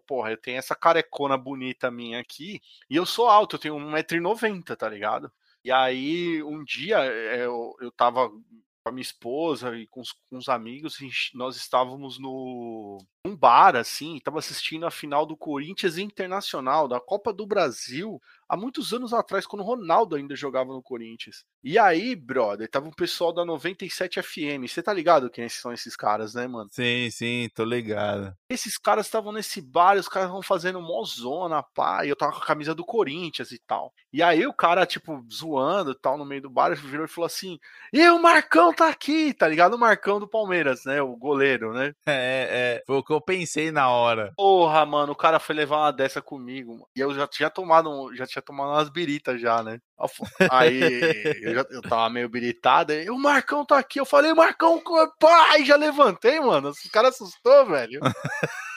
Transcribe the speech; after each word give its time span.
porra, 0.00 0.30
eu 0.30 0.36
tenho 0.36 0.58
essa 0.58 0.74
carecona 0.74 1.36
bonita 1.36 1.90
minha 1.90 2.20
aqui, 2.20 2.60
e 2.88 2.96
eu 2.96 3.06
sou 3.06 3.28
alto, 3.28 3.56
eu 3.56 3.60
tenho 3.60 3.76
1,90m, 3.76 4.76
tá 4.76 4.88
ligado? 4.88 5.30
E 5.64 5.70
aí, 5.70 6.42
um 6.42 6.64
dia, 6.64 6.98
eh, 7.04 7.44
eu, 7.44 7.74
eu 7.80 7.92
tava 7.92 8.30
com 8.30 8.88
a 8.88 8.92
minha 8.92 9.02
esposa 9.02 9.76
e 9.76 9.86
com 9.86 10.00
os, 10.00 10.12
com 10.12 10.38
os 10.38 10.48
amigos, 10.48 10.98
nós 11.34 11.56
estávamos 11.56 12.18
no 12.18 12.98
um 13.30 13.36
bar, 13.36 13.76
assim, 13.76 14.16
estava 14.16 14.38
assistindo 14.38 14.86
a 14.86 14.90
final 14.90 15.24
do 15.24 15.36
Corinthians 15.36 15.98
Internacional, 15.98 16.88
da 16.88 17.00
Copa 17.00 17.32
do 17.32 17.46
Brasil, 17.46 18.20
há 18.48 18.56
muitos 18.56 18.92
anos 18.92 19.12
atrás, 19.12 19.46
quando 19.46 19.62
o 19.62 19.64
Ronaldo 19.64 20.16
ainda 20.16 20.34
jogava 20.34 20.72
no 20.72 20.82
Corinthians. 20.82 21.44
E 21.62 21.78
aí, 21.78 22.16
brother, 22.16 22.68
tava 22.68 22.88
um 22.88 22.92
pessoal 22.92 23.32
da 23.32 23.44
97 23.44 24.20
FM. 24.20 24.66
Você 24.66 24.82
tá 24.82 24.92
ligado 24.92 25.30
quem 25.30 25.48
são 25.48 25.72
esses 25.72 25.94
caras, 25.94 26.34
né, 26.34 26.48
mano? 26.48 26.68
Sim, 26.72 27.08
sim, 27.10 27.48
tô 27.54 27.64
ligado. 27.64 28.34
Esses 28.48 28.76
caras 28.76 29.06
estavam 29.06 29.30
nesse 29.30 29.60
bar, 29.60 29.96
os 29.96 30.08
caras 30.08 30.30
vão 30.30 30.42
fazendo 30.42 30.80
mozona, 30.80 31.62
pá, 31.62 32.04
e 32.04 32.08
eu 32.08 32.16
tava 32.16 32.32
com 32.32 32.38
a 32.38 32.46
camisa 32.46 32.74
do 32.74 32.84
Corinthians 32.84 33.52
e 33.52 33.58
tal. 33.58 33.94
E 34.12 34.22
aí 34.22 34.44
o 34.46 34.52
cara, 34.52 34.84
tipo, 34.84 35.24
zoando 35.32 35.92
e 35.92 35.94
tal, 35.94 36.18
no 36.18 36.24
meio 36.24 36.42
do 36.42 36.50
bar, 36.50 36.74
virou 36.74 37.04
e 37.04 37.08
falou 37.08 37.26
assim: 37.26 37.58
E 37.92 38.08
o 38.08 38.18
Marcão 38.18 38.74
tá 38.74 38.88
aqui, 38.88 39.32
tá 39.32 39.46
ligado? 39.46 39.74
O 39.74 39.78
Marcão 39.78 40.18
do 40.18 40.26
Palmeiras, 40.26 40.84
né? 40.84 41.00
O 41.00 41.14
goleiro, 41.14 41.72
né? 41.72 41.94
É, 42.06 42.80
é. 42.80 42.82
Foi 42.86 42.96
o 42.96 43.04
que 43.04 43.12
eu 43.12 43.19
pensei 43.20 43.70
na 43.70 43.88
hora. 43.90 44.32
Porra, 44.36 44.84
mano, 44.86 45.12
o 45.12 45.16
cara 45.16 45.38
foi 45.38 45.54
levar 45.54 45.78
uma 45.78 45.92
dessa 45.92 46.20
comigo. 46.22 46.88
E 46.94 47.00
eu 47.00 47.14
já 47.14 47.26
tinha 47.26 47.50
tomado, 47.50 48.14
já 48.14 48.26
tinha 48.26 48.42
tomado 48.42 48.70
umas 48.70 48.88
biritas 48.88 49.40
já, 49.40 49.62
né? 49.62 49.78
Aí 50.50 50.80
eu, 51.42 51.54
já, 51.54 51.66
eu 51.70 51.82
tava 51.82 52.08
meio 52.10 52.28
biritado, 52.28 52.92
e 52.92 53.10
o 53.10 53.18
Marcão 53.18 53.64
tá 53.64 53.78
aqui. 53.78 54.00
Eu 54.00 54.06
falei, 54.06 54.32
Marcão, 54.34 54.82
pai, 55.18 55.64
já 55.64 55.76
levantei, 55.76 56.40
mano. 56.40 56.70
Os 56.70 56.80
cara 56.90 57.08
assustou, 57.08 57.66
velho. 57.66 58.00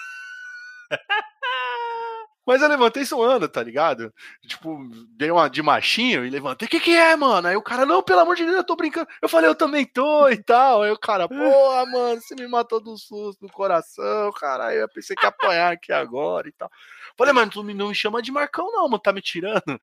Mas 2.45 2.61
eu 2.61 2.67
levantei 2.67 3.05
suando, 3.05 3.47
tá 3.47 3.63
ligado? 3.63 4.13
Tipo, 4.45 4.77
dei 5.17 5.31
uma 5.31 5.49
de 5.49 5.61
machinho 5.61 6.25
e 6.25 6.29
levantei. 6.29 6.67
O 6.67 6.69
que 6.69 6.79
que 6.79 6.91
é, 6.91 7.15
mano? 7.15 7.47
Aí 7.47 7.55
o 7.55 7.61
cara, 7.61 7.85
não, 7.85 8.03
pelo 8.03 8.19
amor 8.19 8.35
de 8.35 8.43
Deus, 8.43 8.57
eu 8.57 8.63
tô 8.63 8.75
brincando. 8.75 9.07
Eu 9.21 9.29
falei, 9.29 9.49
eu 9.49 9.55
também 9.55 9.85
tô 9.85 10.27
e 10.29 10.37
tal. 10.43 10.81
Aí 10.83 10.91
o 10.91 10.99
cara, 10.99 11.27
porra, 11.27 11.85
mano, 11.85 12.21
você 12.21 12.35
me 12.35 12.47
matou 12.47 12.81
do 12.81 12.97
susto 12.97 13.41
no 13.41 13.51
coração, 13.51 14.31
cara. 14.33 14.73
Eu 14.75 14.89
pensei 14.89 15.15
que 15.15 15.25
ia 15.25 15.29
apanhar 15.29 15.71
aqui 15.71 15.93
agora 15.93 16.49
e 16.49 16.51
tal. 16.51 16.69
Falei, 17.17 17.33
mano, 17.33 17.51
tu 17.51 17.63
não 17.63 17.87
me 17.89 17.95
chama 17.95 18.21
de 18.21 18.31
Marcão, 18.31 18.71
não, 18.71 18.89
mano, 18.89 18.99
tá 18.99 19.13
me 19.13 19.21
tirando. 19.21 19.79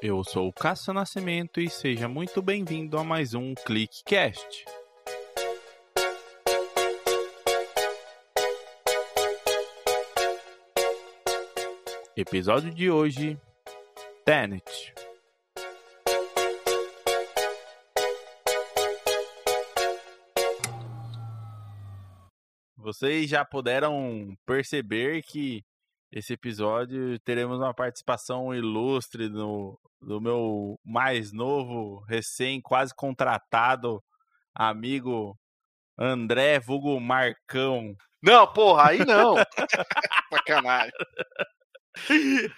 Eu 0.00 0.22
sou 0.22 0.46
o 0.46 0.52
Cássio 0.52 0.92
Nascimento 0.92 1.60
e 1.60 1.68
seja 1.68 2.06
muito 2.06 2.40
bem-vindo 2.40 2.96
a 2.96 3.02
mais 3.02 3.34
um 3.34 3.52
ClickCast. 3.52 4.64
Episódio 12.16 12.72
de 12.72 12.88
hoje: 12.88 13.36
Tenet. 14.24 14.94
Vocês 22.76 23.28
já 23.28 23.44
puderam 23.44 24.38
perceber 24.46 25.22
que 25.22 25.64
esse 26.10 26.32
episódio 26.32 27.18
teremos 27.20 27.58
uma 27.58 27.74
participação 27.74 28.54
ilustre 28.54 29.28
no, 29.28 29.78
do 30.00 30.20
meu 30.20 30.78
mais 30.84 31.32
novo, 31.32 32.00
recém, 32.08 32.60
quase 32.60 32.94
contratado 32.94 34.02
amigo 34.54 35.38
André 35.98 36.58
Vulgo 36.58 36.98
Marcão. 37.00 37.94
Não, 38.22 38.50
porra, 38.52 38.90
aí 38.90 39.04
não. 39.04 39.34
Sacanagem. 40.32 40.92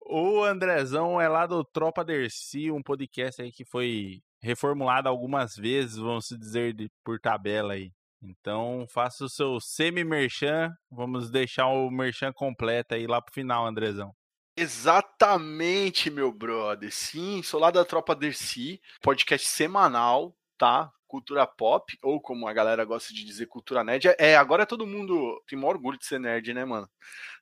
o 0.00 0.44
Andrezão 0.44 1.20
é 1.20 1.28
lá 1.28 1.46
do 1.46 1.64
Tropa 1.64 2.04
Dercy, 2.04 2.70
um 2.70 2.82
podcast 2.82 3.40
aí 3.40 3.50
que 3.50 3.64
foi 3.64 4.20
reformulado 4.42 5.08
algumas 5.08 5.56
vezes, 5.56 5.96
vamos 5.96 6.26
dizer, 6.28 6.74
de, 6.74 6.90
por 7.04 7.20
tabela 7.20 7.74
aí. 7.74 7.92
Então, 8.22 8.86
faça 8.88 9.24
o 9.24 9.28
seu 9.28 9.60
semi-merchan. 9.60 10.72
Vamos 10.90 11.30
deixar 11.30 11.66
o 11.66 11.90
merchan 11.90 12.32
completo 12.32 12.94
aí 12.94 13.06
lá 13.06 13.20
pro 13.20 13.34
final, 13.34 13.66
Andrezão. 13.66 14.14
Exatamente, 14.56 16.10
meu 16.10 16.30
brother. 16.30 16.92
Sim, 16.92 17.42
sou 17.42 17.58
lá 17.58 17.70
da 17.70 17.84
Tropa 17.84 18.14
Dercy, 18.14 18.80
podcast 19.00 19.48
semanal, 19.48 20.36
tá? 20.58 20.92
Cultura 21.08 21.46
pop, 21.46 21.98
ou 22.02 22.20
como 22.20 22.46
a 22.46 22.52
galera 22.52 22.84
gosta 22.84 23.12
de 23.12 23.24
dizer, 23.24 23.46
cultura 23.46 23.82
nerd. 23.82 24.14
É, 24.18 24.36
agora 24.36 24.64
todo 24.64 24.86
mundo 24.86 25.42
tem 25.48 25.58
maior 25.58 25.76
orgulho 25.76 25.98
de 25.98 26.06
ser 26.06 26.18
nerd, 26.20 26.54
né, 26.54 26.64
mano? 26.64 26.88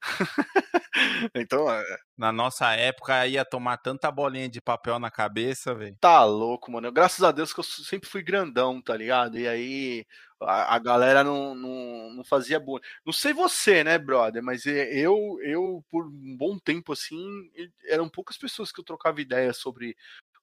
então. 1.34 1.70
É... 1.70 1.84
Na 2.16 2.32
nossa 2.32 2.72
época 2.72 3.26
ia 3.26 3.44
tomar 3.44 3.76
tanta 3.78 4.10
bolinha 4.10 4.48
de 4.48 4.60
papel 4.60 4.98
na 4.98 5.10
cabeça, 5.10 5.74
velho. 5.74 5.96
Tá 6.00 6.24
louco, 6.24 6.70
mano. 6.70 6.90
Graças 6.92 7.22
a 7.22 7.32
Deus 7.32 7.52
que 7.52 7.60
eu 7.60 7.64
sempre 7.64 8.08
fui 8.08 8.22
grandão, 8.22 8.80
tá 8.80 8.96
ligado? 8.96 9.38
E 9.38 9.46
aí 9.46 10.06
a, 10.42 10.78
galera 10.78 11.22
não, 11.22 11.54
não, 11.54 12.10
não 12.14 12.24
fazia 12.24 12.58
boa. 12.58 12.80
Não 13.04 13.12
sei 13.12 13.32
você, 13.32 13.84
né, 13.84 13.98
brother? 13.98 14.42
Mas 14.42 14.64
eu, 14.66 15.38
eu, 15.42 15.84
por 15.90 16.06
um 16.06 16.36
bom 16.36 16.58
tempo, 16.58 16.92
assim, 16.92 17.50
eram 17.84 18.08
poucas 18.08 18.36
pessoas 18.38 18.72
que 18.72 18.80
eu 18.80 18.84
trocava 18.84 19.20
ideia 19.20 19.52
sobre 19.52 19.96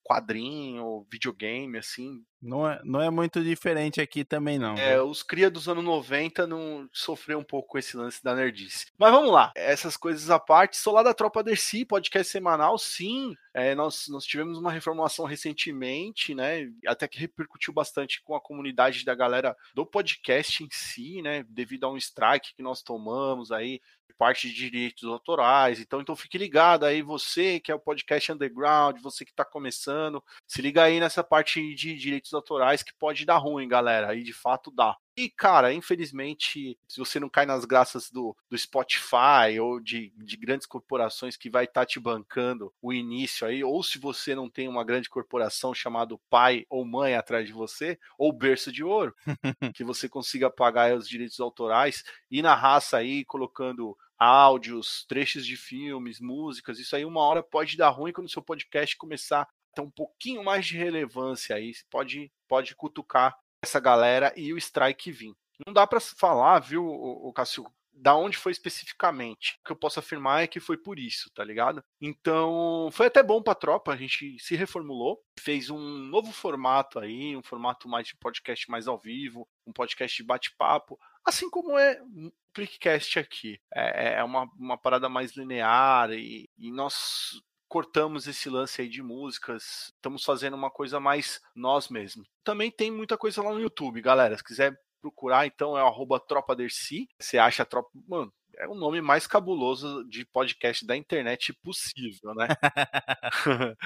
quadrinho, 0.03 1.05
videogame, 1.11 1.77
assim. 1.77 2.23
Não 2.41 2.69
é, 2.69 2.79
não 2.83 3.01
é 3.01 3.09
muito 3.09 3.43
diferente 3.43 3.99
aqui 3.99 4.23
também, 4.23 4.59
não. 4.59 4.75
É, 4.75 5.01
os 5.01 5.23
cria 5.23 5.49
dos 5.49 5.67
anos 5.67 5.83
90 5.83 6.45
não 6.45 6.87
sofreu 6.93 7.39
um 7.39 7.43
pouco 7.43 7.69
com 7.69 7.77
esse 7.77 7.97
lance 7.97 8.23
da 8.23 8.35
nerdice. 8.35 8.87
Mas 8.97 9.11
vamos 9.11 9.31
lá, 9.31 9.51
essas 9.55 9.97
coisas 9.97 10.29
à 10.29 10.39
parte. 10.39 10.77
Sou 10.77 10.93
lá 10.93 11.01
da 11.01 11.13
Tropa 11.13 11.43
Dercy, 11.43 11.83
podcast 11.83 12.31
semanal, 12.31 12.77
sim. 12.77 13.35
É, 13.53 13.73
nós, 13.73 14.07
nós 14.07 14.23
tivemos 14.23 14.59
uma 14.59 14.71
reformulação 14.71 15.25
recentemente, 15.25 16.35
né? 16.35 16.71
Até 16.85 17.07
que 17.07 17.19
repercutiu 17.19 17.73
bastante 17.73 18.21
com 18.21 18.35
a 18.35 18.41
comunidade 18.41 19.03
da 19.03 19.15
galera 19.15 19.57
do 19.73 19.83
podcast 19.83 20.63
em 20.63 20.69
si, 20.71 21.23
né? 21.23 21.43
Devido 21.49 21.85
a 21.85 21.91
um 21.91 21.97
strike 21.97 22.53
que 22.55 22.61
nós 22.61 22.83
tomamos 22.83 23.51
aí 23.51 23.81
parte 24.17 24.49
de 24.49 24.53
direitos 24.53 25.03
autorais. 25.03 25.79
Então, 25.79 26.01
então 26.01 26.15
fique 26.15 26.37
ligado 26.37 26.85
aí, 26.85 27.01
você 27.01 27.59
que 27.59 27.71
é 27.71 27.75
o 27.75 27.79
podcast 27.79 28.31
underground, 28.31 28.99
você 28.99 29.23
que 29.23 29.31
está 29.31 29.45
começando, 29.45 30.23
se 30.45 30.61
liga 30.61 30.83
aí 30.83 30.99
nessa 30.99 31.23
parte 31.23 31.73
de 31.75 31.95
direitos 31.95 32.26
autorais 32.33 32.83
que 32.83 32.93
pode 32.93 33.25
dar 33.25 33.37
ruim, 33.37 33.67
galera. 33.67 34.15
E 34.15 34.23
de 34.23 34.33
fato 34.33 34.71
dá. 34.71 34.95
E, 35.17 35.31
cara, 35.31 35.73
infelizmente, 35.73 36.77
se 36.87 36.99
você 36.99 37.19
não 37.19 37.27
cai 37.27 37.43
nas 37.43 37.65
graças 37.65 38.11
do, 38.11 38.37
do 38.47 38.55
Spotify 38.55 39.59
ou 39.59 39.79
de, 39.79 40.13
de 40.15 40.37
grandes 40.37 40.67
corporações 40.67 41.35
que 41.35 41.49
vai 41.49 41.63
estar 41.63 41.81
tá 41.81 41.85
te 41.87 41.99
bancando 41.99 42.71
o 42.79 42.93
início 42.93 43.47
aí, 43.47 43.63
ou 43.63 43.81
se 43.81 43.97
você 43.97 44.35
não 44.35 44.47
tem 44.47 44.67
uma 44.67 44.83
grande 44.83 45.09
corporação 45.09 45.73
chamado 45.73 46.21
pai 46.29 46.67
ou 46.69 46.85
mãe 46.85 47.15
atrás 47.15 47.47
de 47.47 47.51
você, 47.51 47.97
ou 48.15 48.31
berço 48.31 48.71
de 48.71 48.83
ouro, 48.83 49.15
que 49.75 49.83
você 49.83 50.07
consiga 50.07 50.51
pagar 50.51 50.95
os 50.95 51.09
direitos 51.09 51.39
autorais 51.39 52.03
e 52.29 52.43
na 52.43 52.53
raça 52.53 52.97
aí, 52.97 53.25
colocando 53.25 53.97
áudios, 54.19 55.05
trechos 55.07 55.45
de 55.45 55.55
filmes, 55.55 56.19
músicas, 56.19 56.79
isso 56.79 56.95
aí 56.95 57.05
uma 57.05 57.21
hora 57.21 57.43
pode 57.43 57.77
dar 57.77 57.89
ruim 57.89 58.11
quando 58.11 58.27
o 58.27 58.31
seu 58.31 58.41
podcast 58.41 58.97
começar 58.97 59.47
ter 59.77 59.81
um 59.81 59.89
pouquinho 59.89 60.43
mais 60.43 60.65
de 60.65 60.75
relevância 60.75 61.55
aí, 61.55 61.71
pode, 61.89 62.31
pode 62.47 62.75
cutucar 62.75 63.37
essa 63.63 63.79
galera 63.79 64.33
e 64.35 64.51
o 64.51 64.57
strike 64.57 65.11
vir. 65.11 65.33
Não 65.65 65.73
dá 65.73 65.85
para 65.85 65.99
falar, 65.99 66.59
viu, 66.59 66.85
o, 66.85 67.31
Cássio, 67.31 67.65
da 67.91 68.15
onde 68.15 68.37
foi 68.37 68.51
especificamente. 68.51 69.57
O 69.59 69.65
que 69.65 69.71
eu 69.71 69.75
posso 69.75 69.99
afirmar 69.99 70.43
é 70.43 70.47
que 70.47 70.59
foi 70.59 70.77
por 70.77 70.99
isso, 70.99 71.31
tá 71.33 71.43
ligado? 71.43 71.83
Então, 71.99 72.89
foi 72.91 73.07
até 73.07 73.23
bom 73.23 73.41
pra 73.41 73.55
tropa, 73.55 73.91
a 73.91 73.95
gente 73.95 74.37
se 74.39 74.55
reformulou, 74.55 75.19
fez 75.39 75.69
um 75.69 75.79
novo 75.79 76.31
formato 76.31 76.99
aí, 76.99 77.35
um 77.35 77.43
formato 77.43 77.87
mais 77.87 78.07
de 78.07 78.15
podcast 78.17 78.69
mais 78.69 78.87
ao 78.87 78.99
vivo, 78.99 79.47
um 79.65 79.73
podcast 79.73 80.15
de 80.15 80.23
bate-papo, 80.23 80.99
assim 81.25 81.49
como 81.49 81.77
é 81.77 81.99
o 82.01 82.31
Clickcast 82.53 83.19
aqui. 83.19 83.59
É, 83.73 84.15
é 84.15 84.23
uma, 84.23 84.43
uma 84.57 84.77
parada 84.77 85.09
mais 85.09 85.35
linear 85.35 86.11
e, 86.11 86.49
e 86.57 86.71
nós 86.71 87.41
cortamos 87.67 88.27
esse 88.27 88.49
lance 88.49 88.81
aí 88.81 88.89
de 88.89 89.01
músicas, 89.01 89.91
estamos 89.95 90.23
fazendo 90.23 90.55
uma 90.55 90.71
coisa 90.71 90.99
mais 90.99 91.41
nós 91.55 91.89
mesmos. 91.89 92.27
Também 92.43 92.71
tem 92.71 92.89
muita 92.91 93.17
coisa 93.17 93.41
lá 93.41 93.53
no 93.53 93.59
YouTube, 93.59 94.01
galera. 94.01 94.37
Se 94.37 94.43
quiser 94.43 94.79
procurar, 95.01 95.45
então 95.45 95.77
é 95.77 95.83
o 95.83 96.19
Tropa 96.19 96.55
Dercy. 96.55 97.07
Você 97.19 97.37
acha 97.37 97.63
a 97.63 97.65
Tropa. 97.65 97.89
Mano, 98.07 98.33
é 98.59 98.67
o 98.67 98.75
nome 98.75 99.01
mais 99.01 99.27
cabuloso 99.27 100.03
de 100.09 100.25
podcast 100.25 100.85
da 100.85 100.95
internet 100.95 101.53
possível, 101.63 102.33
né? 102.35 102.47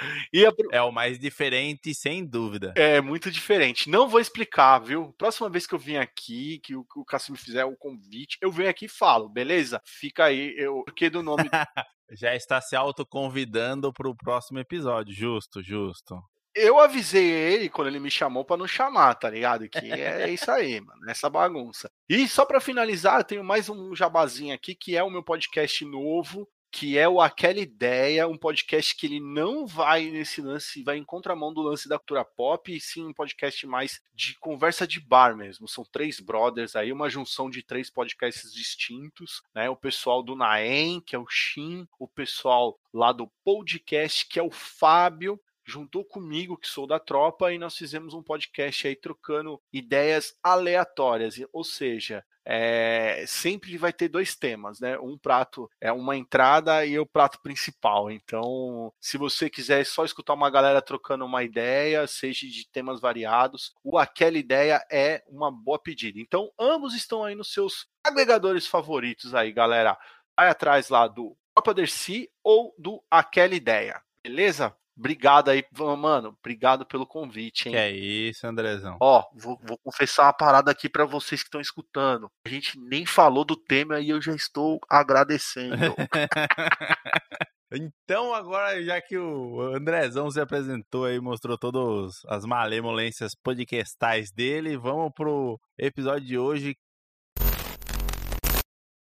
a... 0.47 0.75
É 0.75 0.81
o 0.81 0.91
mais 0.91 1.19
diferente, 1.19 1.93
sem 1.93 2.25
dúvida. 2.25 2.73
É 2.75 3.01
muito 3.01 3.29
diferente. 3.29 3.89
Não 3.89 4.07
vou 4.07 4.19
explicar, 4.19 4.79
viu? 4.79 5.13
Próxima 5.17 5.49
vez 5.49 5.67
que 5.67 5.75
eu 5.75 5.79
vim 5.79 5.97
aqui, 5.97 6.59
que 6.63 6.75
o, 6.75 6.85
o 6.95 7.05
Cássio 7.05 7.33
me 7.33 7.37
fizer 7.37 7.65
o 7.65 7.75
convite, 7.75 8.37
eu 8.41 8.51
venho 8.51 8.69
aqui 8.69 8.85
e 8.85 8.89
falo, 8.89 9.29
beleza? 9.29 9.81
Fica 9.85 10.25
aí, 10.25 10.53
eu 10.57 10.83
porque 10.85 11.09
do 11.09 11.21
nome 11.21 11.49
Já 12.13 12.35
está 12.35 12.59
se 12.59 12.75
autoconvidando 12.75 13.93
para 13.93 14.09
o 14.09 14.15
próximo 14.15 14.59
episódio. 14.59 15.13
Justo, 15.13 15.63
justo. 15.63 16.21
Eu 16.53 16.79
avisei 16.79 17.25
ele 17.25 17.69
quando 17.69 17.87
ele 17.87 17.99
me 17.99 18.11
chamou 18.11 18.43
para 18.43 18.57
não 18.57 18.67
chamar, 18.67 19.15
tá 19.15 19.29
ligado? 19.29 19.69
Que 19.69 19.91
é 19.91 20.29
isso 20.33 20.51
aí, 20.51 20.81
mano, 20.81 21.09
essa 21.09 21.29
bagunça. 21.29 21.89
E 22.09 22.27
só 22.27 22.45
para 22.45 22.59
finalizar, 22.59 23.19
eu 23.19 23.23
tenho 23.23 23.43
mais 23.43 23.69
um 23.69 23.95
jabazinho 23.95 24.53
aqui 24.53 24.75
que 24.75 24.97
é 24.97 25.03
o 25.03 25.09
meu 25.09 25.23
podcast 25.23 25.85
novo, 25.85 26.47
que 26.71 26.97
é 26.97 27.07
o 27.07 27.19
Aquela 27.19 27.59
Ideia, 27.59 28.27
um 28.27 28.37
podcast 28.37 28.95
que 28.95 29.05
ele 29.05 29.19
não 29.19 29.67
vai 29.67 30.09
nesse 30.09 30.41
lance, 30.41 30.81
vai 30.83 30.97
em 30.97 31.03
contramão 31.03 31.53
do 31.53 31.61
lance 31.61 31.87
da 31.89 31.97
cultura 31.99 32.23
pop, 32.23 32.73
e 32.73 32.79
sim 32.79 33.05
um 33.05 33.13
podcast 33.13 33.67
mais 33.67 34.01
de 34.13 34.37
conversa 34.39 34.87
de 34.87 34.99
bar 34.99 35.35
mesmo. 35.35 35.67
São 35.67 35.83
três 35.83 36.21
brothers 36.21 36.75
aí, 36.75 36.93
uma 36.93 37.09
junção 37.09 37.49
de 37.49 37.61
três 37.61 37.89
podcasts 37.89 38.53
distintos, 38.53 39.41
né? 39.53 39.69
O 39.69 39.75
pessoal 39.75 40.23
do 40.23 40.35
Naem, 40.35 41.01
que 41.01 41.13
é 41.13 41.19
o 41.19 41.27
Shin, 41.27 41.85
o 41.99 42.07
pessoal 42.07 42.79
lá 42.93 43.11
do 43.11 43.29
podcast, 43.43 44.25
que 44.25 44.39
é 44.39 44.43
o 44.43 44.51
Fábio, 44.51 45.39
juntou 45.65 46.03
comigo, 46.05 46.57
que 46.57 46.67
sou 46.67 46.87
da 46.87 46.99
tropa, 46.99 47.51
e 47.51 47.57
nós 47.57 47.75
fizemos 47.75 48.13
um 48.13 48.23
podcast 48.23 48.87
aí 48.87 48.95
trocando 48.95 49.61
ideias 49.71 50.35
aleatórias, 50.43 51.35
ou 51.53 51.63
seja, 51.63 52.23
é, 52.45 53.23
sempre 53.27 53.77
vai 53.77 53.93
ter 53.93 54.07
dois 54.07 54.35
temas, 54.35 54.79
né? 54.79 54.97
Um 54.99 55.17
prato 55.17 55.69
é 55.79 55.91
uma 55.91 56.17
entrada 56.17 56.85
e 56.85 56.97
o 56.97 57.05
prato 57.05 57.39
principal. 57.41 58.09
Então, 58.09 58.91
se 58.99 59.17
você 59.17 59.49
quiser 59.49 59.85
só 59.85 60.03
escutar 60.03 60.33
uma 60.33 60.49
galera 60.49 60.81
trocando 60.81 61.25
uma 61.25 61.43
ideia, 61.43 62.07
seja 62.07 62.47
de 62.47 62.67
temas 62.69 62.99
variados, 62.99 63.73
o 63.83 63.97
Aquela 63.97 64.37
Ideia 64.37 64.83
é 64.91 65.23
uma 65.27 65.51
boa 65.51 65.79
pedida. 65.79 66.19
Então, 66.19 66.51
ambos 66.59 66.95
estão 66.95 67.23
aí 67.23 67.35
nos 67.35 67.53
seus 67.53 67.87
agregadores 68.03 68.65
favoritos 68.67 69.35
aí, 69.35 69.51
galera. 69.51 69.97
Vai 70.35 70.49
atrás 70.49 70.89
lá 70.89 71.07
do 71.07 71.37
Copa 71.55 71.73
Dercy 71.73 72.29
ou 72.43 72.73
do 72.77 73.03
Aquela 73.11 73.53
Ideia. 73.53 74.01
Beleza? 74.23 74.75
Obrigado 75.01 75.49
aí, 75.49 75.65
mano. 75.97 76.37
Obrigado 76.39 76.85
pelo 76.85 77.07
convite, 77.07 77.67
hein? 77.67 77.73
Que 77.73 77.77
é 77.79 77.89
isso, 77.89 78.45
Andrezão. 78.45 78.97
Ó, 79.01 79.23
vou, 79.33 79.59
vou 79.63 79.75
confessar 79.79 80.27
uma 80.27 80.33
parada 80.33 80.69
aqui 80.69 80.87
para 80.87 81.05
vocês 81.05 81.41
que 81.41 81.47
estão 81.47 81.59
escutando. 81.59 82.29
A 82.45 82.49
gente 82.49 82.79
nem 82.79 83.03
falou 83.03 83.43
do 83.43 83.55
tema 83.55 83.99
e 83.99 84.09
eu 84.09 84.21
já 84.21 84.35
estou 84.35 84.79
agradecendo. 84.87 85.75
Então, 87.73 88.33
agora, 88.33 88.83
já 88.83 88.99
que 88.99 89.17
o 89.17 89.61
Andrezão 89.61 90.29
se 90.29 90.41
apresentou 90.41 91.05
aí, 91.05 91.21
mostrou 91.21 91.57
todas 91.57 92.19
as 92.27 92.43
malemolências 92.43 93.33
podcastais 93.33 94.29
dele, 94.29 94.75
vamos 94.75 95.13
pro 95.15 95.57
episódio 95.77 96.27
de 96.27 96.37
hoje 96.37 96.75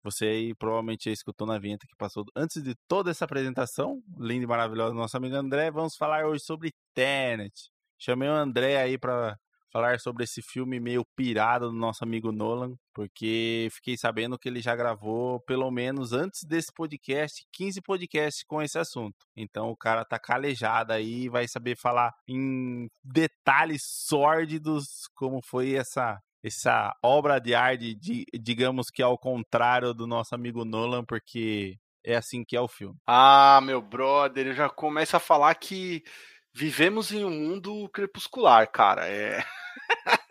você 0.03 0.27
aí 0.27 0.55
provavelmente 0.55 1.11
escutou 1.11 1.47
na 1.47 1.59
vinheta 1.59 1.87
que 1.87 1.97
passou 1.97 2.25
antes 2.37 2.63
de 2.63 2.75
toda 2.89 3.11
essa 3.11 3.25
apresentação, 3.25 4.03
linda 4.19 4.45
e 4.45 4.49
maravilhosa 4.49 4.95
nosso 4.95 5.17
amigo 5.17 5.37
André. 5.37 5.71
Vamos 5.71 5.97
falar 5.97 6.27
hoje 6.27 6.45
sobre 6.45 6.73
Tenet. 6.95 7.71
Chamei 7.99 8.29
o 8.29 8.33
André 8.33 8.77
aí 8.81 8.99
para 8.99 9.39
falar 9.73 9.99
sobre 9.99 10.25
esse 10.25 10.43
filme 10.43 10.79
meio 10.79 11.05
pirado 11.17 11.71
do 11.71 11.77
nosso 11.77 12.05
amigo 12.05 12.31
Nolan, 12.31 12.77
porque 12.93 13.69
fiquei 13.73 13.97
sabendo 13.97 14.39
que 14.39 14.49
ele 14.49 14.61
já 14.61 14.77
gravou, 14.77 15.41
pelo 15.41 15.71
menos 15.71 16.13
antes 16.13 16.45
desse 16.45 16.71
podcast, 16.73 17.43
15 17.51 17.81
podcasts 17.81 18.45
com 18.45 18.61
esse 18.61 18.79
assunto. 18.79 19.17
Então 19.35 19.71
o 19.71 19.77
cara 19.77 20.05
tá 20.05 20.19
calejado 20.19 20.93
aí, 20.93 21.29
vai 21.29 21.49
saber 21.49 21.77
falar 21.77 22.13
em 22.29 22.91
detalhes 23.03 23.83
sórdidos 23.83 25.09
como 25.15 25.41
foi 25.41 25.73
essa 25.73 26.21
essa 26.43 26.95
obra 27.03 27.39
de 27.39 27.55
arte, 27.55 27.95
de, 27.95 28.27
digamos 28.35 28.91
que 28.91 29.03
ao 29.03 29.17
contrário 29.17 29.95
do 29.95 30.07
nosso 30.07 30.35
amigo 30.35 30.65
Nolan, 30.65 31.05
porque 31.05 31.79
é 32.05 32.17
assim 32.17 32.45
que 32.45 32.57
é 32.57 32.61
o 32.61 32.69
filme. 32.69 32.97
Ah, 33.07 33.61
meu 33.63 33.81
brother, 33.81 34.49
eu 34.49 34.55
já 34.55 34.69
começo 34.69 35.17
a 35.17 35.21
falar 35.21 35.55
que 35.55 36.03
vivemos 36.53 37.13
em 37.13 37.25
um 37.25 37.31
mundo 37.31 37.89
crepuscular, 37.91 38.71
cara. 38.71 39.07
É. 39.09 39.45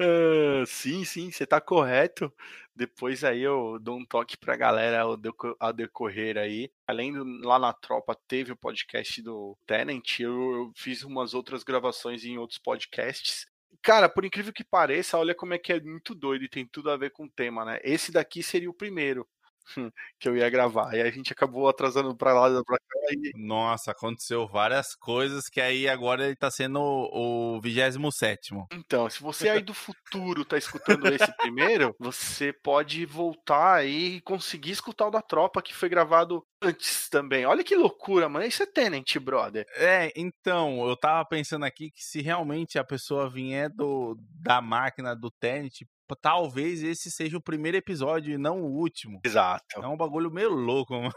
uh, 0.00 0.66
sim, 0.66 1.04
sim, 1.04 1.30
você 1.30 1.46
tá 1.46 1.60
correto. 1.60 2.32
Depois 2.74 3.22
aí 3.22 3.42
eu 3.42 3.78
dou 3.78 3.98
um 3.98 4.04
toque 4.04 4.36
pra 4.36 4.56
galera 4.56 5.02
ao, 5.02 5.18
ao 5.60 5.72
decorrer 5.72 6.38
aí. 6.38 6.70
Além 6.86 7.12
do, 7.12 7.24
lá 7.46 7.58
na 7.58 7.72
tropa 7.72 8.16
teve 8.26 8.52
o 8.52 8.56
podcast 8.56 9.20
do 9.22 9.56
Tenant, 9.66 10.20
eu, 10.20 10.32
eu 10.32 10.72
fiz 10.74 11.02
umas 11.02 11.34
outras 11.34 11.62
gravações 11.62 12.24
em 12.24 12.38
outros 12.38 12.58
podcasts. 12.58 13.46
Cara, 13.82 14.08
por 14.08 14.24
incrível 14.24 14.52
que 14.52 14.64
pareça, 14.64 15.18
olha 15.18 15.34
como 15.34 15.54
é 15.54 15.58
que 15.58 15.72
é 15.72 15.80
muito 15.80 16.14
doido 16.14 16.44
e 16.44 16.48
tem 16.48 16.66
tudo 16.66 16.90
a 16.90 16.96
ver 16.96 17.10
com 17.10 17.24
o 17.24 17.30
tema, 17.30 17.64
né? 17.64 17.78
Esse 17.82 18.12
daqui 18.12 18.42
seria 18.42 18.70
o 18.70 18.74
primeiro. 18.74 19.26
que 20.18 20.28
eu 20.28 20.36
ia 20.36 20.48
gravar. 20.50 20.94
E 20.94 21.00
a 21.00 21.10
gente 21.10 21.32
acabou 21.32 21.68
atrasando 21.68 22.14
pra 22.14 22.32
lá 22.32 22.48
e 22.48 22.64
pra 22.64 22.78
cá. 22.78 22.98
E... 23.12 23.32
Nossa, 23.36 23.90
aconteceu 23.90 24.46
várias 24.46 24.94
coisas 24.94 25.48
que 25.48 25.60
aí 25.60 25.88
agora 25.88 26.26
ele 26.26 26.36
tá 26.36 26.50
sendo 26.50 26.80
o 26.80 27.60
27. 27.60 28.54
Então, 28.72 29.08
se 29.08 29.22
você 29.22 29.48
aí 29.48 29.60
do 29.62 29.74
futuro 29.74 30.44
tá 30.44 30.56
escutando 30.56 31.06
esse 31.08 31.30
primeiro, 31.36 31.94
você 31.98 32.52
pode 32.52 33.04
voltar 33.06 33.74
aí 33.74 34.16
e 34.16 34.20
conseguir 34.20 34.70
escutar 34.70 35.06
o 35.06 35.10
da 35.10 35.22
tropa 35.22 35.62
que 35.62 35.74
foi 35.74 35.88
gravado 35.88 36.44
antes 36.60 37.08
também. 37.08 37.44
Olha 37.44 37.64
que 37.64 37.74
loucura, 37.74 38.28
mano. 38.28 38.46
Isso 38.46 38.62
é 38.62 38.66
Tenant, 38.66 39.18
brother. 39.18 39.66
É, 39.76 40.12
então, 40.16 40.86
eu 40.88 40.96
tava 40.96 41.24
pensando 41.28 41.64
aqui 41.64 41.90
que 41.90 42.02
se 42.02 42.22
realmente 42.22 42.78
a 42.78 42.84
pessoa 42.84 43.28
vier 43.28 43.68
do, 43.70 44.16
da 44.40 44.60
máquina 44.60 45.14
do 45.14 45.30
Tenant, 45.30 45.82
talvez 46.16 46.82
esse 46.82 47.10
seja 47.10 47.36
o 47.36 47.42
primeiro 47.42 47.76
episódio 47.76 48.34
e 48.34 48.38
não 48.38 48.62
o 48.62 48.72
último. 48.78 49.20
Exato. 49.24 49.80
É 49.80 49.86
um 49.86 49.96
bagulho 49.96 50.30
meio 50.30 50.50
louco, 50.50 50.94
mano. 50.94 51.12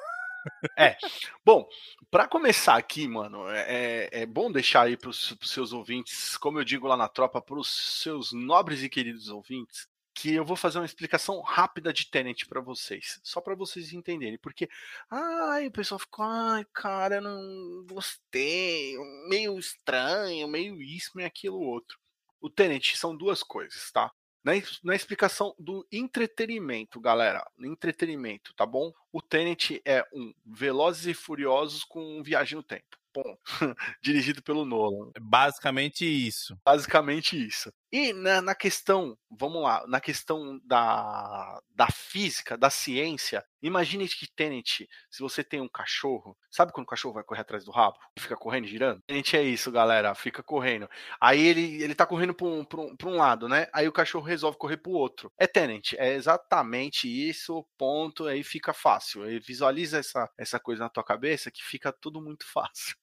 É. 0.78 0.96
Bom, 1.44 1.68
para 2.10 2.28
começar 2.28 2.76
aqui, 2.76 3.08
mano, 3.08 3.50
é, 3.50 4.10
é, 4.12 4.22
é 4.22 4.26
bom 4.26 4.52
deixar 4.52 4.84
aí 4.84 4.96
para 4.96 5.10
os 5.10 5.36
seus 5.42 5.74
ouvintes, 5.74 6.38
como 6.38 6.60
eu 6.60 6.64
digo 6.64 6.88
lá 6.88 6.96
na 6.96 7.08
tropa, 7.08 7.42
para 7.42 7.60
os 7.60 8.02
seus 8.02 8.32
nobres 8.32 8.84
e 8.84 8.90
queridos 8.90 9.30
ouvintes, 9.30 9.88
que 10.14 10.34
eu 10.34 10.46
vou 10.46 10.56
fazer 10.56 10.80
uma 10.80 10.86
explicação 10.86 11.42
rápida 11.42 11.92
de 11.92 12.10
Tenet 12.10 12.46
para 12.48 12.62
vocês, 12.62 13.20
só 13.22 13.42
para 13.42 13.54
vocês 13.54 13.92
entenderem, 13.92 14.38
porque 14.38 14.70
ai, 15.10 15.68
o 15.68 15.72
pessoal 15.72 16.00
ficou, 16.00 16.24
ai, 16.24 16.66
cara, 16.74 17.20
não 17.20 17.86
gostei, 17.86 18.96
meio 19.28 19.60
estranho, 19.60 20.48
meio 20.48 20.82
isso, 20.82 21.12
meio 21.16 21.28
aquilo 21.28 21.60
outro. 21.60 22.00
O 22.40 22.50
Tenet 22.50 22.98
são 22.98 23.16
duas 23.16 23.44
coisas, 23.44 23.92
tá? 23.92 24.12
Na, 24.46 24.52
na 24.84 24.96
explicação 24.96 25.56
do 25.58 25.88
entretenimento, 25.92 27.02
galera. 27.02 27.44
Entretenimento, 27.60 28.54
tá 28.54 28.64
bom? 28.64 28.94
O 29.16 29.22
Tenet 29.22 29.82
é 29.86 30.06
um 30.12 30.34
Velozes 30.46 31.06
e 31.06 31.14
Furiosos 31.14 31.86
com 31.86 32.22
Viagem 32.22 32.58
no 32.58 32.62
Tempo. 32.62 32.98
Bom, 33.14 33.38
dirigido 34.04 34.44
pelo 34.44 34.66
Nolan. 34.66 35.10
Basicamente 35.22 36.04
isso. 36.06 36.60
Basicamente 36.66 37.42
isso. 37.42 37.72
E 37.90 38.12
na, 38.12 38.42
na, 38.42 38.54
questão, 38.54 39.18
vamos 39.32 39.64
lá, 39.64 39.86
na 39.88 40.02
questão 40.02 40.60
da, 40.66 41.62
da 41.74 41.88
física, 41.88 42.58
da 42.58 42.70
ciência, 42.70 43.42
imagine 43.64 44.06
que 44.10 44.28
Tenet, 44.36 44.86
se 45.10 45.24
você 45.24 45.46
tem 45.46 45.62
um 45.62 45.70
cachorro, 45.70 46.38
sabe 46.52 46.74
quando 46.74 46.84
o 46.84 46.90
cachorro 46.90 47.14
vai 47.14 47.24
correr 47.24 47.40
atrás 47.40 47.64
do 47.64 47.72
rabo? 47.72 47.96
Fica 48.20 48.36
correndo, 48.36 48.68
girando? 48.68 49.02
Tenet 49.08 49.38
é 49.38 49.44
isso, 49.44 49.72
galera, 49.72 50.14
fica 50.14 50.44
correndo. 50.44 50.90
Aí 51.22 51.40
ele, 51.40 51.82
ele 51.82 51.96
tá 51.96 52.06
correndo 52.06 52.34
pra 52.34 52.48
um, 52.48 52.66
pra, 52.66 52.82
um, 52.82 52.98
pra 52.98 53.08
um 53.08 53.16
lado, 53.16 53.48
né? 53.48 53.68
Aí 53.74 53.88
o 53.88 53.94
cachorro 53.94 54.26
resolve 54.26 54.58
correr 54.58 54.76
pro 54.76 54.92
outro. 54.92 55.32
É 55.40 55.48
Tenet, 55.48 55.96
é 55.98 56.16
exatamente 56.16 57.08
isso, 57.08 57.66
ponto, 57.78 58.26
aí 58.26 58.44
fica 58.44 58.74
fácil. 58.74 59.05
Aí 59.14 59.40
visualiza 59.40 60.00
essa, 60.00 60.30
essa 60.38 60.60
coisa 60.60 60.84
na 60.84 60.90
tua 60.90 61.04
cabeça 61.04 61.52
que 61.52 61.64
fica 61.64 61.92
tudo 61.92 62.22
muito 62.22 62.46
fácil. 62.52 62.96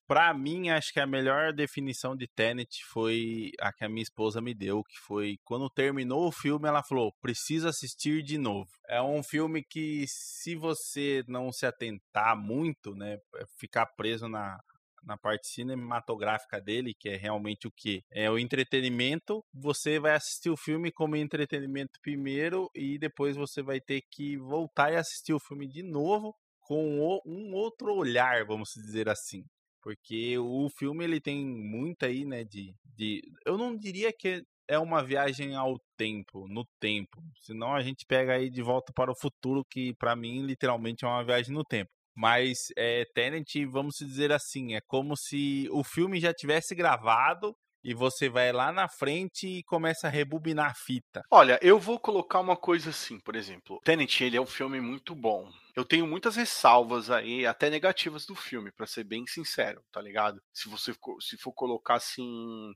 Para 0.06 0.32
mim, 0.32 0.70
acho 0.70 0.90
que 0.90 1.00
a 1.00 1.06
melhor 1.06 1.52
definição 1.52 2.16
de 2.16 2.26
Tenet 2.26 2.82
foi 2.86 3.50
a 3.60 3.70
que 3.72 3.84
a 3.84 3.88
minha 3.90 4.02
esposa 4.02 4.40
me 4.40 4.54
deu, 4.54 4.82
que 4.82 4.98
foi 4.98 5.38
quando 5.44 5.68
terminou 5.68 6.26
o 6.26 6.32
filme, 6.32 6.66
ela 6.66 6.82
falou: 6.82 7.12
"Precisa 7.20 7.68
assistir 7.68 8.22
de 8.22 8.38
novo". 8.38 8.70
É 8.88 9.02
um 9.02 9.22
filme 9.22 9.62
que 9.62 10.06
se 10.08 10.56
você 10.56 11.22
não 11.28 11.52
se 11.52 11.66
atentar 11.66 12.34
muito, 12.36 12.94
né, 12.94 13.18
ficar 13.58 13.84
preso 13.84 14.28
na 14.28 14.58
na 15.02 15.16
parte 15.16 15.48
cinematográfica 15.48 16.60
dele, 16.60 16.94
que 16.98 17.08
é 17.08 17.16
realmente 17.16 17.66
o 17.66 17.72
que 17.74 18.02
é 18.10 18.30
o 18.30 18.38
entretenimento, 18.38 19.42
você 19.52 19.98
vai 19.98 20.14
assistir 20.14 20.50
o 20.50 20.56
filme 20.56 20.90
como 20.92 21.16
entretenimento 21.16 21.98
primeiro 22.02 22.68
e 22.74 22.98
depois 22.98 23.36
você 23.36 23.62
vai 23.62 23.80
ter 23.80 24.02
que 24.10 24.36
voltar 24.38 24.92
e 24.92 24.96
assistir 24.96 25.32
o 25.32 25.40
filme 25.40 25.66
de 25.68 25.82
novo 25.82 26.34
com 26.60 27.22
um 27.24 27.54
outro 27.54 27.94
olhar, 27.94 28.44
vamos 28.44 28.70
dizer 28.76 29.08
assim. 29.08 29.42
Porque 29.82 30.36
o 30.38 30.68
filme 30.76 31.04
ele 31.04 31.20
tem 31.20 31.46
muito 31.46 32.04
aí, 32.04 32.24
né, 32.24 32.44
de, 32.44 32.74
de 32.84 33.22
eu 33.46 33.56
não 33.56 33.76
diria 33.76 34.12
que 34.12 34.42
é 34.68 34.78
uma 34.78 35.02
viagem 35.02 35.56
ao 35.56 35.80
tempo, 35.96 36.46
no 36.46 36.64
tempo. 36.78 37.22
Senão 37.40 37.74
a 37.74 37.80
gente 37.80 38.04
pega 38.06 38.34
aí 38.34 38.50
de 38.50 38.62
volta 38.62 38.92
para 38.94 39.10
o 39.10 39.18
futuro, 39.18 39.64
que 39.64 39.94
para 39.94 40.14
mim 40.14 40.42
literalmente 40.42 41.04
é 41.04 41.08
uma 41.08 41.24
viagem 41.24 41.54
no 41.54 41.64
tempo. 41.64 41.90
Mas 42.18 42.72
é, 42.76 43.04
Tenet, 43.14 43.64
vamos 43.66 43.94
dizer 44.00 44.32
assim, 44.32 44.74
é 44.74 44.80
como 44.80 45.16
se 45.16 45.68
o 45.70 45.84
filme 45.84 46.18
já 46.18 46.34
tivesse 46.34 46.74
gravado 46.74 47.54
e 47.84 47.94
você 47.94 48.28
vai 48.28 48.50
lá 48.50 48.72
na 48.72 48.88
frente 48.88 49.46
e 49.46 49.62
começa 49.62 50.08
a 50.08 50.10
rebobinar 50.10 50.72
a 50.72 50.74
fita. 50.74 51.22
Olha, 51.30 51.60
eu 51.62 51.78
vou 51.78 51.96
colocar 51.96 52.40
uma 52.40 52.56
coisa 52.56 52.90
assim, 52.90 53.20
por 53.20 53.36
exemplo, 53.36 53.78
Tenet, 53.84 54.24
ele 54.24 54.36
é 54.36 54.40
um 54.40 54.46
filme 54.46 54.80
muito 54.80 55.14
bom. 55.14 55.48
Eu 55.76 55.84
tenho 55.84 56.08
muitas 56.08 56.34
ressalvas 56.34 57.08
aí, 57.08 57.46
até 57.46 57.70
negativas 57.70 58.26
do 58.26 58.34
filme, 58.34 58.72
para 58.72 58.88
ser 58.88 59.04
bem 59.04 59.24
sincero, 59.28 59.80
tá 59.92 60.02
ligado? 60.02 60.42
Se 60.52 60.68
você 60.68 60.92
se 61.20 61.36
for 61.38 61.52
colocar 61.52 61.94
assim 61.94 62.72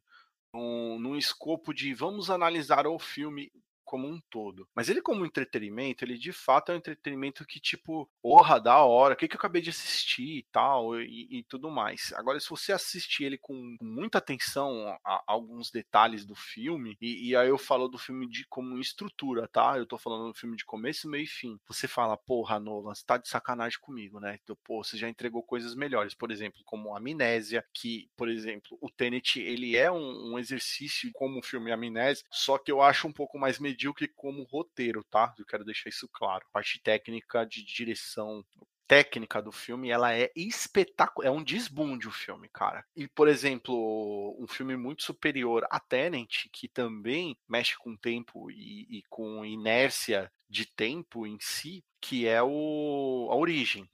num 0.54 1.16
escopo 1.16 1.75
de 1.75 1.92
vamos 1.94 2.30
analisar 2.30 2.87
o 2.87 2.96
filme 2.96 3.50
como 3.92 4.08
um 4.08 4.18
todo. 4.30 4.66
Mas 4.75 4.88
ele, 4.88 5.02
como 5.02 5.26
entretenimento, 5.26 6.02
ele 6.02 6.16
de 6.16 6.32
fato 6.32 6.72
é 6.72 6.75
um 6.75 6.78
entretenimento 6.78 7.44
que, 7.44 7.61
tipo, 7.61 8.08
porra, 8.22 8.58
da 8.58 8.78
hora, 8.78 9.12
o 9.12 9.16
que, 9.18 9.28
que 9.28 9.37
eu 9.37 9.38
acabei 9.38 9.61
de 9.61 9.68
assistir 9.68 10.38
e 10.38 10.46
tal, 10.50 10.99
e, 10.99 11.28
e 11.30 11.42
tudo 11.42 11.70
mais. 11.70 12.11
Agora, 12.14 12.40
se 12.40 12.49
você 12.49 12.72
assistir 12.72 13.25
ele 13.25 13.37
com 13.37 13.76
muita 13.82 14.16
atenção 14.16 14.99
a, 15.04 15.22
alguns 15.26 15.70
detalhes 15.70 16.25
do 16.25 16.34
filme, 16.34 16.96
e, 17.02 17.28
e, 17.28 17.37
aí 17.37 17.50
eu 17.50 17.58
falo 17.58 17.87
do 17.87 17.99
filme 17.99 18.26
de 18.26 18.46
como 18.49 18.78
estrutura, 18.78 19.46
tá? 19.46 19.76
Eu 19.76 19.84
tô 19.84 19.99
falando 19.99 20.28
do 20.28 20.38
filme 20.38 20.56
de 20.56 20.64
começo, 20.64 21.06
meio 21.06 21.25
e 21.25 21.26
fim. 21.26 21.61
Você 21.68 21.87
fala, 21.87 22.16
porra, 22.16 22.58
Nolan, 22.58 22.94
você 22.94 23.04
tá 23.04 23.18
de 23.18 23.28
sacanagem 23.28 23.78
comigo, 23.78 24.18
né? 24.18 24.38
Então, 24.42 24.56
pô, 24.64 24.82
você 24.82 24.96
já 24.96 25.06
entregou 25.06 25.42
coisas 25.42 25.75
melhores, 25.75 26.14
por 26.14 26.30
exemplo, 26.30 26.62
como 26.64 26.96
Amnésia, 26.96 27.62
que, 27.75 28.08
por 28.16 28.30
exemplo, 28.30 28.78
o 28.80 28.88
Tenet, 28.88 29.38
ele 29.38 29.76
é 29.76 29.92
um, 29.92 30.32
um 30.32 30.38
exercício 30.38 31.11
como 31.12 31.40
o 31.40 31.42
filme 31.42 31.70
Amnésia, 31.70 32.25
só 32.30 32.56
que 32.56 32.72
eu 32.72 32.80
acho 32.80 33.06
um 33.06 33.12
pouco 33.12 33.38
mais 33.38 33.58
medíocre 33.58 33.81
medíocre 33.82 34.08
como 34.08 34.44
roteiro, 34.44 35.02
tá? 35.04 35.34
Eu 35.38 35.44
quero 35.44 35.64
deixar 35.64 35.88
isso 35.88 36.08
claro. 36.12 36.44
A 36.48 36.52
parte 36.52 36.80
técnica 36.80 37.44
de 37.44 37.64
direção, 37.64 38.44
técnica 38.86 39.42
do 39.42 39.50
filme, 39.50 39.90
ela 39.90 40.14
é 40.14 40.30
espetacular. 40.36 41.26
É 41.26 41.30
um 41.30 41.42
desbunde 41.42 42.06
o 42.06 42.12
filme, 42.12 42.48
cara. 42.48 42.84
E, 42.94 43.08
por 43.08 43.28
exemplo, 43.28 44.36
um 44.38 44.46
filme 44.46 44.76
muito 44.76 45.02
superior 45.02 45.66
a 45.70 45.80
Tenant, 45.80 46.46
que 46.52 46.68
também 46.68 47.36
mexe 47.48 47.76
com 47.76 47.96
tempo 47.96 48.50
e, 48.50 48.98
e 48.98 49.02
com 49.08 49.44
inércia 49.44 50.30
de 50.48 50.66
tempo 50.66 51.26
em 51.26 51.38
si, 51.40 51.84
que 52.00 52.26
é 52.26 52.42
o 52.42 53.28
A 53.30 53.36
Origem. 53.36 53.88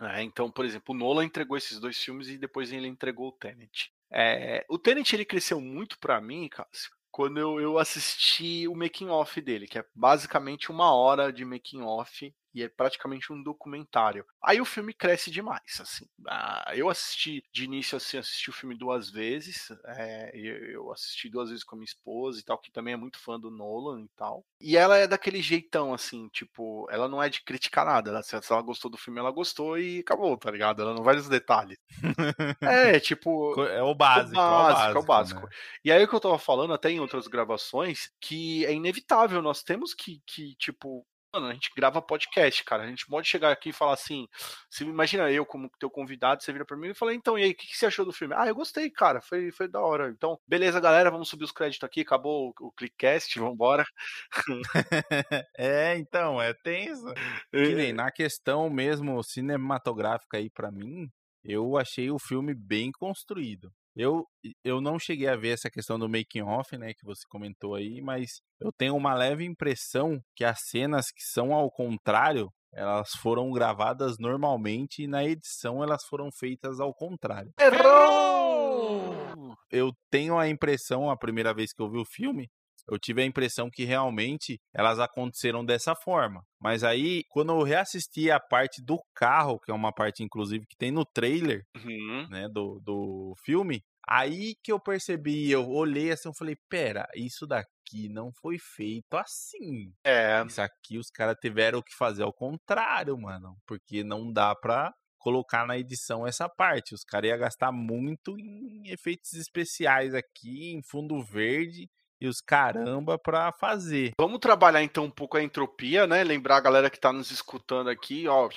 É, 0.00 0.22
então, 0.22 0.50
por 0.50 0.64
exemplo, 0.64 0.94
o 0.94 0.98
Nolan 0.98 1.24
entregou 1.24 1.56
esses 1.56 1.80
dois 1.80 1.96
filmes 2.02 2.28
e 2.28 2.38
depois 2.38 2.70
ele 2.70 2.86
entregou 2.86 3.28
o 3.28 3.32
Tenet. 3.32 3.90
É, 4.10 4.64
o 4.68 4.78
Tenet 4.78 5.16
ele 5.16 5.24
cresceu 5.24 5.60
muito 5.60 5.98
para 5.98 6.20
mim, 6.20 6.48
Cássio, 6.48 6.90
quando 7.16 7.38
eu, 7.38 7.58
eu 7.58 7.78
assisti 7.78 8.68
o 8.68 8.74
making 8.74 9.08
off 9.08 9.40
dele, 9.40 9.66
que 9.66 9.78
é 9.78 9.84
basicamente 9.94 10.70
uma 10.70 10.94
hora 10.94 11.32
de 11.32 11.46
making 11.46 11.80
off 11.80 12.30
e 12.56 12.62
é 12.62 12.70
praticamente 12.70 13.30
um 13.30 13.42
documentário. 13.42 14.24
Aí 14.42 14.62
o 14.62 14.64
filme 14.64 14.94
cresce 14.94 15.30
demais, 15.30 15.78
assim. 15.78 16.06
Ah, 16.26 16.72
eu 16.74 16.88
assisti 16.88 17.44
de 17.52 17.64
início 17.64 17.98
assim, 17.98 18.16
assisti 18.16 18.48
o 18.48 18.52
filme 18.54 18.74
duas 18.74 19.10
vezes. 19.10 19.68
É, 19.84 20.30
eu 20.34 20.90
assisti 20.90 21.28
duas 21.28 21.50
vezes 21.50 21.62
com 21.62 21.74
a 21.74 21.78
minha 21.78 21.84
esposa 21.84 22.40
e 22.40 22.42
tal, 22.42 22.56
que 22.56 22.72
também 22.72 22.94
é 22.94 22.96
muito 22.96 23.18
fã 23.18 23.38
do 23.38 23.50
Nolan 23.50 24.00
e 24.00 24.08
tal. 24.16 24.42
E 24.58 24.74
ela 24.74 24.96
é 24.96 25.06
daquele 25.06 25.42
jeitão, 25.42 25.92
assim, 25.92 26.30
tipo, 26.30 26.88
ela 26.90 27.06
não 27.06 27.22
é 27.22 27.28
de 27.28 27.42
criticar 27.42 27.84
nada. 27.84 28.08
Ela, 28.08 28.22
se 28.22 28.34
ela 28.34 28.62
gostou 28.62 28.90
do 28.90 28.96
filme, 28.96 29.20
ela 29.20 29.30
gostou 29.30 29.78
e 29.78 29.98
acabou, 29.98 30.34
tá 30.38 30.50
ligado? 30.50 30.80
Ela 30.80 30.94
não 30.94 31.02
vai 31.02 31.14
nos 31.14 31.28
detalhes. 31.28 31.76
é, 32.62 32.98
tipo. 32.98 33.60
É 33.64 33.82
o 33.82 33.94
básico. 33.94 34.34
É 34.34 34.42
o 34.42 34.50
básico, 34.50 34.98
é 34.98 35.00
o 35.00 35.04
básico. 35.04 35.42
Né? 35.42 35.48
E 35.84 35.92
aí 35.92 36.02
o 36.02 36.08
que 36.08 36.14
eu 36.14 36.20
tava 36.20 36.38
falando, 36.38 36.72
até 36.72 36.90
em 36.90 37.00
outras 37.00 37.26
gravações, 37.26 38.10
que 38.18 38.64
é 38.64 38.72
inevitável, 38.72 39.42
nós 39.42 39.62
temos 39.62 39.92
que, 39.92 40.22
que 40.24 40.54
tipo, 40.54 41.06
Mano, 41.36 41.48
a 41.48 41.52
gente 41.52 41.70
grava 41.76 42.00
podcast, 42.00 42.64
cara. 42.64 42.84
A 42.84 42.86
gente 42.86 43.06
pode 43.06 43.28
chegar 43.28 43.52
aqui 43.52 43.68
e 43.68 43.72
falar 43.72 43.92
assim. 43.92 44.26
Se 44.70 44.84
imagina 44.84 45.30
eu 45.30 45.44
como 45.44 45.70
teu 45.78 45.90
convidado, 45.90 46.42
você 46.42 46.50
vira 46.50 46.64
para 46.64 46.78
mim 46.78 46.88
e 46.88 46.94
fala, 46.94 47.12
então, 47.12 47.38
e 47.38 47.42
aí, 47.42 47.50
o 47.50 47.54
que, 47.54 47.66
que, 47.66 47.76
você 47.76 47.84
achou 47.84 48.06
do 48.06 48.12
filme? 48.12 48.34
Ah, 48.34 48.46
eu 48.46 48.54
gostei, 48.54 48.88
cara. 48.90 49.20
Foi, 49.20 49.52
foi 49.52 49.68
da 49.68 49.78
hora. 49.80 50.08
Então, 50.08 50.40
beleza, 50.48 50.80
galera, 50.80 51.10
vamos 51.10 51.28
subir 51.28 51.44
os 51.44 51.52
créditos 51.52 51.86
aqui. 51.86 52.00
Acabou 52.00 52.54
o, 52.58 52.68
o 52.68 52.72
Clickcast, 52.72 53.36
vambora. 53.38 53.84
é, 55.58 55.98
então, 55.98 56.40
é 56.40 56.54
tenso. 56.54 57.04
Que 57.50 57.74
nem 57.74 57.90
é. 57.90 57.92
na 57.92 58.10
questão 58.10 58.70
mesmo 58.70 59.22
cinematográfica 59.22 60.38
aí 60.38 60.48
para 60.48 60.70
mim, 60.70 61.10
eu 61.44 61.76
achei 61.76 62.10
o 62.10 62.18
filme 62.18 62.54
bem 62.54 62.90
construído. 62.90 63.70
Eu, 63.96 64.26
eu 64.62 64.78
não 64.78 64.98
cheguei 64.98 65.26
a 65.26 65.36
ver 65.36 65.54
essa 65.54 65.70
questão 65.70 65.98
do 65.98 66.06
making 66.06 66.42
off, 66.42 66.76
né, 66.76 66.92
que 66.92 67.02
você 67.02 67.22
comentou 67.30 67.74
aí, 67.74 68.02
mas 68.02 68.42
eu 68.60 68.70
tenho 68.70 68.94
uma 68.94 69.14
leve 69.14 69.42
impressão 69.42 70.20
que 70.34 70.44
as 70.44 70.58
cenas 70.68 71.06
que 71.06 71.22
são 71.22 71.54
ao 71.54 71.70
contrário, 71.70 72.50
elas 72.74 73.08
foram 73.22 73.50
gravadas 73.50 74.18
normalmente 74.18 75.02
e 75.02 75.06
na 75.06 75.24
edição 75.24 75.82
elas 75.82 76.04
foram 76.04 76.28
feitas 76.30 76.78
ao 76.78 76.92
contrário. 76.92 77.50
Errou! 77.58 79.56
Eu 79.70 79.90
tenho 80.10 80.38
a 80.38 80.46
impressão, 80.46 81.10
a 81.10 81.16
primeira 81.16 81.54
vez 81.54 81.72
que 81.72 81.82
eu 81.82 81.90
vi 81.90 81.98
o 81.98 82.04
filme, 82.04 82.50
eu 82.88 82.98
tive 82.98 83.22
a 83.22 83.26
impressão 83.26 83.68
que 83.70 83.84
realmente 83.84 84.60
elas 84.74 84.98
aconteceram 84.98 85.64
dessa 85.64 85.94
forma. 85.94 86.42
Mas 86.60 86.84
aí, 86.84 87.24
quando 87.28 87.52
eu 87.52 87.62
reassisti 87.62 88.30
a 88.30 88.40
parte 88.40 88.82
do 88.82 88.98
carro, 89.14 89.58
que 89.58 89.70
é 89.70 89.74
uma 89.74 89.92
parte, 89.92 90.22
inclusive, 90.22 90.66
que 90.66 90.76
tem 90.76 90.90
no 90.90 91.04
trailer 91.04 91.64
uhum. 91.76 92.28
né, 92.28 92.48
do, 92.48 92.80
do 92.80 93.34
filme, 93.44 93.82
aí 94.08 94.54
que 94.62 94.70
eu 94.70 94.80
percebi, 94.80 95.50
eu 95.50 95.68
olhei 95.68 96.12
assim, 96.12 96.28
eu 96.28 96.34
falei, 96.34 96.56
pera, 96.68 97.06
isso 97.14 97.46
daqui 97.46 98.08
não 98.08 98.30
foi 98.32 98.56
feito 98.58 99.14
assim. 99.14 99.92
É. 100.04 100.44
Isso 100.46 100.60
aqui 100.60 100.98
os 100.98 101.10
caras 101.10 101.36
tiveram 101.40 101.82
que 101.82 101.94
fazer 101.96 102.22
ao 102.22 102.32
contrário, 102.32 103.18
mano. 103.18 103.56
Porque 103.66 104.02
não 104.02 104.32
dá 104.32 104.54
pra 104.54 104.92
colocar 105.18 105.66
na 105.66 105.76
edição 105.76 106.24
essa 106.24 106.48
parte. 106.48 106.94
Os 106.94 107.02
caras 107.02 107.30
iam 107.30 107.38
gastar 107.38 107.72
muito 107.72 108.38
em 108.38 108.88
efeitos 108.90 109.32
especiais 109.32 110.14
aqui, 110.14 110.72
em 110.72 110.82
fundo 110.82 111.20
verde 111.22 111.88
e 112.20 112.26
os 112.26 112.40
caramba 112.40 113.18
para 113.18 113.52
fazer. 113.52 114.12
Vamos 114.18 114.38
trabalhar 114.38 114.82
então 114.82 115.04
um 115.04 115.10
pouco 115.10 115.36
a 115.36 115.42
entropia, 115.42 116.06
né? 116.06 116.24
Lembrar 116.24 116.56
a 116.56 116.60
galera 116.60 116.90
que 116.90 117.00
tá 117.00 117.12
nos 117.12 117.30
escutando 117.30 117.90
aqui, 117.90 118.26
ó, 118.28 118.48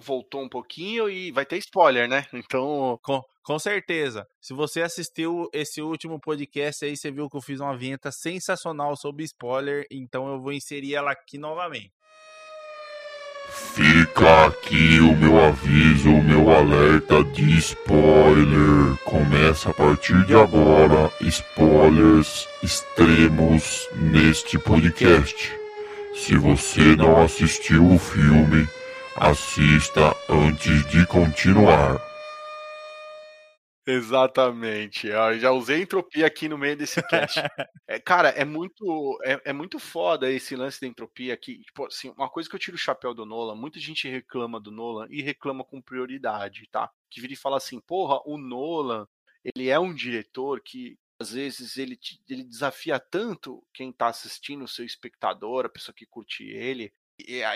voltou 0.00 0.42
um 0.42 0.48
pouquinho 0.48 1.08
e 1.08 1.30
vai 1.32 1.44
ter 1.44 1.58
spoiler, 1.58 2.08
né? 2.08 2.26
Então, 2.32 2.98
com, 3.02 3.22
com 3.42 3.58
certeza. 3.58 4.26
Se 4.40 4.54
você 4.54 4.82
assistiu 4.82 5.48
esse 5.52 5.82
último 5.82 6.20
podcast 6.20 6.84
aí, 6.84 6.96
você 6.96 7.10
viu 7.10 7.28
que 7.28 7.36
eu 7.36 7.42
fiz 7.42 7.60
uma 7.60 7.76
vinheta 7.76 8.10
sensacional 8.10 8.96
sobre 8.96 9.24
spoiler, 9.24 9.86
então 9.90 10.28
eu 10.28 10.40
vou 10.40 10.52
inserir 10.52 10.94
ela 10.94 11.12
aqui 11.12 11.38
novamente. 11.38 11.92
Fica 13.50 14.46
aqui 14.46 15.00
o 15.00 15.16
meu 15.16 15.44
aviso, 15.44 16.10
o 16.10 16.22
meu 16.22 16.50
alerta 16.50 17.24
de 17.24 17.58
spoiler. 17.58 18.96
Começa 19.04 19.70
a 19.70 19.74
partir 19.74 20.24
de 20.26 20.34
agora 20.34 21.10
spoilers 21.20 22.46
extremos 22.62 23.88
neste 23.96 24.58
podcast. 24.58 25.52
Se 26.14 26.36
você 26.36 26.94
não 26.96 27.22
assistiu 27.22 27.92
o 27.92 27.98
filme, 27.98 28.68
assista 29.16 30.14
antes 30.28 30.86
de 30.86 31.04
continuar. 31.06 32.09
Exatamente. 33.86 35.08
Eu 35.08 35.38
já 35.38 35.50
usei 35.50 35.82
entropia 35.82 36.26
aqui 36.26 36.48
no 36.48 36.58
meio 36.58 36.76
desse 36.76 37.02
cast. 37.02 37.40
é, 37.88 37.98
cara, 37.98 38.28
é 38.30 38.44
muito, 38.44 39.18
é, 39.24 39.40
é, 39.46 39.52
muito 39.52 39.78
foda 39.78 40.30
esse 40.30 40.54
lance 40.54 40.80
da 40.80 40.86
entropia 40.86 41.32
aqui. 41.34 41.62
Tipo, 41.64 41.86
assim, 41.86 42.10
uma 42.10 42.28
coisa 42.28 42.48
que 42.48 42.54
eu 42.54 42.60
tiro 42.60 42.76
o 42.76 42.78
chapéu 42.78 43.14
do 43.14 43.24
Nolan, 43.24 43.54
muita 43.54 43.80
gente 43.80 44.08
reclama 44.08 44.60
do 44.60 44.70
Nolan 44.70 45.06
e 45.10 45.22
reclama 45.22 45.64
com 45.64 45.80
prioridade, 45.80 46.68
tá? 46.70 46.90
Que 47.10 47.20
vira 47.20 47.32
e 47.32 47.36
fala 47.36 47.56
assim, 47.56 47.80
porra, 47.80 48.20
o 48.26 48.36
Nolan, 48.36 49.08
ele 49.42 49.68
é 49.68 49.78
um 49.78 49.94
diretor 49.94 50.60
que 50.60 50.98
às 51.18 51.32
vezes 51.32 51.76
ele, 51.76 51.98
ele 52.28 52.44
desafia 52.44 52.98
tanto 52.98 53.62
quem 53.74 53.92
tá 53.92 54.08
assistindo, 54.08 54.64
o 54.64 54.68
seu 54.68 54.84
espectador, 54.86 55.66
a 55.66 55.68
pessoa 55.68 55.94
que 55.94 56.06
curte 56.06 56.44
ele, 56.44 56.92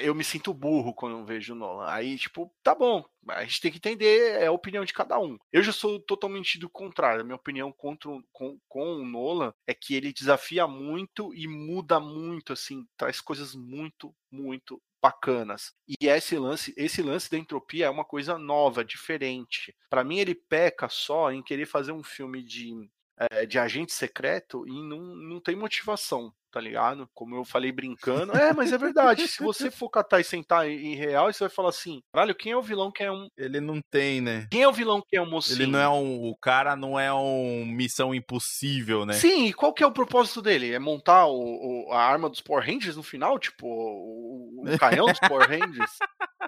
eu 0.02 0.14
me 0.14 0.24
sinto 0.24 0.54
burro 0.54 0.94
quando 0.94 1.18
eu 1.18 1.24
vejo 1.24 1.52
o 1.52 1.56
Nolan. 1.56 1.86
Aí, 1.88 2.16
tipo, 2.18 2.52
tá 2.62 2.74
bom, 2.74 3.04
a 3.28 3.44
gente 3.44 3.60
tem 3.60 3.70
que 3.70 3.78
entender 3.78 4.42
é 4.42 4.46
a 4.46 4.52
opinião 4.52 4.84
de 4.84 4.92
cada 4.92 5.18
um. 5.18 5.38
Eu 5.52 5.62
já 5.62 5.72
sou 5.72 6.00
totalmente 6.00 6.58
do 6.58 6.68
contrário. 6.68 7.20
A 7.20 7.24
minha 7.24 7.36
opinião 7.36 7.72
contra, 7.72 8.10
com, 8.32 8.58
com 8.68 8.96
o 8.96 9.04
Nolan 9.04 9.52
é 9.66 9.74
que 9.74 9.94
ele 9.94 10.12
desafia 10.12 10.66
muito 10.66 11.34
e 11.34 11.46
muda 11.46 11.98
muito, 12.00 12.52
assim, 12.52 12.86
traz 12.96 13.20
coisas 13.20 13.54
muito, 13.54 14.14
muito 14.30 14.80
bacanas. 15.00 15.74
E 15.86 16.06
esse 16.06 16.38
lance, 16.38 16.72
esse 16.76 17.02
lance 17.02 17.30
da 17.30 17.36
entropia 17.36 17.86
é 17.86 17.90
uma 17.90 18.04
coisa 18.04 18.38
nova, 18.38 18.84
diferente. 18.84 19.76
Para 19.90 20.02
mim, 20.02 20.18
ele 20.18 20.34
peca 20.34 20.88
só 20.88 21.30
em 21.30 21.42
querer 21.42 21.66
fazer 21.66 21.92
um 21.92 22.02
filme 22.02 22.42
de, 22.42 22.88
é, 23.18 23.44
de 23.44 23.58
agente 23.58 23.92
secreto 23.92 24.66
e 24.66 24.72
não, 24.72 25.14
não 25.14 25.40
tem 25.40 25.54
motivação 25.56 26.32
tá 26.54 26.60
ligado? 26.60 27.08
Como 27.12 27.34
eu 27.34 27.44
falei 27.44 27.72
brincando. 27.72 28.30
É, 28.32 28.52
mas 28.52 28.72
é 28.72 28.78
verdade. 28.78 29.26
Se 29.26 29.42
você 29.42 29.72
for 29.72 29.90
catar 29.90 30.20
e 30.20 30.24
sentar 30.24 30.70
em 30.70 30.94
real, 30.94 31.32
você 31.32 31.40
vai 31.40 31.50
falar 31.50 31.70
assim: 31.70 32.00
caralho, 32.12 32.32
quem 32.32 32.52
é 32.52 32.56
o 32.56 32.62
vilão 32.62 32.92
que 32.92 33.02
é 33.02 33.10
um. 33.10 33.26
Ele 33.36 33.60
não 33.60 33.80
tem, 33.90 34.20
né? 34.20 34.46
Quem 34.52 34.62
é 34.62 34.68
o 34.68 34.72
vilão 34.72 35.02
que 35.04 35.16
é 35.16 35.20
um 35.20 35.28
mocinho? 35.28 35.62
Ele 35.62 35.72
não 35.72 35.80
é 35.80 35.88
um. 35.88 36.28
O 36.28 36.36
cara 36.36 36.76
não 36.76 36.98
é 36.98 37.12
um 37.12 37.66
missão 37.66 38.14
impossível, 38.14 39.04
né? 39.04 39.14
Sim, 39.14 39.46
e 39.46 39.52
qual 39.52 39.74
que 39.74 39.82
é 39.82 39.86
o 39.86 39.92
propósito 39.92 40.40
dele? 40.40 40.72
É 40.72 40.78
montar 40.78 41.26
o, 41.26 41.88
o 41.88 41.92
a 41.92 42.00
arma 42.00 42.30
dos 42.30 42.40
Power 42.40 42.64
Rangers 42.64 42.96
no 42.96 43.02
final? 43.02 43.36
Tipo, 43.36 43.66
o, 43.66 44.62
o 44.62 44.78
canhão 44.78 45.06
dos 45.06 45.18
Power 45.18 45.48
Rangers? 45.48 45.90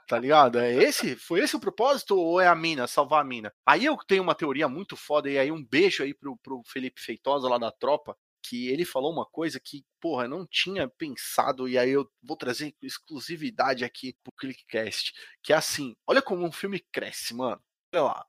Tá 0.07 0.19
ligado? 0.19 0.61
É 0.61 0.73
esse? 0.73 1.17
Foi 1.17 1.41
esse 1.41 1.57
o 1.57 1.61
propósito 1.61 2.17
ou 2.17 2.41
é 2.41 2.47
a 2.47 2.55
mina, 2.55 2.87
salvar 2.87 3.23
a 3.23 3.25
mina? 3.25 3.53
Aí 3.67 3.85
eu 3.85 3.97
tenho 4.07 4.23
uma 4.23 4.37
teoria 4.37 4.69
muito 4.69 4.97
foda, 4.97 5.29
e 5.29 5.37
aí 5.37 5.51
um 5.51 5.65
beijo 5.65 6.05
aí 6.05 6.15
pro, 6.15 6.37
pro 6.37 6.63
Felipe 6.65 7.01
Feitosa 7.01 7.49
lá 7.49 7.59
da 7.59 7.73
tropa, 7.73 8.17
que 8.49 8.69
ele 8.69 8.85
falou 8.85 9.13
uma 9.13 9.27
coisa 9.27 9.61
que, 9.61 9.85
porra, 10.01 10.29
não 10.29 10.47
tinha 10.47 10.89
pensado, 10.89 11.69
e 11.69 11.79
aí 11.79 11.91
eu 11.91 12.11
vou 12.23 12.37
trazer 12.37 12.75
exclusividade 12.83 13.85
aqui 13.85 14.15
pro 14.23 14.33
Clickcast, 14.33 15.13
que 15.43 15.53
é 15.53 15.57
assim, 15.57 15.95
olha 16.07 16.23
como 16.23 16.45
um 16.45 16.53
filme 16.53 16.81
cresce, 16.93 17.35
mano. 17.35 17.61
Olha 17.93 18.03
lá. 18.03 18.27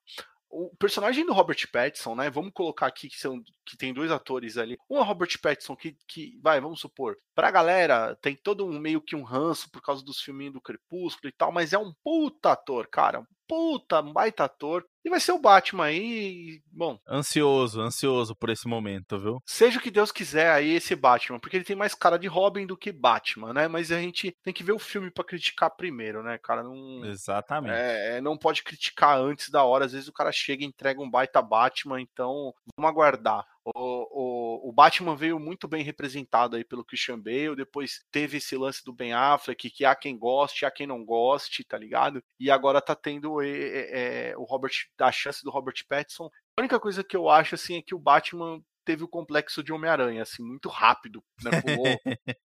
O 0.50 0.74
personagem 0.78 1.26
do 1.26 1.34
Robert 1.34 1.70
Pattinson, 1.72 2.16
né? 2.16 2.30
Vamos 2.30 2.54
colocar 2.54 2.88
aqui 2.88 3.10
que, 3.10 3.20
são, 3.20 3.44
que 3.66 3.76
tem 3.78 3.94
dois 3.94 4.10
atores 4.12 4.58
ali. 4.58 4.78
Um 4.90 4.98
é 4.98 5.04
Robert 5.04 5.38
Pattinson, 5.42 5.76
que, 5.76 5.98
que, 6.08 6.40
vai, 6.42 6.62
vamos 6.62 6.80
supor, 6.80 7.18
pra 7.36 7.52
galera 7.52 8.16
tem 8.22 8.34
todo 8.36 8.66
um 8.66 8.80
meio 8.80 9.02
que 9.02 9.16
um 9.16 9.24
ranço 9.24 9.70
por 9.70 9.82
causa 9.82 10.04
dos 10.04 10.22
filminhos 10.22 10.54
do 10.54 10.62
Crepúsculo 10.62 11.28
e 11.28 11.34
tal, 11.34 11.52
mas 11.52 11.74
é 11.74 11.78
um 11.78 11.94
puta 12.02 12.54
ator, 12.54 12.88
cara. 12.88 13.20
Um 13.20 13.26
puta, 13.48 14.02
um 14.02 14.14
baita 14.14 14.44
ator. 14.44 14.86
E 15.06 15.10
vai 15.10 15.22
ser 15.22 15.32
o 15.32 15.40
Batman 15.40 15.86
aí, 15.86 16.62
bom. 16.70 17.00
Ansioso, 17.08 17.80
ansioso 17.80 18.36
por 18.36 18.50
esse 18.50 18.68
momento, 18.68 19.18
viu? 19.18 19.42
Seja 19.46 19.80
o 19.80 19.82
que 19.82 19.90
Deus 19.90 20.12
quiser 20.12 20.52
aí 20.52 20.76
esse 20.76 20.96
Batman, 20.98 21.40
porque 21.40 21.56
ele 21.56 21.64
tem 21.64 21.76
mais 21.76 21.96
cara 21.96 22.20
de 22.20 22.28
Robin 22.28 22.66
do 22.66 22.76
que 22.76 22.92
Batman, 22.92 23.54
né? 23.54 23.70
Mas 23.70 23.90
a 23.90 24.00
gente 24.00 24.36
tem 24.44 24.54
que 24.54 24.64
ver 24.64 24.74
o 24.74 24.80
filme 24.80 25.10
para 25.10 25.24
criticar 25.24 25.72
primeiro, 25.78 26.22
né, 26.22 26.38
cara? 26.38 26.62
Não, 26.62 27.06
Exatamente. 27.06 27.74
É, 27.74 28.20
não 28.20 28.38
pode 28.38 28.64
criticar 28.64 29.18
antes 29.18 29.50
da 29.50 29.64
hora. 29.64 29.86
Às 29.86 29.94
vezes 29.94 30.10
o 30.10 30.14
cara 30.14 30.32
chega 30.32 30.64
e 30.64 30.68
entrega 30.68 31.02
um 31.02 31.10
baita 31.10 31.42
Batman, 31.42 32.02
então 32.02 32.54
vamos 32.76 32.92
aguardar. 32.92 33.46
O, 33.76 34.64
o, 34.66 34.70
o, 34.70 34.72
Batman 34.72 35.16
veio 35.16 35.38
muito 35.38 35.68
bem 35.68 35.84
representado 35.84 36.56
aí 36.56 36.64
pelo 36.64 36.86
Christian 36.86 37.20
Bale, 37.20 37.56
depois 37.56 38.06
teve 38.12 38.38
esse 38.38 38.56
lance 38.56 38.82
do 38.86 38.94
Ben 38.94 39.12
Affleck, 39.12 39.70
que 39.70 39.84
há 39.84 39.94
quem 39.94 40.18
goste, 40.18 40.66
há 40.66 40.72
quem 40.72 40.88
não 40.88 41.04
goste, 41.04 41.66
tá 41.66 41.78
ligado? 41.78 42.24
E 42.40 42.50
agora 42.50 42.82
tá 42.82 42.96
tendo 42.96 43.42
é, 43.42 44.30
é, 44.30 44.38
o 44.38 44.44
Robert, 44.44 44.72
a 45.00 45.12
chance 45.12 45.44
do 45.44 45.52
Robert 45.52 45.76
Pattinson. 45.90 46.30
A 46.58 46.62
única 46.62 46.80
coisa 46.80 47.04
que 47.04 47.18
eu 47.18 47.30
acho, 47.30 47.56
assim, 47.56 47.78
é 47.78 47.82
que 47.82 47.94
o 47.94 48.00
Batman 48.00 48.62
teve 48.86 49.04
o 49.04 49.08
complexo 49.08 49.62
de 49.62 49.74
Homem-Aranha, 49.74 50.22
assim, 50.22 50.42
muito 50.42 50.70
rápido, 50.70 51.22
né? 51.44 51.52
Pulou, 51.62 51.86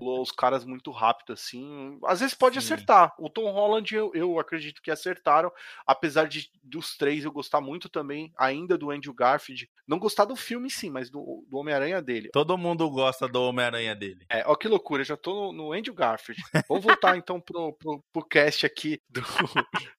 os 0.00 0.30
caras 0.30 0.64
muito 0.64 0.90
rápido, 0.90 1.32
assim. 1.32 1.98
Às 2.04 2.20
vezes 2.20 2.34
pode 2.34 2.60
Sim. 2.60 2.74
acertar. 2.74 3.14
O 3.18 3.28
Tom 3.28 3.50
Holland, 3.50 3.94
eu, 3.94 4.10
eu, 4.14 4.38
acredito 4.38 4.82
que 4.82 4.90
acertaram, 4.90 5.50
apesar 5.86 6.28
de 6.28 6.50
dos 6.62 6.96
três 6.96 7.24
eu 7.24 7.32
gostar 7.32 7.60
muito 7.60 7.88
também, 7.88 8.32
ainda 8.36 8.76
do 8.76 8.90
Andrew 8.90 9.14
Garfield. 9.14 9.68
Não 9.86 9.98
gostar 9.98 10.24
do 10.24 10.36
filme, 10.36 10.70
sim, 10.70 10.90
mas 10.90 11.10
do, 11.10 11.44
do 11.48 11.56
Homem-Aranha 11.56 12.02
dele. 12.02 12.30
Todo 12.32 12.58
mundo 12.58 12.88
gosta 12.90 13.26
do 13.26 13.42
Homem-Aranha 13.42 13.94
dele. 13.94 14.24
É, 14.28 14.44
ó 14.46 14.54
que 14.54 14.68
loucura, 14.68 15.02
já 15.02 15.16
tô 15.16 15.34
no, 15.34 15.52
no 15.52 15.72
Andrew 15.72 15.94
Garfield. 15.94 16.40
Vamos 16.68 16.84
voltar 16.84 17.16
então 17.16 17.40
pro, 17.40 17.72
pro, 17.72 18.04
pro 18.12 18.24
cast 18.24 18.66
aqui 18.66 19.00
do, 19.08 19.22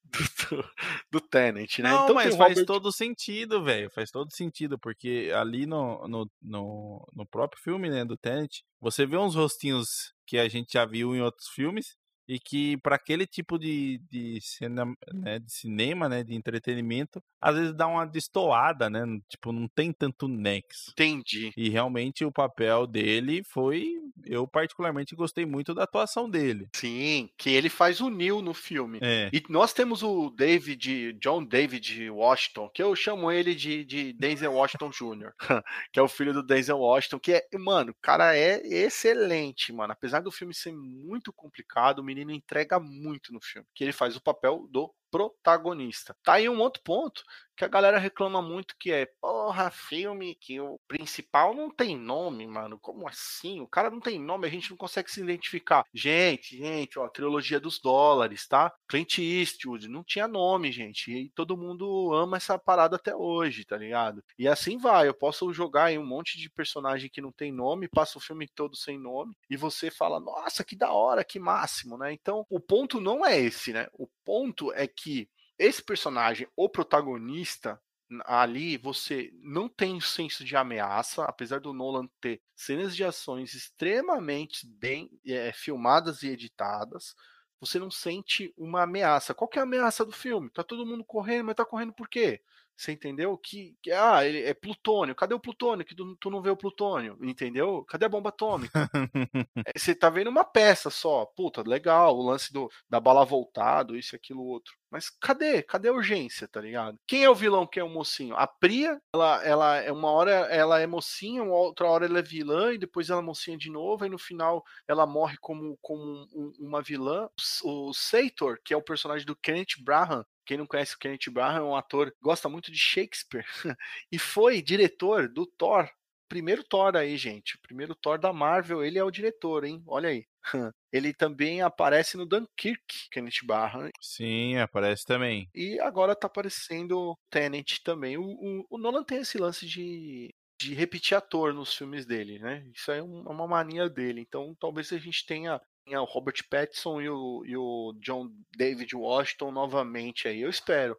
do, 0.49 0.69
do 1.11 1.21
Tenet, 1.21 1.81
né? 1.81 1.91
Não, 1.91 2.03
então, 2.03 2.15
mas 2.15 2.35
faz 2.35 2.51
Robert... 2.51 2.65
todo 2.65 2.91
sentido, 2.91 3.63
velho. 3.63 3.89
Faz 3.91 4.11
todo 4.11 4.33
sentido, 4.33 4.77
porque 4.77 5.31
ali 5.35 5.65
no, 5.65 6.07
no, 6.07 6.31
no, 6.41 7.07
no, 7.13 7.25
próprio 7.25 7.61
filme, 7.61 7.89
né, 7.89 8.03
do 8.03 8.17
Tenet, 8.17 8.63
você 8.79 9.05
vê 9.05 9.17
uns 9.17 9.35
rostinhos 9.35 10.13
que 10.25 10.37
a 10.37 10.47
gente 10.47 10.73
já 10.73 10.85
viu 10.85 11.15
em 11.15 11.21
outros 11.21 11.49
filmes 11.49 11.97
e 12.29 12.39
que 12.39 12.77
para 12.77 12.95
aquele 12.95 13.25
tipo 13.25 13.57
de, 13.57 13.99
de, 14.07 14.39
cena, 14.39 14.85
né, 15.11 15.39
de 15.39 15.51
cinema, 15.51 16.07
né, 16.07 16.23
de 16.23 16.35
entretenimento, 16.35 17.19
às 17.41 17.55
vezes 17.55 17.73
dá 17.73 17.87
uma 17.87 18.05
destoada, 18.05 18.87
né? 18.87 19.03
Tipo, 19.27 19.51
não 19.51 19.67
tem 19.67 19.91
tanto 19.91 20.27
nexo. 20.27 20.91
Entendi. 20.91 21.51
E 21.57 21.69
realmente 21.69 22.23
o 22.23 22.31
papel 22.31 22.85
dele 22.85 23.41
foi, 23.43 23.95
eu 24.27 24.47
particularmente 24.47 25.15
gostei 25.15 25.43
muito 25.43 25.73
da 25.73 25.85
atuação 25.85 26.29
dele. 26.29 26.69
Sim, 26.75 27.31
que 27.35 27.49
ele 27.49 27.67
faz 27.67 27.99
o 27.99 28.11
Neil 28.11 28.43
no 28.43 28.53
filme. 28.53 28.99
É. 29.01 29.31
E 29.33 29.43
nós 29.49 29.73
temos 29.73 30.03
o 30.03 30.29
David, 30.29 31.13
John 31.13 31.43
David 31.43 32.11
Washington, 32.11 32.69
que 32.69 32.83
eu 32.83 32.95
chamo 32.95 33.31
ele 33.31 33.55
de, 33.55 33.83
de 33.83 34.13
Denzel 34.13 34.53
Washington 34.53 34.91
Jr., 34.91 35.33
que 35.91 35.99
é 35.99 36.03
o 36.03 36.07
filho 36.07 36.33
do 36.33 36.43
Denzel 36.43 36.77
Washington, 36.77 37.17
que 37.17 37.33
é, 37.33 37.47
mano, 37.57 37.89
o 37.89 37.95
cara 37.99 38.37
é 38.37 38.61
excelente, 38.67 39.73
mano. 39.73 39.93
Apesar 39.93 40.19
do 40.19 40.31
filme 40.31 40.53
ser 40.53 40.73
muito 40.73 41.33
complicado, 41.33 41.99
o 41.99 42.03
menino 42.19 42.37
entrega 42.37 42.79
muito 42.79 43.33
no 43.33 43.39
filme, 43.41 43.67
que 43.73 43.83
ele 43.83 43.93
faz 43.93 44.15
o 44.15 44.21
papel 44.21 44.67
do 44.69 44.93
protagonista. 45.11 46.15
Tá 46.23 46.33
aí 46.33 46.47
um 46.47 46.59
outro 46.59 46.81
ponto 46.83 47.23
que 47.59 47.65
a 47.65 47.67
galera 47.67 47.99
reclama 47.99 48.41
muito 48.41 48.73
que 48.79 48.89
é, 48.89 49.05
porra, 49.19 49.69
filme 49.69 50.33
que 50.33 50.61
o 50.61 50.79
principal 50.87 51.53
não 51.53 51.69
tem 51.69 51.97
nome, 51.97 52.47
mano. 52.47 52.79
Como 52.79 53.05
assim? 53.05 53.59
O 53.59 53.67
cara 53.67 53.89
não 53.89 53.99
tem 53.99 54.17
nome, 54.17 54.47
a 54.47 54.49
gente 54.49 54.69
não 54.69 54.77
consegue 54.77 55.11
se 55.11 55.19
identificar. 55.19 55.83
Gente, 55.93 56.55
gente, 56.55 56.97
ó, 56.97 57.09
trilogia 57.09 57.59
dos 57.59 57.77
dólares, 57.77 58.47
tá? 58.47 58.73
Clint 58.87 59.17
Eastwood, 59.17 59.89
não 59.89 60.05
tinha 60.05 60.25
nome, 60.25 60.71
gente. 60.71 61.11
E 61.11 61.29
todo 61.31 61.57
mundo 61.57 62.13
ama 62.13 62.37
essa 62.37 62.57
parada 62.57 62.95
até 62.95 63.13
hoje, 63.13 63.65
tá 63.65 63.75
ligado? 63.75 64.23
E 64.37 64.47
assim 64.47 64.77
vai, 64.77 65.09
eu 65.09 65.13
posso 65.13 65.51
jogar 65.51 65.85
aí 65.85 65.97
um 65.97 66.05
monte 66.05 66.37
de 66.37 66.49
personagem 66.49 67.09
que 67.09 67.19
não 67.19 67.33
tem 67.33 67.51
nome, 67.51 67.89
passa 67.89 68.17
o 68.17 68.21
filme 68.21 68.47
todo 68.47 68.77
sem 68.77 68.97
nome, 68.97 69.35
e 69.49 69.57
você 69.57 69.91
fala, 69.91 70.17
nossa, 70.21 70.63
que 70.63 70.77
da 70.77 70.93
hora, 70.93 71.25
que 71.25 71.37
máximo, 71.37 71.97
né? 71.97 72.13
Então, 72.13 72.45
o 72.49 72.57
ponto 72.61 73.01
não 73.01 73.25
é 73.25 73.37
esse, 73.37 73.73
né? 73.73 73.87
O 73.91 74.07
ponto 74.23 74.71
é 74.71 74.87
que 74.87 75.27
esse 75.59 75.83
personagem, 75.83 76.47
o 76.55 76.69
protagonista, 76.69 77.79
ali 78.25 78.77
você 78.77 79.31
não 79.43 79.69
tem 79.69 79.99
senso 80.01 80.43
de 80.43 80.55
ameaça, 80.55 81.25
apesar 81.25 81.59
do 81.59 81.73
Nolan 81.73 82.07
ter 82.19 82.41
cenas 82.55 82.95
de 82.95 83.03
ações 83.03 83.53
extremamente 83.53 84.65
bem 84.65 85.09
é, 85.27 85.51
filmadas 85.51 86.23
e 86.23 86.29
editadas, 86.29 87.15
você 87.59 87.77
não 87.77 87.91
sente 87.91 88.53
uma 88.57 88.83
ameaça. 88.83 89.33
Qual 89.33 89.47
que 89.47 89.59
é 89.59 89.61
a 89.61 89.63
ameaça 89.63 90.05
do 90.05 90.11
filme? 90.13 90.49
Tá 90.49 90.63
todo 90.63 90.85
mundo 90.85 91.03
correndo, 91.03 91.45
mas 91.45 91.55
tá 91.55 91.65
correndo 91.65 91.93
por 91.93 92.07
quê? 92.09 92.41
Você 92.79 92.93
entendeu? 92.93 93.37
Que, 93.37 93.75
que 93.83 93.91
ah, 93.91 94.25
ele 94.25 94.41
é 94.41 94.53
plutônio. 94.53 95.13
Cadê 95.13 95.33
o 95.33 95.39
plutônio? 95.39 95.85
Que 95.85 95.93
tu, 95.93 96.15
tu 96.15 96.29
não 96.29 96.41
vê 96.41 96.49
o 96.49 96.55
plutônio, 96.55 97.17
entendeu? 97.21 97.83
Cadê 97.83 98.05
a 98.05 98.09
bomba 98.09 98.29
atômica? 98.29 98.89
é, 99.67 99.77
você 99.77 99.93
tá 99.93 100.09
vendo 100.09 100.29
uma 100.29 100.45
peça 100.45 100.89
só. 100.89 101.25
Puta, 101.25 101.61
legal, 101.61 102.15
o 102.15 102.25
lance 102.25 102.53
do, 102.53 102.71
da 102.89 102.97
bala 102.97 103.25
voltado, 103.25 103.97
isso, 103.97 104.15
aquilo, 104.15 104.45
outro. 104.45 104.73
Mas 104.89 105.09
cadê? 105.09 105.61
Cadê 105.61 105.89
a 105.89 105.93
urgência, 105.93 106.47
tá 106.47 106.61
ligado? 106.61 106.97
Quem 107.05 107.25
é 107.25 107.29
o 107.29 107.35
vilão, 107.35 107.67
quem 107.67 107.81
é 107.81 107.83
o 107.83 107.89
mocinho? 107.89 108.33
A 108.37 108.47
Priya, 108.47 108.97
ela, 109.13 109.45
ela 109.45 109.75
é 109.77 109.91
uma 109.91 110.09
hora 110.11 110.31
ela 110.31 110.79
é 110.79 110.87
mocinha, 110.87 111.43
uma 111.43 111.55
outra 111.55 111.85
hora 111.85 112.05
ela 112.05 112.19
é 112.19 112.23
vilã, 112.23 112.73
e 112.73 112.77
depois 112.77 113.09
ela 113.09 113.21
é 113.21 113.23
mocinha 113.23 113.57
de 113.57 113.69
novo, 113.69 114.05
e 114.05 114.09
no 114.09 114.17
final 114.17 114.63
ela 114.87 115.05
morre 115.05 115.35
como, 115.41 115.77
como 115.81 116.01
um, 116.33 116.53
uma 116.59 116.81
vilã. 116.81 117.29
O 117.63 117.93
Sator, 117.93 118.57
que 118.63 118.73
é 118.73 118.77
o 118.77 118.81
personagem 118.81 119.25
do 119.25 119.35
Kenneth 119.35 119.83
Branagh, 119.83 120.25
quem 120.49 120.57
não 120.57 120.65
conhece 120.65 120.95
o 120.95 120.97
Kenneth 120.97 121.29
Branagh 121.31 121.59
é 121.59 121.63
um 121.63 121.75
ator 121.75 122.09
que 122.09 122.17
gosta 122.23 122.49
muito 122.49 122.71
de 122.71 122.77
Shakespeare 122.79 123.45
e 124.11 124.17
foi 124.17 124.63
diretor 124.63 125.29
do 125.29 125.45
Thor. 125.45 125.87
Primeiro 126.27 126.63
Thor 126.63 126.95
aí, 126.95 127.15
gente. 127.17 127.55
Primeiro 127.59 127.93
Thor 127.93 128.17
da 128.17 128.33
Marvel, 128.33 128.83
ele 128.83 128.97
é 128.97 129.03
o 129.03 129.11
diretor, 129.11 129.63
hein? 129.63 129.83
Olha 129.85 130.09
aí. 130.09 130.25
Ele 130.91 131.13
também 131.13 131.61
aparece 131.61 132.17
no 132.17 132.25
Dunkirk, 132.25 133.09
Kenneth 133.11 133.45
Branagh. 133.45 133.91
Sim, 134.01 134.57
aparece 134.57 135.05
também. 135.05 135.47
E 135.53 135.79
agora 135.79 136.15
tá 136.15 136.25
aparecendo 136.25 137.15
Tenet 137.29 137.83
também. 137.83 138.17
O, 138.17 138.23
o, 138.23 138.65
o 138.71 138.77
Nolan 138.79 139.03
tem 139.03 139.19
esse 139.19 139.37
lance 139.37 139.67
de, 139.67 140.33
de 140.59 140.73
repetir 140.73 141.15
ator 141.15 141.53
nos 141.53 141.75
filmes 141.75 142.07
dele, 142.07 142.39
né? 142.39 142.65
Isso 142.73 142.91
é 142.91 143.03
uma 143.03 143.47
mania 143.47 143.87
dele. 143.87 144.21
Então 144.21 144.55
talvez 144.59 144.91
a 144.91 144.97
gente 144.97 145.25
tenha 145.27 145.61
o 145.97 146.05
Robert 146.05 146.47
Pattinson 146.49 147.01
e 147.01 147.09
o, 147.09 147.43
e 147.45 147.57
o 147.57 147.93
John 147.99 148.29
David 148.55 148.95
Washington 148.95 149.51
novamente 149.51 150.27
aí. 150.27 150.41
Eu 150.41 150.49
espero. 150.49 150.97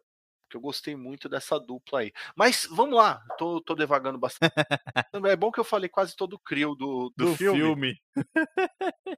Porque 0.51 0.57
eu 0.57 0.61
gostei 0.61 0.97
muito 0.97 1.29
dessa 1.29 1.57
dupla 1.57 2.01
aí. 2.01 2.11
Mas 2.35 2.67
vamos 2.69 2.95
lá, 2.95 3.23
tô, 3.37 3.61
tô 3.61 3.73
devagando 3.73 4.17
bastante. 4.17 4.53
é 5.25 5.35
bom 5.37 5.49
que 5.49 5.61
eu 5.61 5.63
falei 5.63 5.87
quase 5.87 6.13
todo 6.13 6.33
o 6.33 6.39
crio 6.39 6.75
do, 6.75 7.13
do, 7.15 7.27
do 7.27 7.35
filme. 7.37 7.59
filme. 7.59 8.01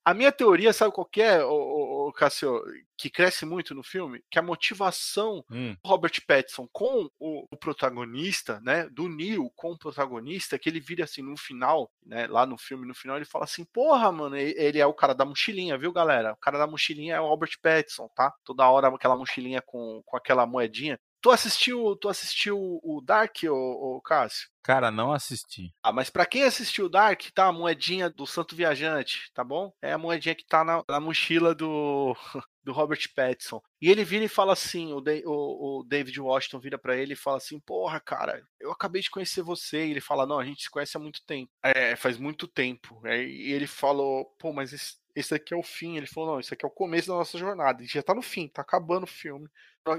A 0.05 0.13
minha 0.13 0.31
teoria, 0.31 0.71
sabe 0.71 0.93
qual 0.93 1.05
que 1.05 1.21
é, 1.21 1.43
o, 1.43 2.07
o, 2.07 2.13
Cassio, 2.13 2.61
que 2.95 3.09
cresce 3.09 3.45
muito 3.45 3.73
no 3.73 3.81
filme? 3.81 4.23
Que 4.29 4.37
a 4.37 4.43
motivação 4.43 5.43
hum. 5.49 5.75
do 5.83 5.89
Robert 5.89 6.13
Pattinson 6.27 6.67
com 6.71 7.09
o, 7.19 7.47
o, 7.49 7.57
protagonista, 7.57 8.61
né, 8.61 8.87
do 8.89 9.09
Neil 9.09 9.51
com 9.55 9.71
o 9.71 9.77
protagonista, 9.77 10.59
que 10.59 10.69
ele 10.69 10.79
vira 10.79 11.05
assim 11.05 11.23
no 11.23 11.35
final, 11.35 11.91
né, 12.05 12.27
lá 12.27 12.45
no 12.45 12.57
filme, 12.57 12.85
no 12.85 12.93
final 12.93 13.15
ele 13.15 13.25
fala 13.25 13.45
assim, 13.45 13.65
porra, 13.65 14.11
mano, 14.11 14.35
ele 14.37 14.79
é 14.79 14.85
o 14.85 14.93
cara 14.93 15.15
da 15.15 15.25
mochilinha, 15.25 15.77
viu, 15.77 15.91
galera? 15.91 16.33
O 16.33 16.37
cara 16.37 16.59
da 16.59 16.67
mochilinha 16.67 17.15
é 17.15 17.21
o 17.21 17.27
Robert 17.27 17.57
Pattinson, 17.61 18.07
tá? 18.09 18.31
Toda 18.43 18.69
hora 18.69 18.89
aquela 18.89 19.17
mochilinha 19.17 19.61
com, 19.61 20.03
com 20.05 20.15
aquela 20.15 20.45
moedinha. 20.45 20.99
Tu 21.23 21.31
assistiu, 21.31 21.95
tu 21.95 22.09
assistiu 22.09 22.81
o 22.83 22.99
Dark, 22.99 23.37
ô, 23.45 23.95
ô 23.95 24.01
Cássio? 24.01 24.49
Cara, 24.61 24.91
não 24.91 25.13
assisti. 25.13 25.73
Ah, 25.81 25.93
mas 25.93 26.09
para 26.09 26.25
quem 26.25 26.43
assistiu 26.43 26.89
Dark, 26.89 27.21
tá 27.33 27.47
a 27.47 27.51
moedinha 27.53 28.09
do 28.09 28.27
Santo 28.27 28.57
Viajante, 28.57 29.31
tá 29.33 29.41
bom? 29.41 29.71
É 29.81 29.93
a 29.93 29.97
moedinha 29.97 30.35
que 30.35 30.45
tá 30.45 30.65
na, 30.65 30.83
na 30.85 30.99
mochila 30.99 31.55
do, 31.55 32.13
do 32.61 32.73
Robert 32.73 32.99
Pattinson. 33.15 33.61
E 33.81 33.89
ele 33.89 34.03
vira 34.03 34.25
e 34.25 34.29
fala 34.29 34.51
assim, 34.51 34.91
o, 34.91 35.01
o, 35.25 35.79
o 35.79 35.83
David 35.85 36.19
Washington 36.19 36.59
vira 36.59 36.77
para 36.77 36.97
ele 36.97 37.13
e 37.13 37.17
fala 37.17 37.37
assim, 37.37 37.57
porra, 37.61 38.01
cara, 38.01 38.41
eu 38.59 38.69
acabei 38.69 39.01
de 39.01 39.09
conhecer 39.09 39.43
você. 39.43 39.85
E 39.85 39.91
ele 39.91 40.01
fala, 40.01 40.25
não, 40.25 40.39
a 40.39 40.45
gente 40.45 40.63
se 40.63 40.69
conhece 40.69 40.97
há 40.97 40.99
muito 40.99 41.23
tempo. 41.25 41.49
É, 41.63 41.95
faz 41.95 42.17
muito 42.17 42.49
tempo. 42.49 43.01
É, 43.05 43.23
e 43.23 43.53
ele 43.53 43.67
falou, 43.67 44.25
pô, 44.37 44.51
mas 44.51 44.73
esse, 44.73 44.95
esse 45.15 45.33
aqui 45.33 45.53
é 45.53 45.57
o 45.57 45.63
fim. 45.63 45.97
Ele 45.97 46.07
falou, 46.07 46.33
não, 46.33 46.39
isso 46.39 46.53
aqui 46.53 46.65
é 46.65 46.67
o 46.67 46.71
começo 46.71 47.07
da 47.07 47.15
nossa 47.15 47.37
jornada. 47.37 47.83
E 47.83 47.87
já 47.87 48.01
tá 48.01 48.13
no 48.13 48.21
fim, 48.21 48.47
tá 48.47 48.61
acabando 48.61 49.03
o 49.03 49.07
filme. 49.07 49.49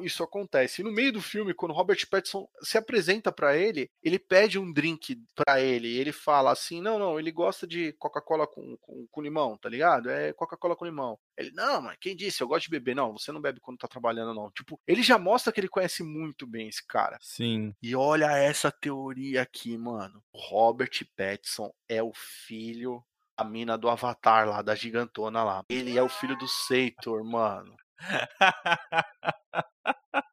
Isso 0.02 0.22
acontece. 0.22 0.80
E 0.80 0.84
no 0.84 0.90
meio 0.90 1.12
do 1.12 1.20
filme, 1.20 1.52
quando 1.52 1.74
Robert 1.74 1.98
Pattinson 2.08 2.48
se 2.62 2.78
apresenta 2.78 3.30
para 3.30 3.54
ele, 3.54 3.90
ele 4.02 4.18
pede 4.18 4.58
um 4.58 4.72
drink 4.72 5.22
para 5.34 5.60
ele. 5.60 5.88
E 5.88 5.98
ele 5.98 6.12
fala 6.12 6.52
assim: 6.52 6.80
não, 6.80 6.98
não, 6.98 7.18
ele 7.18 7.30
gosta 7.30 7.66
de 7.66 7.92
Coca-Cola 7.94 8.46
com, 8.46 8.78
com, 8.78 9.06
com, 9.10 9.20
limão, 9.20 9.58
tá 9.58 9.68
ligado? 9.68 10.08
É 10.08 10.32
Coca-Cola 10.32 10.74
com 10.74 10.86
limão. 10.86 11.18
Ele, 11.36 11.50
não, 11.52 11.82
mas 11.82 11.98
quem 12.00 12.16
disse? 12.16 12.42
Eu 12.42 12.48
gosto 12.48 12.64
de 12.64 12.70
beber. 12.70 12.96
Não, 12.96 13.12
você 13.12 13.30
não 13.30 13.42
bebe 13.42 13.60
quando 13.60 13.78
tá 13.78 13.86
trabalhando, 13.86 14.32
não. 14.32 14.50
Tipo, 14.52 14.80
ele 14.86 15.02
já 15.02 15.18
mostra 15.18 15.52
que 15.52 15.60
ele 15.60 15.68
conhece 15.68 16.02
muito 16.02 16.46
bem 16.46 16.68
esse 16.68 16.84
cara. 16.86 17.18
Sim. 17.20 17.74
E 17.82 17.94
olha 17.94 18.30
essa 18.38 18.72
teoria 18.72 19.42
aqui, 19.42 19.76
mano. 19.76 20.22
O 20.32 20.38
Robert 20.38 21.06
Pattinson 21.14 21.70
é 21.86 22.02
o 22.02 22.12
filho 22.14 23.04
a 23.36 23.44
mina 23.44 23.76
do 23.76 23.88
Avatar 23.88 24.48
lá, 24.48 24.62
da 24.62 24.74
gigantona 24.74 25.42
lá. 25.42 25.62
Ele 25.68 25.98
é 25.98 26.02
o 26.02 26.08
filho 26.08 26.36
do 26.36 26.46
Seitor, 26.46 27.24
mano. 27.24 27.74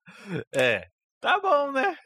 é, 0.53 0.87
tá 1.19 1.39
bom, 1.39 1.71
né? 1.71 1.97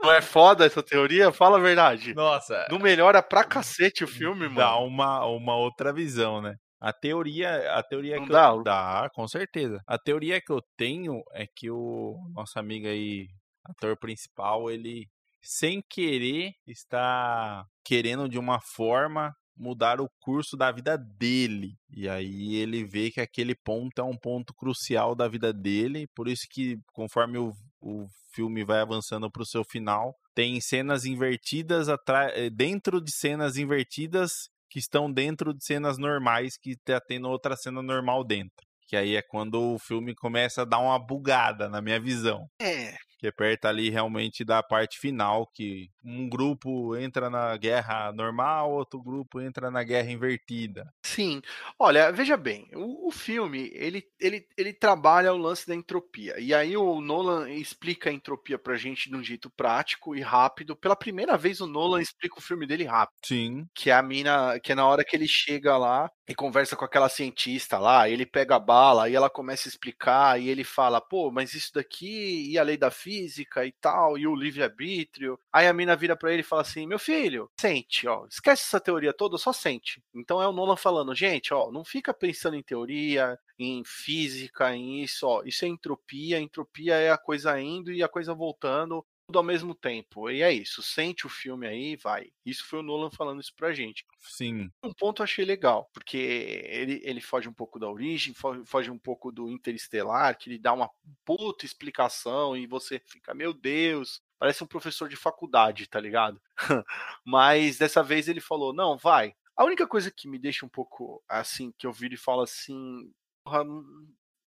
Não 0.00 0.12
é 0.12 0.22
foda 0.22 0.64
essa 0.64 0.82
teoria? 0.82 1.32
Fala 1.32 1.58
a 1.58 1.60
verdade. 1.60 2.14
Nossa. 2.14 2.66
Não 2.70 2.78
melhora 2.78 3.22
pra 3.22 3.44
cacete 3.44 4.04
o 4.04 4.08
filme, 4.08 4.42
mano. 4.42 4.56
Dá 4.56 4.78
uma, 4.78 5.26
uma 5.26 5.56
outra 5.56 5.92
visão, 5.92 6.40
né? 6.40 6.54
A 6.80 6.92
teoria, 6.92 7.72
a 7.72 7.82
teoria 7.82 8.16
Não 8.16 8.26
que 8.26 8.32
dá? 8.32 8.50
eu 8.50 8.62
dá, 8.62 9.10
com 9.14 9.26
certeza. 9.26 9.82
A 9.86 9.98
teoria 9.98 10.40
que 10.40 10.52
eu 10.52 10.62
tenho 10.76 11.22
é 11.32 11.46
que 11.46 11.70
o 11.70 12.16
nosso 12.34 12.58
amigo 12.58 12.86
aí, 12.86 13.26
ator 13.64 13.96
principal, 13.98 14.70
ele 14.70 15.08
sem 15.46 15.82
querer 15.88 16.52
está 16.66 17.64
querendo 17.84 18.28
de 18.28 18.38
uma 18.38 18.60
forma 18.60 19.34
mudar 19.56 20.00
o 20.00 20.10
curso 20.20 20.56
da 20.56 20.70
vida 20.70 20.98
dele. 20.98 21.78
E 21.90 22.08
aí 22.08 22.56
ele 22.56 22.84
vê 22.84 23.10
que 23.10 23.20
aquele 23.20 23.54
ponto 23.54 23.98
é 24.00 24.04
um 24.04 24.16
ponto 24.16 24.52
crucial 24.52 25.14
da 25.14 25.26
vida 25.26 25.52
dele, 25.52 26.06
por 26.14 26.28
isso 26.28 26.46
que 26.50 26.78
conforme 26.92 27.38
o, 27.38 27.52
o 27.80 28.06
filme 28.32 28.64
vai 28.64 28.80
avançando 28.80 29.30
para 29.30 29.42
o 29.42 29.46
seu 29.46 29.64
final, 29.64 30.14
tem 30.34 30.60
cenas 30.60 31.06
invertidas 31.06 31.88
eh, 31.88 32.50
dentro 32.50 33.00
de 33.00 33.10
cenas 33.10 33.56
invertidas 33.56 34.50
que 34.68 34.78
estão 34.78 35.10
dentro 35.10 35.54
de 35.54 35.64
cenas 35.64 35.96
normais 35.96 36.58
que 36.58 36.72
está 36.72 37.00
tendo 37.00 37.28
outra 37.28 37.56
cena 37.56 37.80
normal 37.80 38.22
dentro. 38.22 38.66
Que 38.86 38.96
aí 38.96 39.16
é 39.16 39.22
quando 39.22 39.74
o 39.74 39.78
filme 39.78 40.14
começa 40.14 40.62
a 40.62 40.64
dar 40.64 40.78
uma 40.78 40.98
bugada 40.98 41.68
na 41.68 41.80
minha 41.80 41.98
visão. 41.98 42.46
É, 42.60 42.94
que 43.18 43.26
é 43.26 43.30
perto 43.30 43.66
ali 43.66 43.90
realmente 43.90 44.44
da 44.44 44.62
parte 44.62 44.98
final, 44.98 45.46
que 45.46 45.90
um 46.04 46.28
grupo 46.28 46.96
entra 46.96 47.28
na 47.30 47.56
guerra 47.56 48.12
normal, 48.12 48.70
outro 48.72 49.02
grupo 49.02 49.40
entra 49.40 49.70
na 49.70 49.82
guerra 49.82 50.10
invertida. 50.10 50.92
Sim. 51.04 51.40
Olha, 51.78 52.12
veja 52.12 52.36
bem, 52.36 52.68
o, 52.74 53.08
o, 53.08 53.10
filme, 53.10 53.70
ele, 53.74 54.04
ele, 54.20 54.46
ele 54.56 54.72
trabalha 54.72 55.32
o 55.32 55.38
lance 55.38 55.66
da 55.66 55.74
entropia. 55.74 56.38
E 56.38 56.54
aí 56.54 56.76
o 56.76 57.00
Nolan 57.00 57.50
explica 57.50 58.10
a 58.10 58.12
entropia 58.12 58.58
pra 58.58 58.76
gente 58.76 59.08
de 59.08 59.16
um 59.16 59.22
jeito 59.22 59.50
prático 59.50 60.14
e 60.14 60.20
rápido. 60.20 60.76
Pela 60.76 60.96
primeira 60.96 61.36
vez 61.36 61.60
o 61.60 61.66
Nolan 61.66 62.00
explica 62.00 62.38
o 62.38 62.42
filme 62.42 62.66
dele 62.66 62.84
rápido. 62.84 63.16
Sim. 63.24 63.66
Que 63.74 63.90
é 63.90 63.94
a 63.94 64.02
mina, 64.02 64.60
que 64.60 64.72
é 64.72 64.74
na 64.74 64.86
hora 64.86 65.04
que 65.04 65.16
ele 65.16 65.28
chega 65.28 65.76
lá 65.76 66.10
e 66.28 66.34
conversa 66.34 66.74
com 66.74 66.84
aquela 66.84 67.08
cientista 67.08 67.78
lá, 67.78 68.08
ele 68.08 68.26
pega 68.26 68.56
a 68.56 68.60
bala 68.60 69.08
e 69.08 69.14
ela 69.14 69.30
começa 69.30 69.68
a 69.68 69.70
explicar 69.70 70.40
e 70.40 70.48
ele 70.48 70.64
fala, 70.64 71.00
pô, 71.00 71.30
mas 71.30 71.54
isso 71.54 71.72
daqui 71.72 72.50
e 72.50 72.58
a 72.58 72.62
lei 72.62 72.76
da 72.76 72.90
física 72.90 73.64
e 73.64 73.72
tal, 73.72 74.18
e 74.18 74.26
o 74.26 74.34
livre-arbítrio. 74.34 75.38
Aí 75.52 75.68
a 75.68 75.72
mina 75.72 75.94
vira 75.94 76.16
para 76.16 76.32
ele 76.32 76.40
e 76.40 76.44
fala 76.44 76.62
assim: 76.62 76.86
meu 76.86 76.98
filho, 76.98 77.50
sente, 77.60 78.08
ó, 78.08 78.26
esquece 78.26 78.62
essa 78.64 78.80
teoria 78.80 79.12
toda, 79.12 79.38
só 79.38 79.52
sente. 79.52 80.02
Então 80.14 80.42
é 80.42 80.48
o 80.48 80.52
Nolan 80.52 80.76
falando, 80.76 81.14
gente, 81.14 81.54
ó, 81.54 81.70
não 81.70 81.84
fica 81.84 82.12
pensando 82.12 82.56
em 82.56 82.62
teoria, 82.62 83.38
em 83.58 83.82
física, 83.84 84.74
em 84.74 85.02
isso, 85.02 85.26
ó, 85.26 85.42
isso 85.44 85.64
é 85.64 85.68
entropia, 85.68 86.40
entropia 86.40 86.94
é 86.96 87.10
a 87.10 87.18
coisa 87.18 87.58
indo 87.60 87.92
e 87.92 88.02
a 88.02 88.08
coisa 88.08 88.34
voltando 88.34 89.04
tudo 89.26 89.38
ao 89.38 89.44
mesmo 89.44 89.74
tempo. 89.74 90.30
E 90.30 90.42
é 90.42 90.52
isso, 90.52 90.82
sente 90.82 91.26
o 91.26 91.30
filme 91.30 91.66
aí 91.66 91.96
vai. 91.96 92.30
Isso 92.44 92.64
foi 92.66 92.78
o 92.78 92.82
Nolan 92.82 93.10
falando 93.10 93.40
isso 93.40 93.52
pra 93.56 93.72
gente. 93.72 94.04
Sim. 94.20 94.70
Um 94.82 94.92
ponto 94.92 95.20
eu 95.20 95.24
achei 95.24 95.44
legal, 95.44 95.90
porque 95.92 96.16
ele, 96.16 97.00
ele 97.04 97.20
foge 97.20 97.48
um 97.48 97.52
pouco 97.52 97.78
da 97.78 97.88
origem, 97.88 98.34
foge 98.64 98.90
um 98.90 98.98
pouco 98.98 99.32
do 99.32 99.50
interestelar, 99.50 100.38
que 100.38 100.48
ele 100.48 100.58
dá 100.58 100.72
uma 100.72 100.90
puta 101.24 101.66
explicação 101.66 102.56
e 102.56 102.66
você 102.66 103.00
fica, 103.00 103.34
meu 103.34 103.52
Deus, 103.52 104.22
parece 104.38 104.62
um 104.62 104.66
professor 104.66 105.08
de 105.08 105.16
faculdade, 105.16 105.88
tá 105.88 106.00
ligado? 106.00 106.40
Mas 107.24 107.78
dessa 107.78 108.02
vez 108.02 108.28
ele 108.28 108.40
falou, 108.40 108.72
não, 108.72 108.96
vai. 108.96 109.34
A 109.56 109.64
única 109.64 109.86
coisa 109.86 110.10
que 110.10 110.28
me 110.28 110.38
deixa 110.38 110.64
um 110.64 110.68
pouco 110.68 111.22
assim, 111.28 111.72
que 111.78 111.86
eu 111.86 111.92
viro 111.92 112.14
e 112.14 112.18
falo 112.18 112.42
assim, 112.42 113.10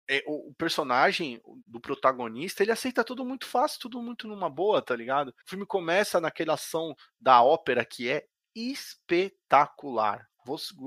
é, 0.09 0.25
o, 0.27 0.55
personagem 0.55 1.40
do 1.66 1.79
protagonista, 1.79 2.62
ele 2.62 2.73
aceita 2.73 3.05
tudo 3.05 3.25
muito 3.25 3.47
fácil, 3.47 3.81
tudo 3.81 4.03
muito 4.03 4.27
numa 4.27 4.49
boa, 4.49 4.81
tá 4.81 4.97
ligado? 4.97 5.29
O 5.29 5.35
filme 5.51 5.66
começa 5.66 6.21
naquela 6.21 6.55
ação 6.55 6.97
da 7.21 7.42
ópera 7.42 7.85
que 7.85 8.09
é 8.09 8.27
espetacular. 8.55 10.27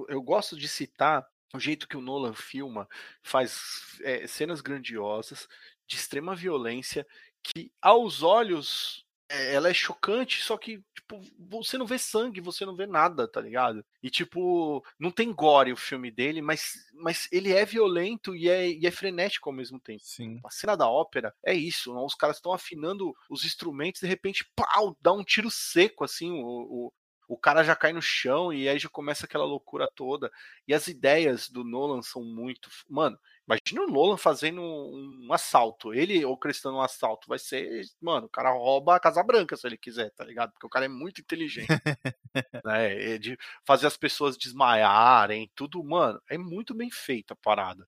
Eu 0.09 0.21
gosto 0.23 0.57
de 0.57 0.67
citar 0.67 1.25
o 1.53 1.59
jeito 1.59 1.87
que 1.87 1.97
o 1.97 2.01
Nolan 2.01 2.33
filma, 2.33 2.87
faz 3.21 3.99
é, 4.01 4.25
cenas 4.25 4.61
grandiosas, 4.61 5.47
de 5.85 5.97
extrema 5.97 6.35
violência, 6.35 7.05
que 7.43 7.71
aos 7.81 8.23
olhos 8.23 9.05
ela 9.31 9.69
é 9.69 9.73
chocante, 9.73 10.41
só 10.41 10.57
que, 10.57 10.83
tipo, 10.93 11.21
você 11.37 11.77
não 11.77 11.85
vê 11.85 11.97
sangue, 11.97 12.41
você 12.41 12.65
não 12.65 12.75
vê 12.75 12.85
nada, 12.85 13.27
tá 13.27 13.39
ligado? 13.41 13.83
E, 14.01 14.09
tipo, 14.09 14.83
não 14.99 15.11
tem 15.11 15.33
gore 15.33 15.71
o 15.71 15.77
filme 15.77 16.11
dele, 16.11 16.41
mas, 16.41 16.73
mas 16.93 17.27
ele 17.31 17.53
é 17.53 17.65
violento 17.65 18.35
e 18.35 18.49
é, 18.49 18.69
e 18.69 18.85
é 18.85 18.91
frenético 18.91 19.49
ao 19.49 19.55
mesmo 19.55 19.79
tempo. 19.79 20.03
Sim. 20.03 20.39
A 20.45 20.49
cena 20.49 20.75
da 20.75 20.89
ópera 20.89 21.33
é 21.45 21.53
isso, 21.53 21.93
não? 21.93 22.05
os 22.05 22.15
caras 22.15 22.37
estão 22.37 22.53
afinando 22.53 23.13
os 23.29 23.45
instrumentos, 23.45 24.01
de 24.01 24.07
repente, 24.07 24.49
pau, 24.55 24.97
dá 25.01 25.11
um 25.11 25.23
tiro 25.23 25.49
seco, 25.49 26.03
assim, 26.03 26.31
o, 26.31 26.45
o, 26.45 26.93
o 27.27 27.37
cara 27.37 27.63
já 27.63 27.75
cai 27.75 27.93
no 27.93 28.01
chão 28.01 28.51
e 28.51 28.67
aí 28.67 28.77
já 28.77 28.89
começa 28.89 29.25
aquela 29.25 29.45
loucura 29.45 29.89
toda. 29.95 30.29
E 30.67 30.73
as 30.73 30.87
ideias 30.87 31.49
do 31.49 31.63
Nolan 31.63 32.01
são 32.01 32.23
muito. 32.23 32.69
Mano, 32.89 33.17
imagina 33.47 33.81
o 33.81 33.91
Nolan 33.91 34.17
fazendo 34.17 34.61
um, 34.61 35.27
um 35.27 35.33
assalto. 35.33 35.93
Ele 35.93 36.23
orquestrando 36.25 36.77
um 36.77 36.81
assalto. 36.81 37.27
Vai 37.27 37.39
ser. 37.39 37.83
Mano, 37.99 38.27
o 38.27 38.29
cara 38.29 38.51
rouba 38.51 38.95
a 38.95 38.99
Casa 38.99 39.23
Branca 39.23 39.55
se 39.55 39.67
ele 39.67 39.77
quiser, 39.77 40.11
tá 40.11 40.23
ligado? 40.23 40.51
Porque 40.51 40.65
o 40.65 40.69
cara 40.69 40.85
é 40.85 40.89
muito 40.89 41.21
inteligente. 41.21 41.67
né? 42.65 43.17
De 43.17 43.37
fazer 43.65 43.87
as 43.87 43.97
pessoas 43.97 44.37
desmaiarem, 44.37 45.51
tudo. 45.55 45.83
Mano, 45.83 46.21
é 46.29 46.37
muito 46.37 46.73
bem 46.73 46.89
feita 46.89 47.33
a 47.33 47.37
parada. 47.37 47.87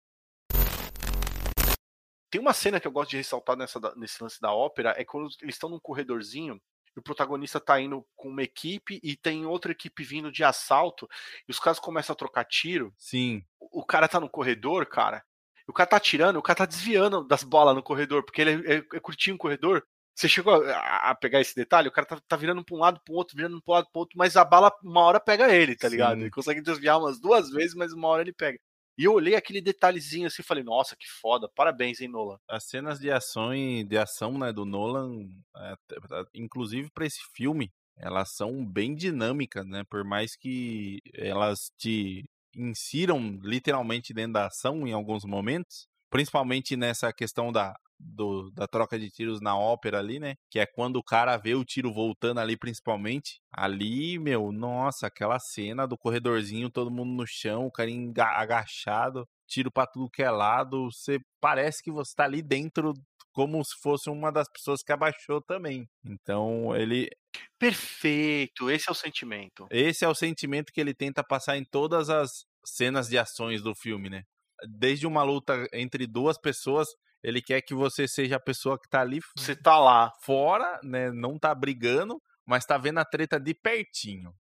Tem 2.29 2.41
uma 2.41 2.53
cena 2.53 2.79
que 2.79 2.87
eu 2.87 2.91
gosto 2.91 3.11
de 3.11 3.17
ressaltar 3.17 3.55
nessa, 3.55 3.79
nesse 3.95 4.21
lance 4.21 4.41
da 4.41 4.51
ópera, 4.51 4.95
é 4.97 5.05
quando 5.05 5.29
eles 5.41 5.53
estão 5.53 5.69
num 5.69 5.79
corredorzinho 5.79 6.59
o 6.95 7.01
protagonista 7.01 7.59
tá 7.59 7.79
indo 7.79 8.05
com 8.15 8.29
uma 8.29 8.43
equipe 8.43 8.99
e 9.03 9.15
tem 9.15 9.45
outra 9.45 9.71
equipe 9.71 10.03
vindo 10.03 10.31
de 10.31 10.43
assalto, 10.43 11.09
e 11.47 11.51
os 11.51 11.59
caras 11.59 11.79
começam 11.79 12.13
a 12.13 12.17
trocar 12.17 12.45
tiro. 12.45 12.93
Sim. 12.97 13.43
O 13.59 13.85
cara 13.85 14.07
tá 14.07 14.19
no 14.19 14.29
corredor, 14.29 14.85
cara. 14.85 15.23
O 15.67 15.73
cara 15.73 15.89
tá 15.89 15.99
tirando, 15.99 16.37
o 16.37 16.41
cara 16.41 16.57
tá 16.57 16.65
desviando 16.65 17.23
das 17.23 17.43
bolas 17.43 17.75
no 17.75 17.83
corredor, 17.83 18.23
porque 18.23 18.41
ele 18.41 18.67
é, 18.67 18.75
é, 18.75 18.77
é 18.77 18.99
curtinho 18.99 19.35
o 19.35 19.39
corredor. 19.39 19.83
Você 20.15 20.29
chegou 20.29 20.63
a, 20.63 21.09
a, 21.09 21.15
pegar 21.15 21.41
esse 21.41 21.55
detalhe? 21.55 21.87
O 21.87 21.91
cara 21.91 22.05
tá, 22.05 22.21
tá 22.27 22.35
virando 22.35 22.63
pra 22.63 22.75
um 22.75 22.79
lado, 22.79 23.01
pro 23.03 23.15
outro, 23.15 23.35
virando 23.35 23.61
pra 23.61 23.71
um 23.71 23.75
lado, 23.75 23.87
pro 23.91 24.01
outro, 24.01 24.17
mas 24.17 24.37
a 24.37 24.45
bala 24.45 24.71
uma 24.83 25.01
hora 25.01 25.19
pega 25.19 25.53
ele, 25.53 25.75
tá 25.75 25.89
ligado? 25.89 26.19
Ele 26.21 26.29
consegue 26.29 26.61
desviar 26.61 26.99
umas 26.99 27.19
duas 27.19 27.49
vezes, 27.49 27.73
mas 27.73 27.93
uma 27.93 28.07
hora 28.09 28.21
ele 28.21 28.33
pega. 28.33 28.59
E 28.95 29.05
eu 29.05 29.13
olhei 29.13 29.33
aquele 29.33 29.59
detalhezinho 29.59 30.27
assim 30.27 30.43
e 30.43 30.45
falei, 30.45 30.63
nossa, 30.63 30.95
que 30.95 31.07
foda, 31.19 31.49
parabéns, 31.55 31.99
hein, 31.99 32.07
Nolan. 32.07 32.37
As 32.47 32.65
cenas 32.65 32.99
de 32.99 33.09
ação, 33.09 33.53
e, 33.55 33.83
de 33.83 33.97
ação 33.97 34.37
né, 34.37 34.53
do 34.53 34.65
Nolan, 34.65 35.27
é, 35.57 35.75
inclusive 36.35 36.91
para 36.91 37.07
esse 37.07 37.21
filme, 37.33 37.71
elas 37.97 38.35
são 38.35 38.63
bem 38.63 38.93
dinâmicas, 38.93 39.65
né? 39.65 39.83
Por 39.89 40.03
mais 40.03 40.35
que 40.35 40.99
elas 41.15 41.71
te 41.77 42.23
insiram 42.55 43.19
literalmente 43.41 44.13
dentro 44.13 44.33
da 44.33 44.47
ação 44.47 44.87
em 44.87 44.93
alguns 44.93 45.23
momentos, 45.25 45.87
principalmente 46.09 46.75
nessa 46.75 47.11
questão 47.11 47.51
da, 47.51 47.75
do, 47.99 48.51
da 48.51 48.67
troca 48.67 48.99
de 48.99 49.09
tiros 49.09 49.41
na 49.41 49.57
ópera 49.57 49.99
ali, 49.99 50.19
né? 50.19 50.35
Que 50.49 50.59
é 50.59 50.65
quando 50.65 50.97
o 50.97 51.03
cara 51.03 51.37
vê 51.37 51.55
o 51.55 51.65
tiro 51.65 51.93
voltando 51.93 52.39
ali, 52.39 52.57
principalmente. 52.57 53.41
Ali, 53.51 54.19
meu, 54.19 54.51
nossa, 54.51 55.07
aquela 55.07 55.39
cena 55.39 55.87
do 55.87 55.97
corredorzinho, 55.97 56.69
todo 56.69 56.91
mundo 56.91 57.11
no 57.11 57.25
chão, 57.25 57.65
o 57.65 57.71
cara 57.71 57.89
agachado, 58.35 59.27
tiro 59.47 59.71
pra 59.71 59.87
tudo 59.87 60.09
que 60.09 60.21
é 60.21 60.29
lado. 60.29 60.91
Você 60.91 61.19
parece 61.39 61.81
que 61.83 61.91
você 61.91 62.13
tá 62.15 62.25
ali 62.25 62.41
dentro 62.41 62.93
como 63.33 63.63
se 63.63 63.75
fosse 63.81 64.09
uma 64.09 64.31
das 64.31 64.47
pessoas 64.47 64.83
que 64.83 64.91
abaixou 64.91 65.41
também. 65.41 65.87
Então, 66.05 66.75
ele. 66.75 67.09
Perfeito, 67.59 68.69
esse 68.69 68.89
é 68.89 68.91
o 68.91 68.95
sentimento. 68.95 69.67
Esse 69.71 70.05
é 70.05 70.07
o 70.07 70.15
sentimento 70.15 70.71
que 70.73 70.81
ele 70.81 70.93
tenta 70.93 71.23
passar 71.23 71.57
em 71.57 71.63
todas 71.63 72.09
as 72.09 72.45
cenas 72.65 73.07
de 73.07 73.17
ações 73.17 73.61
do 73.61 73.73
filme, 73.75 74.09
né? 74.09 74.23
Desde 74.67 75.07
uma 75.07 75.23
luta 75.23 75.67
entre 75.73 76.07
duas 76.07 76.37
pessoas, 76.37 76.87
ele 77.23 77.41
quer 77.41 77.61
que 77.61 77.73
você 77.73 78.07
seja 78.07 78.35
a 78.35 78.39
pessoa 78.39 78.79
que 78.79 78.87
tá 78.89 79.01
ali. 79.01 79.19
Você 79.37 79.55
tá 79.55 79.77
lá. 79.79 80.11
Fora, 80.21 80.79
né? 80.83 81.11
Não 81.11 81.39
tá 81.39 81.53
brigando, 81.55 82.21
mas 82.45 82.65
tá 82.65 82.77
vendo 82.77 82.99
a 82.99 83.05
treta 83.05 83.39
de 83.39 83.53
pertinho. 83.53 84.33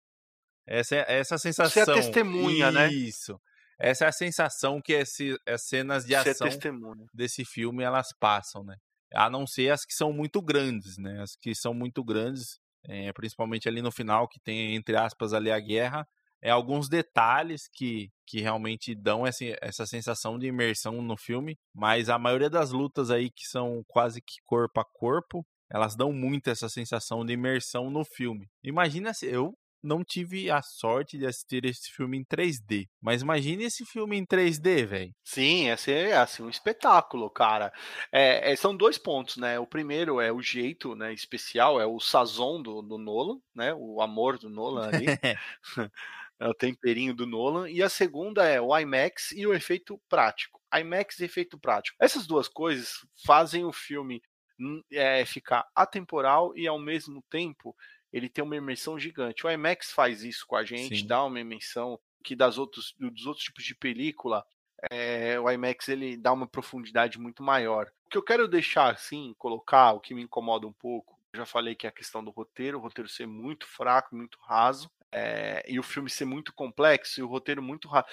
Essa 0.68 0.96
é 0.98 1.06
essa 1.20 1.38
sensação. 1.38 1.84
Você 1.86 1.92
é 1.92 1.96
testemunha, 1.96 2.68
Isso. 2.68 2.74
né? 2.74 2.92
Isso. 2.92 3.42
Essa 3.80 4.06
é 4.06 4.08
a 4.08 4.12
sensação 4.12 4.80
que 4.80 4.94
esse, 4.94 5.36
as 5.48 5.64
cenas 5.64 6.06
de 6.06 6.14
Você 6.16 6.30
é 6.30 6.32
ação 6.32 6.48
testemunha. 6.48 7.08
desse 7.14 7.44
filme 7.44 7.84
elas 7.84 8.10
passam, 8.20 8.64
né? 8.64 8.76
A 9.14 9.30
não 9.30 9.46
ser 9.46 9.72
as 9.72 9.84
que 9.84 9.94
são 9.94 10.14
muito 10.14 10.42
grandes, 10.42 10.98
né? 10.98 11.22
As 11.22 11.36
que 11.36 11.54
são 11.56 11.74
muito 11.74 12.04
grandes, 12.04 12.60
é, 12.88 13.12
principalmente 13.13 13.67
ali 13.67 13.82
no 13.82 13.91
final, 13.91 14.28
que 14.28 14.39
tem, 14.39 14.76
entre 14.76 14.96
aspas, 14.96 15.34
ali 15.34 15.52
a 15.52 15.60
guerra, 15.60 16.08
é 16.41 16.50
alguns 16.50 16.89
detalhes 16.89 17.67
que, 17.72 18.12
que 18.26 18.41
realmente 18.41 18.96
dão 18.96 19.26
essa, 19.28 19.46
essa 19.62 19.86
sensação 19.86 20.39
de 20.39 20.48
imersão 20.48 21.02
no 21.02 21.15
filme, 21.15 21.58
mas 21.74 22.10
a 22.10 22.17
maioria 22.17 22.50
das 22.50 22.72
lutas 22.72 23.12
aí 23.12 23.30
que 23.30 23.46
são 23.46 23.84
quase 23.88 24.22
que 24.22 24.41
corpo 24.46 24.80
a 24.80 24.86
corpo, 24.86 25.46
elas 25.70 25.96
dão 25.96 26.12
muito 26.12 26.50
essa 26.50 26.67
sensação 26.67 27.24
de 27.24 27.34
imersão 27.34 27.89
no 27.89 28.04
filme. 28.04 28.50
Imagina 28.63 29.13
se 29.13 29.28
eu 29.28 29.56
não 29.84 30.04
tive 30.04 30.50
a 30.50 30.62
sorte 30.62 31.17
de 31.17 31.26
assistir 31.26 31.65
esse 31.65 31.91
filme 31.91 32.17
em 32.17 32.24
3D, 32.24 32.88
mas 33.02 33.22
imagine 33.22 33.63
esse 33.63 33.86
filme 33.86 34.17
em 34.17 34.26
3D, 34.26 34.86
velho. 34.86 35.15
Sim, 35.24 35.65
ia 35.65 35.78
ser 35.78 36.13
assim, 36.13 36.44
um 36.44 36.50
espetáculo, 36.50 37.30
cara. 37.30 37.72
É, 38.12 38.52
é, 38.52 38.56
são 38.56 38.76
dois 38.76 38.98
pontos, 38.98 39.38
né? 39.38 39.60
O 39.60 39.65
primeiro 39.65 40.20
é 40.22 40.32
o 40.32 40.41
jeito 40.41 40.96
né, 40.96 41.13
especial, 41.13 41.80
é 41.80 41.86
o 41.86 42.00
sazon 42.00 42.62
do, 42.62 42.82
do 42.82 42.98
Nolan, 42.98 43.39
né? 43.56 43.74
O 43.74 44.02
amor 44.02 44.38
do 44.38 44.50
Nolan 44.50 44.88
ali. 44.88 45.06
é 46.39 46.48
o 46.48 46.54
temperinho 46.54 47.13
do 47.13 47.28
Nolan. 47.28 47.70
E 47.70 47.84
a 47.84 47.89
segunda 47.89 48.44
é 48.46 48.60
o 48.60 48.78
IMAX 48.78 49.32
e 49.32 49.46
o 49.46 49.54
efeito 49.54 50.02
prático. 50.10 50.60
IMAX 50.74 51.20
e 51.20 51.26
efeito 51.26 51.58
prático. 51.60 51.98
Essas 52.00 52.26
duas 52.26 52.48
coisas 52.48 53.06
fazem 53.26 53.63
o 53.63 53.72
filme 53.72 54.22
hum, 54.60 54.82
é, 54.91 55.24
ficar 55.26 55.67
atemporal 55.76 56.56
e 56.56 56.67
ao 56.67 56.80
mesmo 56.80 57.24
tempo 57.30 57.76
ele 58.12 58.30
tem 58.30 58.43
uma 58.43 58.56
imersão 58.56 59.00
gigante. 59.00 59.45
O 59.45 59.50
IMAX 59.50 59.91
faz 59.91 60.24
isso 60.24 60.45
com 60.47 60.56
a 60.56 60.63
gente, 60.63 61.00
Sim. 61.00 61.08
dá 61.08 61.24
uma 61.24 61.39
imersão 61.39 62.00
que 62.24 62.36
das 62.36 62.58
outros, 62.58 62.93
dos 63.00 63.26
outros 63.26 63.45
tipos 63.45 63.63
de 63.63 63.76
película, 63.76 64.45
é, 64.89 65.39
o 65.39 65.50
IMAX 65.50 65.89
ele 65.89 66.17
dá 66.17 66.32
uma 66.32 66.47
profundidade 66.47 67.19
muito 67.19 67.43
maior. 67.43 67.91
O 68.06 68.10
que 68.10 68.17
eu 68.17 68.24
quero 68.24 68.47
deixar 68.47 68.91
assim, 68.91 69.34
colocar, 69.38 69.93
o 69.93 70.00
que 70.00 70.13
me 70.13 70.24
incomoda 70.24 70.67
um 70.67 70.74
pouco, 70.74 71.19
eu 71.34 71.39
já 71.39 71.45
falei 71.45 71.76
que 71.76 71.86
é 71.86 71.89
a 71.89 71.93
questão 71.93 72.24
do 72.24 72.32
roteiro, 72.32 72.78
o 72.78 72.82
roteiro 72.82 73.10
ser 73.10 73.26
muito 73.26 73.65
fraco, 73.65 74.15
muito 74.15 74.38
raso, 74.41 74.91
é, 75.12 75.63
e 75.67 75.80
o 75.80 75.84
filme 75.84 76.10
ser 76.10 76.26
muito 76.26 76.54
complexo 76.54 77.19
e 77.19 77.24
o 77.24 77.28
roteiro 77.28 77.62
muito 77.62 77.88
raso. 77.88 78.08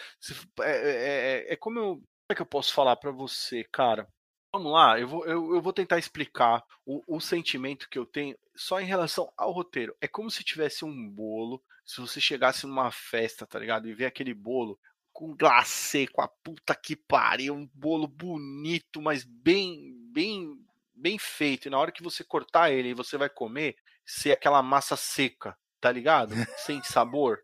É, 0.61 0.71
é, 0.71 1.53
é, 1.53 1.57
como 1.57 1.79
eu. 1.79 1.85
Como 1.95 2.35
é 2.35 2.37
que 2.37 2.43
eu 2.43 2.47
posso 2.47 2.75
falar 2.75 2.95
para 2.97 3.11
você, 3.11 3.65
cara? 3.65 4.07
Vamos 4.59 4.73
lá, 4.73 4.99
eu 4.99 5.07
vou, 5.07 5.25
eu, 5.25 5.55
eu 5.55 5.63
vou 5.63 5.73
tentar 5.73 6.01
explicar 6.01 6.65
o, 6.85 7.01
o, 7.07 7.21
sentimento 7.21 7.89
que 7.89 7.97
eu 7.97 8.05
tenho 8.05 8.37
só 8.57 8.81
em 8.81 8.85
relação 8.85 9.33
ao 9.37 9.53
roteiro. 9.53 9.97
É 10.01 10.09
como 10.09 10.33
se 10.33 10.43
tivesse 10.43 10.85
um 10.85 11.09
bolo, 11.09 11.63
se 11.87 12.01
você 12.01 12.21
chegasse 12.21 12.67
numa 12.67 12.91
festa, 12.91 13.47
tá 13.47 13.57
ligado? 13.57 13.89
E 13.89 13.95
ver 13.95 14.07
aquele 14.07 14.35
bolo 14.35 14.77
com 15.13 15.33
glacê, 15.33 16.09
com 16.09 16.23
a 16.23 16.27
puta 16.27 16.75
que 16.75 16.97
pariu, 16.97 17.55
um 17.55 17.71
bolo 17.73 18.09
bonito, 18.09 19.01
mas 19.01 19.23
bem, 19.23 19.95
bem, 20.13 20.59
bem 20.93 21.21
feito. 21.21 21.69
E 21.69 21.71
na 21.71 21.79
hora 21.79 21.93
que 21.93 22.03
você 22.03 22.25
cortar 22.25 22.73
ele 22.73 22.89
e 22.89 22.95
você 22.95 23.17
vai 23.17 23.29
comer, 23.29 23.77
ser 24.05 24.33
aquela 24.33 24.61
massa 24.61 24.97
seca, 24.97 25.57
tá 25.81 25.91
ligado? 25.91 26.35
Sem 26.67 26.83
sabor. 26.83 27.43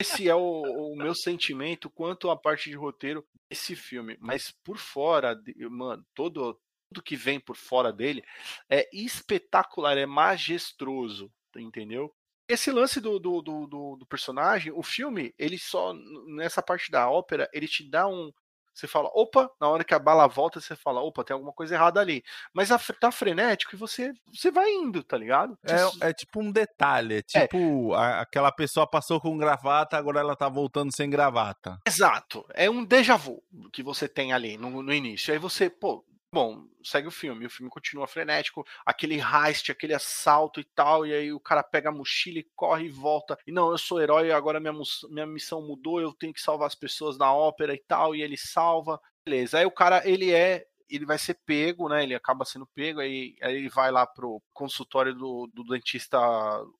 Esse 0.00 0.28
é 0.28 0.34
o, 0.34 0.62
o, 0.62 0.96
meu 0.96 1.14
sentimento 1.14 1.90
quanto 1.90 2.30
à 2.30 2.36
parte 2.36 2.70
de 2.70 2.76
roteiro 2.76 3.26
desse 3.50 3.74
filme. 3.74 4.16
Mas 4.20 4.52
por 4.64 4.78
fora, 4.78 5.40
mano, 5.70 6.04
todo 6.14 6.58
tudo 6.88 7.02
que 7.02 7.16
vem 7.16 7.38
por 7.38 7.56
fora 7.56 7.92
dele 7.92 8.24
é 8.70 8.88
espetacular, 8.92 9.98
é 9.98 10.06
majestoso, 10.06 11.30
entendeu? 11.56 12.14
Esse 12.48 12.70
lance 12.70 12.98
do, 12.98 13.18
do, 13.18 13.42
do, 13.42 13.96
do, 13.96 14.06
personagem, 14.06 14.72
o 14.72 14.82
filme, 14.82 15.34
ele 15.38 15.58
só, 15.58 15.92
nessa 16.26 16.62
parte 16.62 16.90
da 16.90 17.10
ópera, 17.10 17.46
ele 17.52 17.68
te 17.68 17.88
dá 17.88 18.08
um, 18.08 18.32
você 18.78 18.86
fala, 18.86 19.10
opa, 19.12 19.50
na 19.60 19.68
hora 19.68 19.82
que 19.82 19.94
a 19.94 19.98
bala 19.98 20.26
volta, 20.26 20.60
você 20.60 20.76
fala, 20.76 21.00
opa, 21.00 21.24
tem 21.24 21.34
alguma 21.34 21.52
coisa 21.52 21.74
errada 21.74 22.00
ali. 22.00 22.22
Mas 22.52 22.70
a, 22.70 22.78
tá 22.78 23.10
frenético 23.10 23.74
e 23.74 23.78
você, 23.78 24.12
você 24.32 24.50
vai 24.50 24.70
indo, 24.70 25.02
tá 25.02 25.16
ligado? 25.16 25.58
É, 25.64 26.08
é 26.08 26.12
tipo 26.12 26.40
um 26.40 26.52
detalhe, 26.52 27.16
é 27.16 27.22
tipo 27.22 27.94
é. 27.94 27.98
A, 27.98 28.20
aquela 28.20 28.52
pessoa 28.52 28.86
passou 28.86 29.20
com 29.20 29.36
gravata, 29.36 29.96
agora 29.96 30.20
ela 30.20 30.36
tá 30.36 30.48
voltando 30.48 30.94
sem 30.94 31.10
gravata. 31.10 31.78
Exato, 31.86 32.46
é 32.54 32.70
um 32.70 32.84
déjà 32.84 33.16
vu 33.16 33.42
que 33.72 33.82
você 33.82 34.08
tem 34.08 34.32
ali 34.32 34.56
no, 34.56 34.82
no 34.82 34.92
início. 34.92 35.32
Aí 35.32 35.38
você, 35.38 35.68
pô, 35.68 36.04
Bom, 36.30 36.66
segue 36.82 37.08
o 37.08 37.12
filme. 37.12 37.46
O 37.46 37.50
filme 37.50 37.70
continua 37.70 38.06
frenético, 38.06 38.66
aquele 38.84 39.16
heist, 39.16 39.70
aquele 39.70 39.94
assalto 39.94 40.60
e 40.60 40.64
tal. 40.64 41.06
E 41.06 41.14
aí 41.14 41.32
o 41.32 41.40
cara 41.40 41.62
pega 41.62 41.88
a 41.88 41.92
mochila 41.92 42.38
e 42.38 42.48
corre 42.54 42.86
e 42.86 42.90
volta. 42.90 43.38
E 43.46 43.52
não, 43.52 43.70
eu 43.70 43.78
sou 43.78 44.00
herói, 44.00 44.30
agora 44.30 44.60
minha, 44.60 44.74
minha 45.10 45.26
missão 45.26 45.62
mudou, 45.62 46.00
eu 46.00 46.12
tenho 46.12 46.34
que 46.34 46.40
salvar 46.40 46.66
as 46.66 46.74
pessoas 46.74 47.16
na 47.16 47.32
ópera 47.32 47.74
e 47.74 47.78
tal. 47.78 48.14
E 48.14 48.22
ele 48.22 48.36
salva. 48.36 49.00
Beleza. 49.24 49.58
Aí 49.58 49.66
o 49.66 49.70
cara, 49.70 50.02
ele 50.08 50.32
é. 50.32 50.66
Ele 50.90 51.04
vai 51.04 51.18
ser 51.18 51.34
pego, 51.44 51.86
né? 51.86 52.02
Ele 52.02 52.14
acaba 52.14 52.46
sendo 52.46 52.66
pego, 52.66 53.00
aí, 53.00 53.36
aí 53.42 53.56
ele 53.56 53.68
vai 53.68 53.90
lá 53.90 54.06
pro 54.06 54.42
consultório 54.54 55.14
do, 55.14 55.46
do 55.52 55.62
dentista 55.64 56.18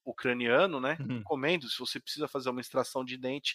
ucraniano, 0.02 0.80
né? 0.80 0.96
Uhum. 0.98 1.22
Comendo, 1.22 1.68
se 1.68 1.78
você 1.78 2.00
precisa 2.00 2.26
fazer 2.26 2.48
uma 2.48 2.62
extração 2.62 3.04
de 3.04 3.18
dente, 3.18 3.54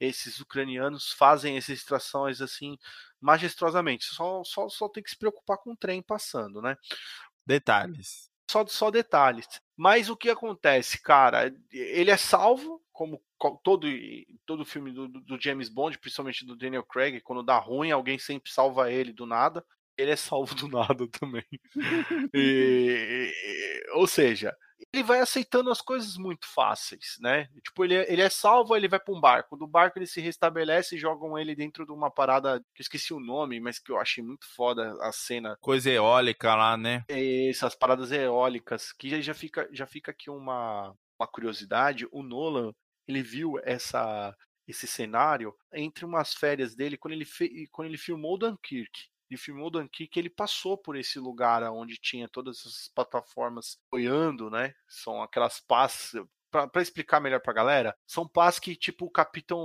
esses 0.00 0.40
ucranianos 0.40 1.12
fazem 1.12 1.56
essas 1.56 1.78
extrações 1.78 2.40
assim 2.40 2.78
majestrosamente. 3.20 4.06
Só, 4.06 4.42
só, 4.42 4.68
só 4.68 4.88
tem 4.88 5.02
que 5.02 5.10
se 5.10 5.18
preocupar 5.18 5.58
com 5.58 5.72
o 5.72 5.76
trem 5.76 6.02
passando, 6.02 6.62
né? 6.62 6.76
Detalhes. 7.46 8.30
Só, 8.50 8.66
só 8.66 8.90
detalhes. 8.90 9.46
Mas 9.76 10.08
o 10.08 10.16
que 10.16 10.30
acontece, 10.30 11.00
cara? 11.00 11.54
Ele 11.70 12.10
é 12.10 12.16
salvo, 12.16 12.82
como 12.92 13.22
todo, 13.62 13.86
todo 14.44 14.64
filme 14.64 14.90
do, 14.90 15.06
do 15.08 15.40
James 15.40 15.68
Bond, 15.68 15.98
principalmente 15.98 16.44
do 16.44 16.56
Daniel 16.56 16.84
Craig, 16.84 17.20
quando 17.20 17.42
dá 17.42 17.58
ruim, 17.58 17.90
alguém 17.90 18.18
sempre 18.18 18.50
salva 18.50 18.90
ele 18.90 19.12
do 19.12 19.26
nada. 19.26 19.64
Ele 19.96 20.10
é 20.10 20.16
salvo 20.16 20.54
do 20.54 20.66
nada 20.68 21.06
também. 21.08 21.44
e, 22.34 23.32
ou 23.94 24.06
seja, 24.06 24.56
ele 24.92 25.02
vai 25.02 25.20
aceitando 25.20 25.70
as 25.70 25.80
coisas 25.80 26.16
muito 26.16 26.46
fáceis, 26.46 27.16
né? 27.20 27.48
Tipo, 27.64 27.84
ele, 27.84 27.94
é, 27.94 28.12
ele 28.12 28.22
é 28.22 28.30
salvo, 28.30 28.76
ele 28.76 28.88
vai 28.88 28.98
para 28.98 29.14
um 29.14 29.20
barco. 29.20 29.56
Do 29.56 29.66
barco 29.66 29.98
ele 29.98 30.06
se 30.06 30.20
restabelece 30.20 30.96
e 30.96 30.98
jogam 30.98 31.38
ele 31.38 31.54
dentro 31.54 31.84
de 31.84 31.92
uma 31.92 32.10
parada 32.10 32.60
que 32.74 32.80
eu 32.80 32.82
esqueci 32.82 33.12
o 33.12 33.20
nome, 33.20 33.60
mas 33.60 33.78
que 33.78 33.92
eu 33.92 33.98
achei 33.98 34.22
muito 34.22 34.46
foda 34.54 34.96
a 35.00 35.12
cena. 35.12 35.56
Coisa 35.60 35.90
eólica 35.90 36.54
lá, 36.54 36.76
né? 36.76 37.04
Essas 37.08 37.74
paradas 37.74 38.10
eólicas, 38.12 38.92
que 38.92 39.20
já 39.20 39.34
fica, 39.34 39.68
já 39.72 39.86
fica 39.86 40.10
aqui 40.10 40.30
uma, 40.30 40.94
uma 41.18 41.28
curiosidade. 41.28 42.06
O 42.10 42.22
Nolan, 42.22 42.72
ele 43.06 43.22
viu 43.22 43.58
essa 43.62 44.34
esse 44.68 44.86
cenário 44.86 45.52
entre 45.74 46.04
umas 46.04 46.32
férias 46.32 46.76
dele 46.76 46.96
quando 46.96 47.14
ele, 47.14 47.26
quando 47.72 47.88
ele 47.88 47.98
filmou 47.98 48.38
Dunkirk 48.38 49.09
ele 49.30 49.38
filmou 49.38 49.70
Dunkirk, 49.70 50.18
ele 50.18 50.30
passou 50.30 50.76
por 50.76 50.96
esse 50.96 51.18
lugar 51.18 51.62
onde 51.72 51.96
tinha 51.96 52.28
todas 52.28 52.58
essas 52.58 52.90
plataformas 52.94 53.78
boiando, 53.90 54.50
né? 54.50 54.74
São 54.88 55.22
aquelas 55.22 55.60
pás 55.60 56.12
para 56.50 56.82
explicar 56.82 57.20
melhor 57.20 57.40
para 57.40 57.52
a 57.52 57.54
galera, 57.54 57.96
são 58.06 58.26
pás 58.26 58.58
que 58.58 58.74
tipo 58.74 59.08
captam 59.08 59.56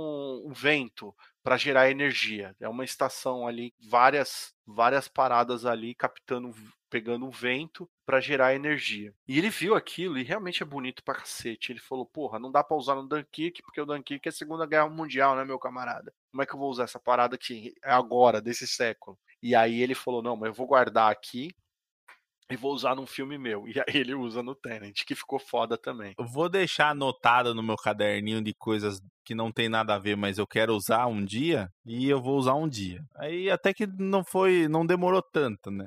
o 0.44 0.52
vento 0.54 1.14
para 1.42 1.56
gerar 1.56 1.90
energia. 1.90 2.54
É 2.60 2.68
uma 2.68 2.84
estação 2.84 3.46
ali, 3.46 3.74
várias 3.90 4.54
várias 4.64 5.08
paradas 5.08 5.64
ali 5.64 5.94
captando, 5.94 6.52
pegando 6.90 7.26
o 7.26 7.30
vento 7.30 7.88
para 8.04 8.20
gerar 8.20 8.54
energia. 8.54 9.12
E 9.26 9.38
ele 9.38 9.50
viu 9.50 9.74
aquilo 9.74 10.18
e 10.18 10.22
realmente 10.22 10.62
é 10.62 10.66
bonito 10.66 11.02
pra 11.04 11.14
cacete. 11.14 11.72
Ele 11.72 11.80
falou: 11.80 12.06
"Porra, 12.06 12.38
não 12.38 12.50
dá 12.52 12.62
para 12.64 12.76
usar 12.76 12.94
no 12.94 13.06
Dunkirk, 13.08 13.62
porque 13.62 13.80
o 13.80 13.86
Dunkirk 13.86 14.28
é 14.28 14.30
a 14.30 14.32
Segunda 14.32 14.66
Guerra 14.66 14.88
Mundial, 14.88 15.36
né, 15.36 15.44
meu 15.44 15.58
camarada? 15.58 16.12
Como 16.30 16.42
é 16.42 16.46
que 16.46 16.54
eu 16.54 16.58
vou 16.58 16.70
usar 16.70 16.84
essa 16.84 17.00
parada 17.00 17.36
que 17.38 17.74
é 17.84 17.90
agora 17.92 18.40
desse 18.40 18.66
século?" 18.66 19.18
E 19.46 19.54
aí 19.54 19.82
ele 19.82 19.94
falou: 19.94 20.22
"Não, 20.22 20.36
mas 20.36 20.48
eu 20.48 20.54
vou 20.54 20.66
guardar 20.66 21.10
aqui 21.10 21.50
e 22.50 22.56
vou 22.56 22.72
usar 22.72 22.94
num 22.94 23.06
filme 23.06 23.36
meu. 23.38 23.66
E 23.68 23.78
aí 23.80 24.00
ele 24.00 24.14
usa 24.14 24.42
no 24.42 24.54
Tenant, 24.54 25.04
que 25.04 25.14
ficou 25.14 25.38
foda 25.38 25.76
também. 25.76 26.14
Eu 26.18 26.26
vou 26.26 26.48
deixar 26.48 26.90
anotado 26.90 27.54
no 27.54 27.62
meu 27.62 27.76
caderninho 27.76 28.40
de 28.42 28.54
coisas 28.54 29.00
que 29.24 29.34
não 29.34 29.50
tem 29.50 29.68
nada 29.68 29.94
a 29.94 29.98
ver, 29.98 30.16
mas 30.16 30.38
eu 30.38 30.46
quero 30.46 30.74
usar 30.74 31.06
um 31.06 31.24
dia, 31.24 31.68
e 31.84 32.08
eu 32.08 32.22
vou 32.22 32.38
usar 32.38 32.54
um 32.54 32.68
dia. 32.68 33.02
Aí 33.16 33.50
até 33.50 33.74
que 33.74 33.86
não 33.86 34.22
foi, 34.24 34.68
não 34.68 34.86
demorou 34.86 35.22
tanto, 35.32 35.70
né? 35.70 35.86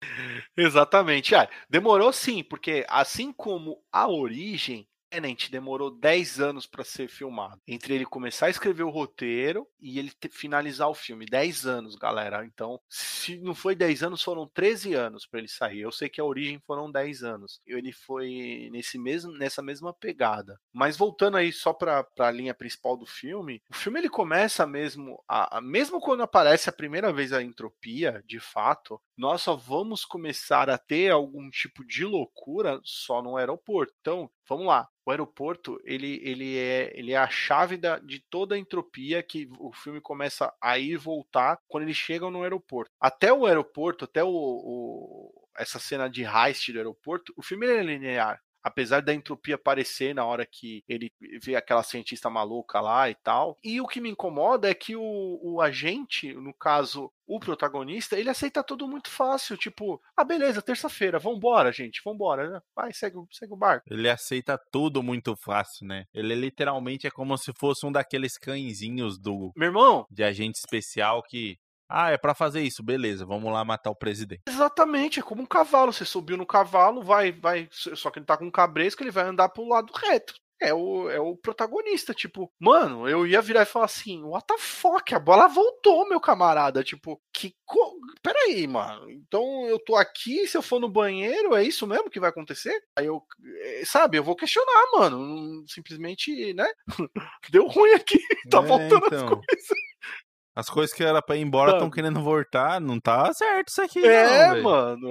Exatamente. 0.56 1.34
Ah, 1.34 1.48
demorou 1.68 2.12
sim, 2.12 2.44
porque 2.44 2.84
assim 2.88 3.32
como 3.32 3.78
a 3.92 4.08
origem, 4.08 4.87
Tenant 5.10 5.50
demorou 5.50 5.90
10 5.90 6.40
anos 6.40 6.66
para 6.66 6.84
ser 6.84 7.08
filmado. 7.08 7.60
Entre 7.66 7.94
ele 7.94 8.04
começar 8.04 8.46
a 8.46 8.50
escrever 8.50 8.82
o 8.82 8.90
roteiro 8.90 9.66
e 9.80 9.98
ele 9.98 10.12
finalizar 10.30 10.88
o 10.88 10.94
filme. 10.94 11.26
10 11.26 11.66
anos, 11.66 11.96
galera. 11.96 12.44
Então, 12.44 12.80
se 12.88 13.38
não 13.38 13.54
foi 13.54 13.74
10 13.74 14.02
anos, 14.02 14.22
foram 14.22 14.46
13 14.46 14.94
anos 14.94 15.26
para 15.26 15.40
ele 15.40 15.48
sair. 15.48 15.80
Eu 15.80 15.92
sei 15.92 16.08
que 16.08 16.20
a 16.20 16.24
origem 16.24 16.60
foram 16.66 16.90
10 16.90 17.22
anos. 17.24 17.60
Ele 17.66 17.92
foi 17.92 18.68
nesse 18.70 18.98
mesmo, 18.98 19.32
nessa 19.32 19.62
mesma 19.62 19.92
pegada. 19.92 20.60
Mas 20.72 20.96
voltando 20.96 21.36
aí 21.36 21.52
só 21.52 21.72
para 21.72 22.06
a 22.18 22.30
linha 22.30 22.54
principal 22.54 22.96
do 22.96 23.06
filme, 23.06 23.62
o 23.70 23.74
filme 23.74 23.98
ele 23.98 24.08
começa 24.08 24.66
mesmo, 24.66 25.22
a, 25.26 25.58
a, 25.58 25.60
mesmo 25.60 26.00
quando 26.00 26.22
aparece 26.22 26.68
a 26.68 26.72
primeira 26.72 27.12
vez 27.12 27.32
a 27.32 27.42
entropia, 27.42 28.22
de 28.26 28.40
fato, 28.40 29.00
nós 29.16 29.42
só 29.42 29.56
vamos 29.56 30.04
começar 30.04 30.70
a 30.70 30.78
ter 30.78 31.10
algum 31.10 31.50
tipo 31.50 31.84
de 31.84 32.04
loucura 32.04 32.80
só 32.84 33.22
no 33.22 33.36
aeroporto. 33.36 33.92
Então, 34.00 34.30
vamos 34.48 34.66
lá. 34.66 34.88
O 35.04 35.10
aeroporto, 35.10 35.80
ele, 35.84 36.20
ele, 36.22 36.58
é, 36.58 36.92
ele 36.94 37.12
é 37.12 37.16
a 37.16 37.28
chave 37.28 37.76
da, 37.76 37.98
de 37.98 38.20
toda 38.30 38.54
a 38.54 38.58
entropia 38.58 39.22
que 39.22 39.48
o 39.58 39.72
filme 39.72 40.00
começa 40.00 40.52
a 40.60 40.78
ir 40.78 40.92
e 40.92 40.96
voltar 40.96 41.58
quando 41.66 41.84
eles 41.84 41.96
chegam 41.96 42.30
no 42.30 42.42
aeroporto. 42.42 42.90
Até 43.00 43.32
o 43.32 43.46
aeroporto, 43.46 44.04
até 44.04 44.22
o, 44.22 44.30
o 44.30 45.48
essa 45.56 45.78
cena 45.78 46.08
de 46.08 46.22
heist 46.24 46.72
do 46.72 46.78
aeroporto, 46.78 47.32
o 47.36 47.42
filme 47.42 47.66
é 47.66 47.82
linear 47.82 48.40
apesar 48.62 49.00
da 49.00 49.14
entropia 49.14 49.54
aparecer 49.54 50.14
na 50.14 50.24
hora 50.24 50.44
que 50.44 50.84
ele 50.88 51.10
vê 51.42 51.56
aquela 51.56 51.82
cientista 51.82 52.28
maluca 52.28 52.80
lá 52.80 53.08
e 53.08 53.14
tal. 53.14 53.56
E 53.62 53.80
o 53.80 53.86
que 53.86 54.00
me 54.00 54.10
incomoda 54.10 54.68
é 54.68 54.74
que 54.74 54.94
o, 54.94 55.40
o 55.42 55.60
agente, 55.60 56.34
no 56.34 56.52
caso, 56.52 57.10
o 57.28 57.38
protagonista, 57.38 58.18
ele 58.18 58.30
aceita 58.30 58.64
tudo 58.64 58.88
muito 58.88 59.10
fácil. 59.10 59.56
Tipo, 59.56 60.00
ah, 60.16 60.24
beleza, 60.24 60.62
terça-feira, 60.62 61.18
vambora, 61.18 61.70
gente, 61.70 62.00
vambora. 62.02 62.50
Né? 62.50 62.60
Vai, 62.74 62.92
segue, 62.92 63.18
segue 63.30 63.52
o 63.52 63.56
barco. 63.56 63.84
Ele 63.90 64.08
aceita 64.08 64.58
tudo 64.72 65.02
muito 65.02 65.36
fácil, 65.36 65.86
né? 65.86 66.06
Ele 66.14 66.34
literalmente 66.34 67.06
é 67.06 67.10
como 67.10 67.36
se 67.36 67.52
fosse 67.52 67.84
um 67.84 67.92
daqueles 67.92 68.38
cãezinhos 68.38 69.18
do. 69.18 69.52
Meu 69.54 69.66
irmão. 69.66 70.06
De 70.10 70.24
agente 70.24 70.58
especial 70.58 71.22
que 71.22 71.58
ah, 71.90 72.10
é 72.10 72.18
para 72.18 72.34
fazer 72.34 72.60
isso, 72.60 72.82
beleza, 72.82 73.24
vamos 73.24 73.50
lá 73.50 73.64
matar 73.64 73.90
o 73.90 73.96
presidente. 73.96 74.42
Exatamente, 74.46 75.20
é 75.20 75.22
como 75.22 75.42
um 75.42 75.46
cavalo. 75.46 75.90
Você 75.90 76.04
subiu 76.04 76.36
no 76.36 76.44
cavalo, 76.44 77.02
vai, 77.02 77.32
vai. 77.32 77.66
Só 77.70 78.10
que 78.10 78.18
ele 78.18 78.26
tá 78.26 78.36
com 78.36 78.44
um 78.44 78.50
cabresco, 78.50 79.02
ele 79.02 79.10
vai 79.10 79.24
andar 79.24 79.48
pro 79.48 79.66
lado 79.66 79.90
reto. 79.94 80.34
É 80.60 80.74
o, 80.74 81.08
é 81.08 81.20
o 81.20 81.36
protagonista, 81.36 82.12
tipo, 82.12 82.52
mano, 82.58 83.08
eu 83.08 83.26
ia 83.26 83.40
virar 83.40 83.62
e 83.62 83.66
falar 83.66 83.84
assim, 83.84 84.22
what 84.24 84.44
the 84.46 84.58
fuck, 84.58 85.14
a 85.14 85.18
bola 85.18 85.46
voltou, 85.46 86.08
meu 86.08 86.20
camarada, 86.20 86.82
tipo, 86.82 87.20
que, 87.32 87.54
co... 87.64 87.96
peraí, 88.20 88.66
mano, 88.66 89.08
então 89.08 89.66
eu 89.66 89.78
tô 89.78 89.94
aqui, 89.94 90.48
se 90.48 90.56
eu 90.56 90.62
for 90.62 90.80
no 90.80 90.88
banheiro, 90.88 91.54
é 91.54 91.62
isso 91.62 91.86
mesmo 91.86 92.10
que 92.10 92.18
vai 92.18 92.30
acontecer? 92.30 92.76
Aí 92.96 93.06
eu, 93.06 93.22
eh, 93.62 93.82
sabe, 93.84 94.18
eu 94.18 94.24
vou 94.24 94.34
questionar, 94.34 94.90
mano, 94.92 95.64
simplesmente, 95.68 96.52
né, 96.54 96.66
deu 97.50 97.66
ruim 97.68 97.92
aqui, 97.92 98.18
tá 98.50 98.58
é, 98.58 98.62
voltando 98.62 99.06
então. 99.06 99.18
as 99.18 99.22
coisas. 99.22 99.77
As 100.58 100.68
coisas 100.68 100.92
que 100.92 101.04
era 101.04 101.22
pra 101.22 101.36
ir 101.36 101.42
embora 101.42 101.74
estão 101.74 101.88
querendo 101.88 102.20
voltar. 102.20 102.80
Não 102.80 102.98
tá 102.98 103.32
certo 103.32 103.68
isso 103.68 103.80
aqui, 103.80 104.04
É, 104.04 104.48
não, 104.56 104.62
mano. 104.64 105.08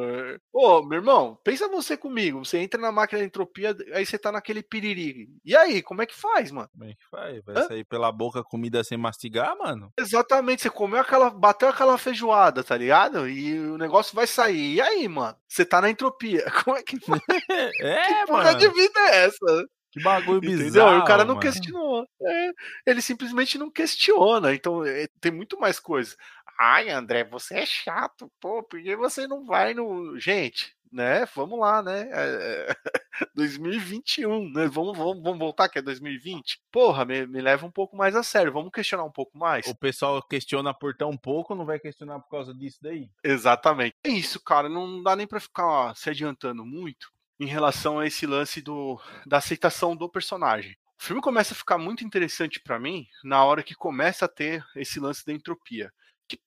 Ô, 0.52 0.84
meu 0.84 0.98
irmão, 0.98 1.40
pensa 1.42 1.70
você 1.70 1.96
comigo. 1.96 2.44
Você 2.44 2.58
entra 2.58 2.78
na 2.82 2.92
máquina 2.92 3.22
de 3.22 3.28
entropia, 3.28 3.74
aí 3.94 4.06
você 4.06 4.18
tá 4.18 4.30
naquele 4.30 4.62
piriri. 4.62 5.30
E 5.46 5.56
aí, 5.56 5.82
como 5.82 6.02
é 6.02 6.06
que 6.06 6.14
faz, 6.14 6.52
mano? 6.52 6.68
Como 6.74 6.84
é 6.84 6.90
que 6.90 7.06
faz? 7.10 7.42
Vai 7.46 7.56
Hã? 7.56 7.68
sair 7.70 7.86
pela 7.86 8.12
boca 8.12 8.44
comida 8.44 8.84
sem 8.84 8.98
mastigar, 8.98 9.58
mano? 9.58 9.90
Exatamente. 9.98 10.64
Você 10.64 10.70
comeu 10.70 11.00
aquela. 11.00 11.30
Bateu 11.30 11.70
aquela 11.70 11.98
feijoada, 11.98 12.62
tá 12.62 12.76
ligado? 12.76 13.30
E 13.30 13.58
o 13.58 13.78
negócio 13.78 14.14
vai 14.14 14.28
sair. 14.28 14.74
E 14.74 14.82
aí, 14.82 15.08
mano? 15.08 15.38
Você 15.48 15.64
tá 15.64 15.80
na 15.80 15.90
entropia. 15.90 16.44
Como 16.66 16.76
é 16.76 16.84
que 16.84 17.00
faz? 17.00 17.22
é, 17.80 18.02
que 18.06 18.26
porra 18.26 18.44
mano. 18.44 18.60
de 18.60 18.68
vida 18.68 19.00
é 19.00 19.26
essa? 19.28 19.66
Que 19.98 20.04
bagulho 20.04 20.42
bizarro. 20.42 20.98
E 20.98 21.00
o 21.00 21.06
cara 21.06 21.24
não 21.24 21.36
mano. 21.36 21.40
questionou. 21.40 22.08
É, 22.22 22.52
ele 22.86 23.02
simplesmente 23.02 23.58
não 23.58 23.70
questiona. 23.72 24.54
Então 24.54 24.86
é, 24.86 25.08
tem 25.20 25.32
muito 25.32 25.60
mais 25.60 25.80
coisa. 25.80 26.16
Ai, 26.60 26.90
André, 26.90 27.24
você 27.24 27.60
é 27.60 27.66
chato, 27.66 28.32
pô, 28.40 28.64
porque 28.64 28.96
você 28.96 29.28
não 29.28 29.46
vai 29.46 29.74
no. 29.76 30.20
Gente, 30.20 30.76
né? 30.92 31.26
Vamos 31.36 31.60
lá, 31.60 31.84
né? 31.84 32.10
É, 32.12 32.76
2021, 33.36 34.52
né? 34.52 34.68
Vamos, 34.68 34.98
vamos, 34.98 35.22
vamos 35.22 35.38
voltar 35.38 35.70
que 35.70 35.80
é 35.80 35.82
2020? 35.82 36.60
Porra, 36.72 37.06
me, 37.06 37.28
me 37.28 37.42
leva 37.42 37.66
um 37.66 37.72
pouco 37.72 37.96
mais 37.96 38.16
a 38.16 38.24
sério. 38.24 38.52
Vamos 38.52 38.72
questionar 38.72 39.04
um 39.04 39.12
pouco 39.12 39.38
mais. 39.38 39.68
O 39.68 39.76
pessoal 39.76 40.22
questiona 40.22 40.74
por 40.74 40.96
tão 40.96 41.16
pouco, 41.16 41.54
não 41.54 41.66
vai 41.66 41.80
questionar 41.80 42.20
por 42.20 42.30
causa 42.30 42.54
disso 42.54 42.80
daí. 42.82 43.10
Exatamente. 43.24 43.96
É 44.04 44.10
isso, 44.10 44.44
cara. 44.44 44.68
Não 44.68 45.04
dá 45.04 45.16
nem 45.16 45.28
pra 45.28 45.40
ficar 45.40 45.68
ó, 45.68 45.94
se 45.94 46.10
adiantando 46.10 46.66
muito 46.66 47.10
em 47.40 47.46
relação 47.46 48.00
a 48.00 48.08
esse 48.08 48.26
lance 48.26 48.62
do, 48.62 49.00
da 49.26 49.38
aceitação 49.38 49.96
do 49.96 50.10
personagem. 50.10 50.76
O 51.00 51.04
filme 51.04 51.22
começa 51.22 51.54
a 51.54 51.58
ficar 51.58 51.78
muito 51.78 52.04
interessante 52.04 52.60
para 52.60 52.80
mim 52.80 53.06
na 53.24 53.44
hora 53.44 53.64
que 53.64 53.76
começa 53.76 54.26
a 54.26 54.30
ter 54.30 54.66
esse 54.76 55.00
lance 55.00 55.26
da 55.26 55.32
entropia. 55.32 55.92
Que 56.28 56.40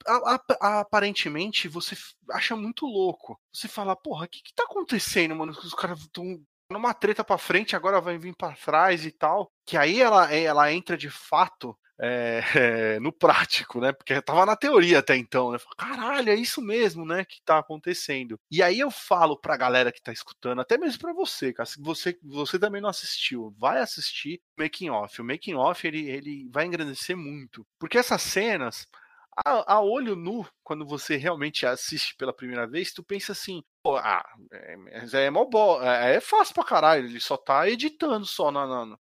aparentemente 0.60 1.68
você 1.68 1.96
acha 2.30 2.54
muito 2.56 2.84
louco. 2.84 3.40
Você 3.52 3.68
fala, 3.68 3.96
porra, 3.96 4.26
o 4.26 4.28
que, 4.28 4.42
que 4.42 4.54
tá 4.54 4.64
acontecendo, 4.64 5.34
mano? 5.36 5.52
Os 5.52 5.72
caras 5.72 6.00
estão 6.00 6.38
numa 6.70 6.92
treta 6.92 7.24
para 7.24 7.38
frente, 7.38 7.74
agora 7.74 8.00
vai 8.00 8.18
vir 8.18 8.34
para 8.36 8.56
trás 8.56 9.06
e 9.06 9.12
tal. 9.12 9.50
Que 9.64 9.76
aí 9.76 10.00
ela, 10.00 10.32
ela 10.34 10.72
entra 10.72 10.96
de 10.98 11.08
fato 11.08 11.78
é, 12.02 12.40
no 13.00 13.12
prático, 13.12 13.80
né? 13.80 13.92
Porque 13.92 14.20
tava 14.22 14.46
na 14.46 14.56
teoria 14.56 15.00
até 15.00 15.16
então, 15.16 15.52
né? 15.52 15.58
Caralho, 15.76 16.30
é 16.30 16.34
isso 16.34 16.62
mesmo, 16.62 17.04
né? 17.04 17.24
Que 17.24 17.42
tá 17.44 17.58
acontecendo. 17.58 18.40
E 18.50 18.62
aí 18.62 18.80
eu 18.80 18.90
falo 18.90 19.36
pra 19.36 19.56
galera 19.56 19.92
que 19.92 20.02
tá 20.02 20.12
escutando, 20.12 20.60
até 20.60 20.78
mesmo 20.78 21.00
pra 21.00 21.12
você, 21.12 21.52
cara, 21.52 21.66
se 21.66 21.80
você, 21.80 22.18
você 22.22 22.58
também 22.58 22.80
não 22.80 22.88
assistiu, 22.88 23.54
vai 23.58 23.80
assistir 23.80 24.40
o 24.58 24.62
Making 24.62 24.90
Off. 24.90 25.20
O 25.20 25.24
Making 25.24 25.54
Off 25.54 25.86
ele, 25.86 26.08
ele 26.08 26.48
vai 26.50 26.64
engrandecer 26.64 27.16
muito. 27.16 27.66
Porque 27.78 27.98
essas 27.98 28.22
cenas. 28.22 28.86
A, 29.46 29.74
a, 29.74 29.80
olho 29.80 30.16
nu, 30.16 30.46
quando 30.62 30.84
você 30.84 31.16
realmente 31.16 31.64
assiste 31.64 32.14
pela 32.16 32.32
primeira 32.32 32.66
vez, 32.66 32.92
tu 32.92 33.02
pensa 33.02 33.32
assim, 33.32 33.62
pô, 33.82 33.96
ah, 33.96 34.22
é, 34.52 34.74
é, 34.88 35.02
é, 35.02 36.10
é, 36.10 36.16
é 36.16 36.20
fácil 36.20 36.54
pra 36.54 36.64
caralho, 36.64 37.06
ele 37.06 37.20
só 37.20 37.36
tá 37.36 37.66
editando 37.68 38.26
só 38.26 38.50
na, 38.50 38.66
na? 38.66 38.98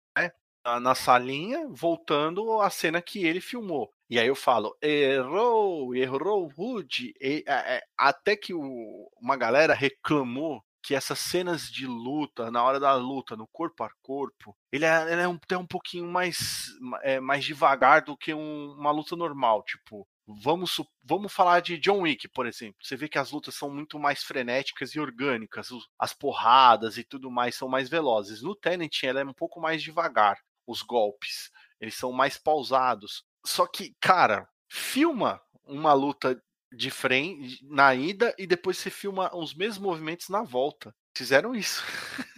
Na 0.81 0.95
salinha, 0.95 1.69
voltando 1.71 2.61
a 2.61 2.71
cena 2.71 3.03
que 3.03 3.25
ele 3.25 3.41
filmou. 3.41 3.93
E 4.09 4.19
aí 4.19 4.27
eu 4.27 4.35
falo, 4.35 4.77
errou, 4.83 5.95
errou 5.95 6.49
Rude. 6.49 7.15
E, 7.21 7.45
é, 7.47 7.83
até 7.97 8.37
que 8.37 8.55
o, 8.55 9.11
uma 9.21 9.37
galera 9.37 9.75
reclamou 9.75 10.63
que 10.83 10.95
essas 10.95 11.19
cenas 11.19 11.63
de 11.63 11.87
luta, 11.87 12.51
na 12.51 12.63
hora 12.63 12.79
da 12.79 12.95
luta, 12.95 13.35
no 13.37 13.47
corpo 13.47 13.83
a 13.85 13.91
corpo, 14.03 14.55
ele 14.71 14.85
é, 14.85 15.13
ele 15.13 15.23
é 15.23 15.29
um, 15.29 15.39
até 15.43 15.57
um 15.57 15.67
pouquinho 15.67 16.07
mais, 16.07 16.67
é, 17.03 17.19
mais 17.21 17.45
devagar 17.45 18.03
do 18.03 18.17
que 18.17 18.35
um, 18.35 18.73
uma 18.73 18.91
luta 18.91 19.17
normal. 19.17 19.63
Tipo, 19.63 20.07
Vamos, 20.27 20.81
vamos 21.03 21.31
falar 21.31 21.61
de 21.61 21.77
John 21.77 22.01
Wick, 22.01 22.29
por 22.29 22.47
exemplo. 22.47 22.77
Você 22.83 22.97
vê 22.97 23.11
que 23.11 23.19
as 23.19 23.31
lutas 23.31 23.55
são 23.55 23.69
muito 23.69 23.99
mais 23.99 24.23
frenéticas 24.23 24.95
e 24.95 25.01
orgânicas, 25.01 25.69
as 25.99 26.15
porradas 26.15 26.97
e 26.97 27.05
tudo 27.05 27.31
mais 27.31 27.55
são 27.57 27.69
mais 27.69 27.91
velozes. 27.91 28.41
No 28.41 28.55
Tenet, 28.55 29.07
ela 29.07 29.21
é 29.21 29.25
um 29.25 29.35
pouco 29.35 29.61
mais 29.61 29.83
devagar 29.83 30.39
os 30.67 30.83
golpes. 30.83 31.51
Eles 31.81 31.95
são 31.95 32.13
mais 32.13 32.39
pausados. 32.39 33.25
Só 33.45 33.67
que, 33.67 33.95
cara, 34.01 34.49
filma 34.69 35.41
uma 35.65 35.93
luta 35.93 36.41
de 36.73 36.91
frente 36.91 37.65
na 37.69 37.95
ida 37.95 38.35
e 38.39 38.47
depois 38.47 38.79
você 38.79 38.91
filma 38.91 39.35
os 39.35 39.55
mesmos 39.55 39.79
movimentos 39.79 40.29
na 40.29 40.43
volta. 40.43 40.95
Fizeram 41.17 41.55
isso. 41.55 41.83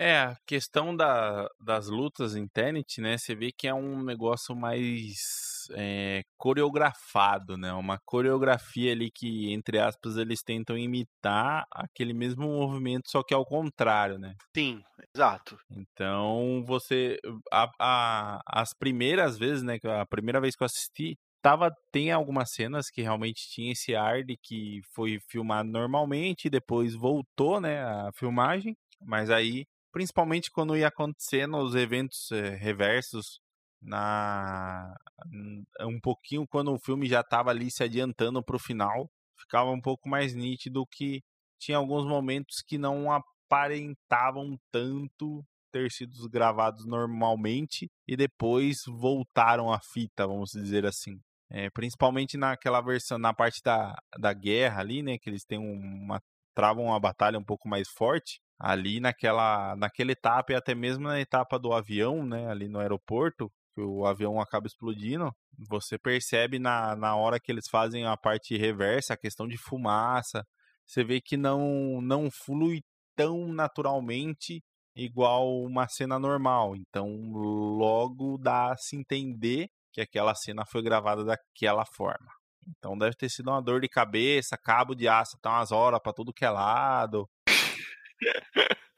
É, 0.00 0.16
a 0.20 0.36
questão 0.46 0.94
da, 0.94 1.48
das 1.58 1.88
lutas 1.88 2.36
em 2.36 2.46
Tenet, 2.46 3.00
né? 3.00 3.18
Você 3.18 3.34
vê 3.34 3.50
que 3.50 3.66
é 3.66 3.74
um 3.74 4.00
negócio 4.00 4.54
mais 4.54 5.66
é, 5.72 6.22
coreografado, 6.36 7.56
né? 7.56 7.72
Uma 7.72 7.98
coreografia 8.04 8.92
ali 8.92 9.10
que, 9.10 9.52
entre 9.52 9.80
aspas, 9.80 10.16
eles 10.16 10.40
tentam 10.42 10.78
imitar 10.78 11.66
aquele 11.72 12.14
mesmo 12.14 12.46
movimento, 12.46 13.10
só 13.10 13.24
que 13.24 13.34
ao 13.34 13.44
contrário, 13.44 14.18
né? 14.18 14.36
Sim, 14.56 14.80
exato. 15.12 15.58
Então, 15.68 16.62
você... 16.64 17.18
A, 17.52 17.68
a, 17.80 18.40
as 18.46 18.72
primeiras 18.72 19.36
vezes, 19.36 19.64
né? 19.64 19.78
A 20.00 20.06
primeira 20.06 20.40
vez 20.40 20.54
que 20.54 20.62
eu 20.62 20.66
assisti, 20.66 21.18
tava 21.42 21.72
tem 21.90 22.12
algumas 22.12 22.52
cenas 22.52 22.88
que 22.88 23.02
realmente 23.02 23.48
tinha 23.50 23.72
esse 23.72 23.96
ar 23.96 24.22
de 24.22 24.36
que 24.36 24.80
foi 24.94 25.18
filmado 25.28 25.70
normalmente 25.70 26.50
depois 26.50 26.94
voltou 26.94 27.60
né 27.60 27.80
a 27.80 28.10
filmagem 28.12 28.76
mas 29.00 29.30
aí 29.30 29.64
principalmente 29.92 30.50
quando 30.50 30.76
ia 30.76 30.88
acontecendo 30.88 31.56
os 31.58 31.74
eventos 31.74 32.30
é, 32.32 32.50
reversos 32.56 33.40
na 33.80 34.94
um 35.80 36.00
pouquinho 36.00 36.46
quando 36.46 36.72
o 36.72 36.78
filme 36.78 37.06
já 37.06 37.20
estava 37.20 37.50
ali 37.50 37.70
se 37.70 37.82
adiantando 37.82 38.42
para 38.42 38.56
o 38.56 38.60
final, 38.60 39.08
ficava 39.38 39.70
um 39.70 39.80
pouco 39.80 40.08
mais 40.08 40.34
nítido 40.34 40.86
que 40.86 41.22
tinha 41.60 41.78
alguns 41.78 42.04
momentos 42.06 42.62
que 42.66 42.78
não 42.78 43.10
aparentavam 43.12 44.58
tanto 44.70 45.44
ter 45.72 45.90
sido 45.90 46.28
gravados 46.28 46.86
normalmente 46.86 47.88
e 48.06 48.16
depois 48.16 48.82
voltaram 48.86 49.72
à 49.72 49.80
fita, 49.80 50.26
vamos 50.26 50.50
dizer 50.50 50.86
assim. 50.86 51.20
É, 51.50 51.70
principalmente 51.70 52.36
naquela 52.36 52.80
versão, 52.80 53.18
na 53.18 53.32
parte 53.32 53.62
da, 53.62 53.94
da 54.18 54.32
guerra 54.34 54.80
ali, 54.80 55.02
né, 55.02 55.18
que 55.18 55.30
eles 55.30 55.44
têm 55.44 55.58
uma 55.58 56.20
travam 56.54 56.86
uma 56.86 56.98
batalha 56.98 57.38
um 57.38 57.44
pouco 57.44 57.68
mais 57.68 57.88
forte 57.88 58.40
ali 58.58 59.00
naquela 59.00 59.76
naquela 59.76 60.12
etapa 60.12 60.52
e 60.52 60.56
até 60.56 60.74
mesmo 60.74 61.04
na 61.04 61.20
etapa 61.20 61.58
do 61.58 61.72
avião, 61.72 62.24
né, 62.26 62.50
ali 62.50 62.68
no 62.68 62.80
aeroporto, 62.80 63.50
que 63.74 63.80
o 63.80 64.06
avião 64.06 64.40
acaba 64.40 64.66
explodindo, 64.66 65.32
você 65.68 65.98
percebe 65.98 66.58
na, 66.58 66.96
na 66.96 67.16
hora 67.16 67.38
que 67.40 67.52
eles 67.52 67.68
fazem 67.68 68.06
a 68.06 68.16
parte 68.16 68.56
reversa, 68.56 69.14
a 69.14 69.16
questão 69.16 69.46
de 69.46 69.56
fumaça, 69.56 70.44
você 70.86 71.04
vê 71.04 71.20
que 71.20 71.36
não 71.36 72.00
não 72.02 72.30
flui 72.30 72.82
tão 73.16 73.48
naturalmente 73.48 74.62
igual 74.96 75.62
uma 75.62 75.88
cena 75.88 76.18
normal. 76.18 76.74
Então, 76.76 77.06
logo 77.32 78.38
dá 78.38 78.72
a 78.72 78.76
se 78.76 78.96
entender 78.96 79.68
que 79.92 80.00
aquela 80.00 80.34
cena 80.34 80.64
foi 80.66 80.82
gravada 80.82 81.24
daquela 81.24 81.84
forma. 81.84 82.28
Então 82.76 82.96
deve 82.98 83.16
ter 83.16 83.30
sido 83.30 83.50
uma 83.50 83.62
dor 83.62 83.80
de 83.80 83.88
cabeça, 83.88 84.58
cabo 84.58 84.94
de 84.94 85.08
aço 85.08 85.38
tá 85.40 85.50
umas 85.50 85.72
horas 85.72 86.00
para 86.02 86.12
tudo 86.12 86.32
que 86.32 86.44
é 86.44 86.50
lado. 86.50 87.28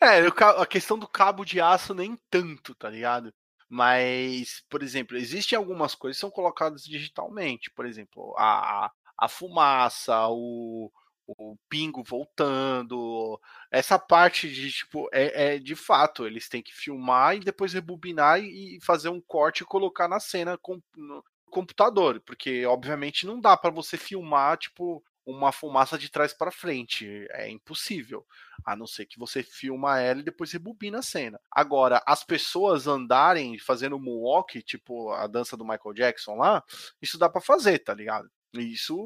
É, 0.00 0.20
a 0.60 0.66
questão 0.66 0.98
do 0.98 1.08
cabo 1.08 1.44
de 1.44 1.60
aço 1.60 1.92
nem 1.92 2.16
tanto, 2.30 2.74
tá 2.74 2.88
ligado? 2.88 3.34
Mas, 3.68 4.64
por 4.68 4.82
exemplo, 4.82 5.16
existem 5.16 5.56
algumas 5.56 5.94
coisas 5.94 6.16
que 6.16 6.20
são 6.20 6.30
colocadas 6.30 6.84
digitalmente. 6.84 7.70
Por 7.70 7.86
exemplo, 7.86 8.34
a, 8.38 8.90
a 9.18 9.28
fumaça, 9.28 10.28
o, 10.28 10.90
o 11.26 11.56
pingo 11.68 12.02
voltando. 12.02 13.40
Essa 13.70 13.98
parte 13.98 14.48
de, 14.52 14.72
tipo, 14.72 15.08
é, 15.12 15.54
é, 15.54 15.58
de 15.58 15.76
fato, 15.76 16.26
eles 16.26 16.48
têm 16.48 16.62
que 16.62 16.74
filmar 16.74 17.36
e 17.36 17.40
depois 17.40 17.72
rebobinar 17.72 18.40
e 18.40 18.78
fazer 18.82 19.08
um 19.08 19.20
corte 19.20 19.62
e 19.62 19.66
colocar 19.66 20.08
na 20.08 20.18
cena 20.20 20.58
com, 20.58 20.80
no 20.96 21.24
computador, 21.50 22.20
porque 22.20 22.64
obviamente 22.66 23.26
não 23.26 23.40
dá 23.40 23.56
para 23.56 23.70
você 23.70 23.96
filmar, 23.96 24.56
tipo, 24.56 25.02
uma 25.24 25.52
fumaça 25.52 25.98
de 25.98 26.10
trás 26.10 26.32
para 26.32 26.50
frente. 26.50 27.26
É 27.30 27.48
impossível. 27.48 28.26
A 28.64 28.76
não 28.76 28.86
ser 28.86 29.06
que 29.06 29.18
você 29.18 29.42
filma 29.42 30.00
ela 30.00 30.20
e 30.20 30.24
depois 30.24 30.52
rebobina 30.52 30.98
a 30.98 31.02
cena. 31.02 31.40
Agora, 31.50 32.02
as 32.06 32.24
pessoas 32.24 32.86
andarem 32.86 33.58
fazendo 33.58 33.98
moonwalk, 33.98 34.62
tipo 34.62 35.10
a 35.12 35.26
dança 35.26 35.56
do 35.56 35.64
Michael 35.64 35.94
Jackson 35.94 36.36
lá, 36.36 36.62
isso 37.00 37.18
dá 37.18 37.28
para 37.28 37.40
fazer, 37.40 37.78
tá 37.78 37.94
ligado? 37.94 38.30
Isso, 38.52 38.96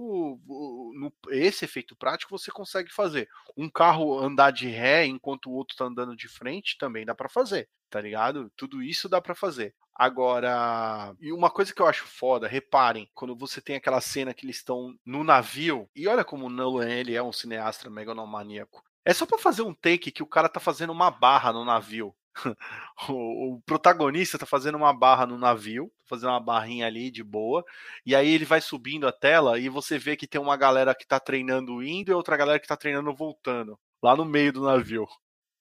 no, 0.94 1.12
esse 1.28 1.66
efeito 1.66 1.94
prático 1.94 2.36
você 2.36 2.50
consegue 2.50 2.90
fazer. 2.92 3.28
Um 3.56 3.68
carro 3.68 4.18
andar 4.18 4.50
de 4.50 4.68
ré 4.68 5.04
enquanto 5.04 5.50
o 5.50 5.52
outro 5.52 5.76
tá 5.76 5.84
andando 5.84 6.16
de 6.16 6.28
frente 6.28 6.78
também 6.78 7.04
dá 7.04 7.14
para 7.14 7.28
fazer, 7.28 7.68
tá 7.90 8.00
ligado? 8.00 8.50
Tudo 8.56 8.82
isso 8.82 9.08
dá 9.08 9.20
para 9.20 9.34
fazer. 9.34 9.74
Agora, 9.96 11.14
e 11.20 11.32
uma 11.32 11.50
coisa 11.50 11.72
que 11.72 11.80
eu 11.80 11.86
acho 11.86 12.04
foda, 12.04 12.48
reparem, 12.48 13.08
quando 13.14 13.36
você 13.36 13.60
tem 13.60 13.76
aquela 13.76 14.00
cena 14.00 14.34
que 14.34 14.44
eles 14.44 14.56
estão 14.56 14.94
no 15.06 15.22
navio, 15.22 15.88
e 15.94 16.08
olha 16.08 16.24
como 16.24 16.46
o 16.46 16.50
Nolan 16.50 16.88
ele 16.88 17.14
é 17.14 17.22
um 17.22 17.32
cineasta 17.32 17.88
megalomaníaco. 17.88 18.82
É 19.04 19.14
só 19.14 19.24
para 19.24 19.38
fazer 19.38 19.62
um 19.62 19.74
take 19.74 20.10
que 20.10 20.22
o 20.22 20.26
cara 20.26 20.48
tá 20.48 20.58
fazendo 20.58 20.90
uma 20.92 21.10
barra 21.10 21.52
no 21.52 21.64
navio. 21.64 22.14
o, 23.08 23.60
protagonista 23.64 24.38
tá 24.38 24.46
fazendo 24.46 24.76
uma 24.76 24.92
barra 24.92 25.26
no 25.26 25.38
navio, 25.38 25.92
fazendo 26.04 26.30
uma 26.30 26.40
barrinha 26.40 26.86
ali 26.86 27.10
de 27.10 27.22
boa, 27.22 27.64
e 28.04 28.14
aí 28.14 28.28
ele 28.28 28.44
vai 28.44 28.60
subindo 28.60 29.06
a 29.06 29.12
tela 29.12 29.58
e 29.58 29.68
você 29.68 29.98
vê 29.98 30.16
que 30.16 30.26
tem 30.26 30.40
uma 30.40 30.56
galera 30.56 30.94
que 30.94 31.06
tá 31.06 31.20
treinando 31.20 31.82
indo 31.82 32.10
e 32.10 32.14
outra 32.14 32.36
galera 32.36 32.58
que 32.58 32.66
tá 32.66 32.76
treinando 32.76 33.14
voltando, 33.14 33.78
lá 34.02 34.16
no 34.16 34.24
meio 34.24 34.52
do 34.52 34.64
navio. 34.64 35.06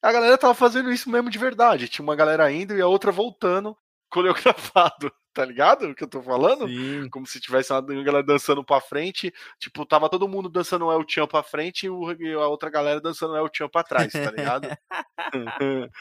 A 0.01 0.11
galera 0.11 0.37
tava 0.37 0.53
fazendo 0.53 0.91
isso 0.91 1.09
mesmo 1.09 1.29
de 1.29 1.37
verdade, 1.37 1.87
tinha 1.87 2.03
uma 2.03 2.15
galera 2.15 2.51
indo 2.51 2.75
e 2.75 2.81
a 2.81 2.87
outra 2.87 3.11
voltando, 3.11 3.77
coreografado, 4.13 5.11
tá 5.33 5.43
ligado 5.43 5.89
o 5.89 5.95
que 5.95 6.03
eu 6.03 6.07
tô 6.07 6.21
falando? 6.21 6.67
Sim. 6.67 7.09
Como 7.09 7.25
se 7.25 7.39
tivesse 7.39 7.73
uma 7.73 7.81
galera 7.81 8.23
dançando 8.23 8.63
pra 8.63 8.79
frente, 8.79 9.33
tipo, 9.59 9.83
tava 9.87 10.07
todo 10.07 10.27
mundo 10.27 10.47
dançando 10.47 10.85
o 10.85 10.91
El 10.91 11.03
Chan 11.07 11.25
pra 11.25 11.41
frente 11.41 11.87
e 11.87 12.33
a 12.33 12.47
outra 12.47 12.69
galera 12.69 13.01
dançando 13.01 13.33
o 13.33 13.37
El 13.37 13.49
Chan 13.51 13.67
pra 13.67 13.83
trás, 13.83 14.13
tá 14.13 14.29
ligado? 14.29 14.67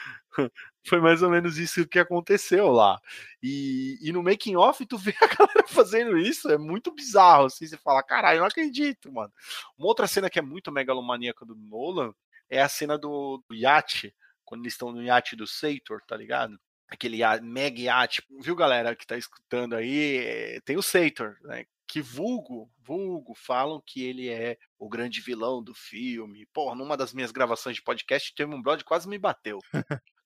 Foi 0.87 1.01
mais 1.01 1.23
ou 1.23 1.29
menos 1.31 1.57
isso 1.57 1.87
que 1.87 1.97
aconteceu 1.97 2.69
lá. 2.69 2.99
E, 3.41 3.97
e 3.99 4.11
no 4.11 4.21
making 4.21 4.55
off 4.57 4.85
tu 4.85 4.97
vê 4.97 5.15
a 5.19 5.25
galera 5.35 5.67
fazendo 5.67 6.15
isso, 6.15 6.51
é 6.51 6.57
muito 6.57 6.93
bizarro, 6.93 7.45
assim, 7.45 7.65
você 7.65 7.77
fala, 7.77 8.03
caralho, 8.03 8.37
eu 8.37 8.41
não 8.41 8.47
acredito, 8.47 9.11
mano. 9.11 9.33
Uma 9.75 9.87
outra 9.87 10.05
cena 10.05 10.29
que 10.29 10.37
é 10.37 10.41
muito 10.41 10.71
megalomaníaca 10.71 11.43
do 11.45 11.55
Nolan 11.55 12.13
é 12.47 12.61
a 12.61 12.69
cena 12.69 12.95
do, 12.95 13.43
do 13.49 13.55
iate, 13.55 14.15
quando 14.45 14.61
eles 14.61 14.73
estão 14.73 14.91
no 14.91 15.01
iate 15.01 15.35
do 15.35 15.47
Sator, 15.47 15.99
tá 16.07 16.15
ligado? 16.15 16.59
Aquele 16.93 17.17
mega 17.41 17.81
iate. 17.81 18.23
Viu, 18.39 18.55
galera 18.55 18.95
que 18.95 19.07
tá 19.07 19.17
escutando 19.17 19.75
aí? 19.75 20.17
Eh, 20.17 20.61
tem 20.63 20.77
o 20.77 20.81
Sator, 20.81 21.37
né? 21.41 21.65
que 21.87 22.01
vulgo, 22.01 22.71
vulgo, 22.79 23.33
falam 23.35 23.81
que 23.85 24.03
ele 24.03 24.27
é 24.27 24.57
o 24.79 24.89
grande 24.89 25.21
vilão 25.21 25.61
do 25.61 25.75
filme. 25.75 26.47
Pô, 26.53 26.73
numa 26.73 26.97
das 26.97 27.13
minhas 27.13 27.31
gravações 27.31 27.75
de 27.75 27.83
podcast, 27.83 28.33
teve 28.33 28.53
um 28.53 28.61
brother 28.61 28.83
quase 28.83 29.07
me 29.07 29.17
bateu. 29.17 29.59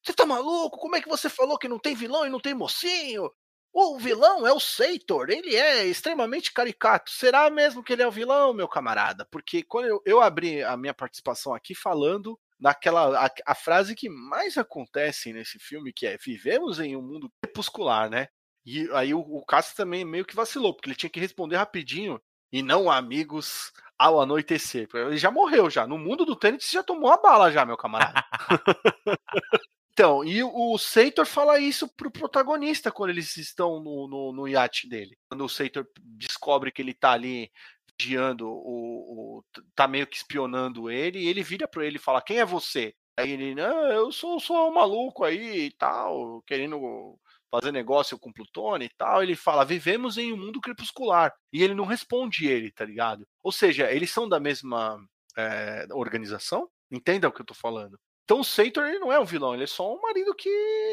Você 0.01 0.13
tá 0.13 0.25
maluco? 0.25 0.77
Como 0.77 0.95
é 0.95 1.01
que 1.01 1.09
você 1.09 1.27
falou 1.29 1.57
que 1.57 1.67
não 1.67 1.77
tem 1.77 1.93
vilão 1.93 2.25
e 2.25 2.29
não 2.29 2.39
tem 2.39 2.53
mocinho? 2.53 3.29
O 3.73 3.99
vilão 3.99 4.47
é 4.47 4.53
o 4.53 4.59
Seitor, 4.59 5.29
ele 5.29 5.55
é 5.55 5.85
extremamente 5.85 6.53
caricato. 6.53 7.11
Será 7.11 7.49
mesmo 7.49 7.83
que 7.83 7.91
ele 7.91 8.01
é 8.01 8.07
o 8.07 8.11
vilão, 8.11 8.53
meu 8.53 8.67
camarada? 8.67 9.27
Porque 9.29 9.61
quando 9.61 9.87
eu, 9.87 10.01
eu 10.05 10.21
abri 10.21 10.63
a 10.63 10.77
minha 10.77 10.93
participação 10.93 11.53
aqui 11.53 11.75
falando 11.75 12.39
naquela 12.59 13.25
a, 13.25 13.31
a, 13.45 13.55
frase 13.55 13.95
que 13.95 14.09
mais 14.09 14.57
acontece 14.57 15.31
nesse 15.31 15.59
filme, 15.59 15.93
que 15.93 16.07
é 16.07 16.17
vivemos 16.17 16.79
em 16.79 16.95
um 16.95 17.01
mundo 17.01 17.31
crepuscular, 17.41 18.09
né? 18.09 18.27
E 18.65 18.89
aí 18.93 19.13
o, 19.13 19.19
o 19.19 19.45
Cássio 19.45 19.75
também 19.75 20.03
meio 20.03 20.25
que 20.25 20.35
vacilou, 20.35 20.73
porque 20.73 20.89
ele 20.89 20.95
tinha 20.95 21.09
que 21.09 21.19
responder 21.19 21.55
rapidinho 21.55 22.19
e 22.51 22.61
não 22.61 22.89
amigos 22.89 23.71
ao 23.97 24.21
anoitecer. 24.21 24.87
Ele 24.93 25.17
já 25.17 25.31
morreu 25.31 25.69
já. 25.69 25.87
No 25.87 25.97
mundo 25.97 26.25
do 26.25 26.35
tênis 26.35 26.65
você 26.65 26.73
já 26.73 26.83
tomou 26.83 27.11
a 27.11 27.17
bala 27.17 27.51
já, 27.51 27.65
meu 27.65 27.77
camarada. 27.77 28.23
Então, 29.97 30.23
e 30.23 30.43
o 30.43 30.77
Seitor 30.77 31.25
fala 31.25 31.57
isso 31.57 31.87
pro 31.87 32.11
protagonista 32.11 32.91
quando 32.91 33.09
eles 33.09 33.35
estão 33.35 33.79
no, 33.79 34.07
no, 34.07 34.31
no 34.31 34.47
iate 34.47 34.87
dele. 34.87 35.17
Quando 35.27 35.43
o 35.43 35.49
Seitor 35.49 35.87
descobre 35.99 36.71
que 36.71 36.83
ele 36.83 36.93
tá 36.93 37.13
ali 37.13 37.51
vigiando, 37.99 38.47
o, 38.47 39.39
o, 39.39 39.43
tá 39.75 39.87
meio 39.87 40.07
que 40.07 40.17
espionando 40.17 40.89
ele, 40.89 41.19
e 41.19 41.27
ele 41.27 41.43
vira 41.43 41.67
para 41.67 41.85
ele 41.85 41.97
e 41.97 42.01
fala: 42.01 42.21
Quem 42.21 42.39
é 42.39 42.45
você? 42.45 42.93
Aí 43.17 43.31
ele, 43.31 43.55
não, 43.55 43.87
eu 43.91 44.11
sou 44.11 44.39
só 44.39 44.69
um 44.69 44.73
maluco 44.73 45.23
aí 45.23 45.65
e 45.65 45.71
tal, 45.71 46.41
querendo 46.43 47.17
fazer 47.49 47.71
negócio 47.71 48.19
com 48.19 48.31
Plutônio 48.31 48.85
e 48.85 48.91
tal. 48.97 49.23
Ele 49.23 49.35
fala: 49.35 49.65
Vivemos 49.65 50.17
em 50.17 50.31
um 50.31 50.37
mundo 50.37 50.61
crepuscular. 50.61 51.33
E 51.51 51.63
ele 51.63 51.73
não 51.73 51.85
responde 51.85 52.47
ele, 52.47 52.71
tá 52.71 52.85
ligado? 52.85 53.27
Ou 53.43 53.51
seja, 53.51 53.91
eles 53.91 54.11
são 54.11 54.29
da 54.29 54.39
mesma 54.39 54.99
é, 55.37 55.87
organização? 55.91 56.69
Entenda 56.91 57.27
o 57.27 57.31
que 57.31 57.41
eu 57.41 57.45
tô 57.45 57.53
falando. 57.53 57.99
Então 58.23 58.41
o 58.41 58.43
Seitor 58.43 58.85
ele 58.85 58.99
não 58.99 59.11
é 59.11 59.17
um 59.17 59.25
vilão, 59.25 59.53
ele 59.53 59.63
é 59.63 59.67
só 59.67 59.95
um 59.95 60.01
marido 60.01 60.35
que 60.35 60.49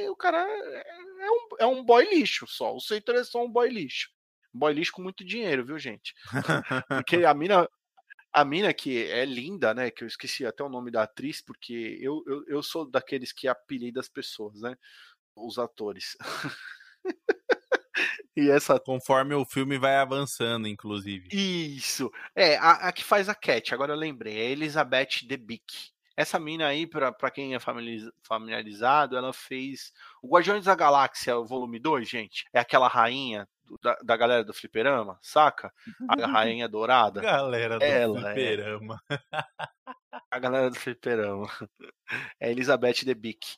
o 0.08 0.14
cara 0.14 0.38
é, 0.38 0.84
é 1.20 1.30
um, 1.30 1.48
é 1.60 1.66
um 1.66 1.84
boy 1.84 2.04
lixo 2.04 2.46
só. 2.46 2.74
O 2.74 2.80
Seitor 2.80 3.16
é 3.16 3.24
só 3.24 3.44
um 3.44 3.50
boy 3.50 3.68
lixo. 3.68 4.08
Boy 4.54 4.72
lixo 4.72 4.92
com 4.92 5.02
muito 5.02 5.24
dinheiro, 5.24 5.66
viu, 5.66 5.78
gente? 5.78 6.14
Porque 6.88 7.24
a 7.24 7.34
mina, 7.34 7.68
a 8.32 8.44
mina 8.44 8.72
que 8.72 9.10
é 9.10 9.24
linda, 9.24 9.74
né? 9.74 9.90
Que 9.90 10.04
eu 10.04 10.08
esqueci 10.08 10.46
até 10.46 10.62
o 10.62 10.68
nome 10.68 10.90
da 10.90 11.02
atriz, 11.02 11.40
porque 11.40 11.98
eu, 12.00 12.22
eu, 12.26 12.44
eu 12.46 12.62
sou 12.62 12.88
daqueles 12.88 13.32
que 13.32 13.48
apelida 13.48 14.00
as 14.00 14.08
pessoas, 14.08 14.60
né? 14.60 14.76
Os 15.36 15.58
atores. 15.58 16.16
e 18.36 18.50
essa. 18.50 18.78
Conforme 18.80 19.34
o 19.34 19.44
filme 19.44 19.78
vai 19.78 19.96
avançando, 19.96 20.68
inclusive. 20.68 21.28
Isso. 21.32 22.10
É, 22.34 22.56
a, 22.56 22.88
a 22.88 22.92
que 22.92 23.04
faz 23.04 23.28
a 23.28 23.34
Cat, 23.34 23.72
agora 23.72 23.92
eu 23.92 23.98
lembrei, 23.98 24.36
é 24.36 24.50
Elizabeth 24.50 25.26
Debicki. 25.26 25.93
Essa 26.16 26.38
mina 26.38 26.66
aí, 26.66 26.86
para 26.86 27.30
quem 27.30 27.54
é 27.54 27.58
familiarizado, 28.22 29.16
ela 29.16 29.32
fez 29.32 29.92
o 30.22 30.28
Guardiões 30.28 30.64
da 30.64 30.74
Galáxia, 30.74 31.36
o 31.36 31.44
volume 31.44 31.78
2, 31.78 32.08
gente. 32.08 32.44
É 32.52 32.60
aquela 32.60 32.86
rainha 32.88 33.48
da, 33.82 33.96
da, 34.02 34.16
galera 34.16 34.44
do 34.44 34.54
fliperama, 34.54 35.18
saca? 35.22 35.72
A 36.08 36.14
rainha 36.26 36.68
dourada. 36.68 37.20
Galera 37.20 37.78
do 37.78 37.84
ela 37.84 38.20
fliperama. 38.20 39.02
É... 39.10 39.18
A 40.30 40.38
galera 40.38 40.70
do 40.70 40.76
fliperama. 40.76 41.48
É 42.38 42.50
Elizabeth 42.50 43.02
Debicki 43.02 43.56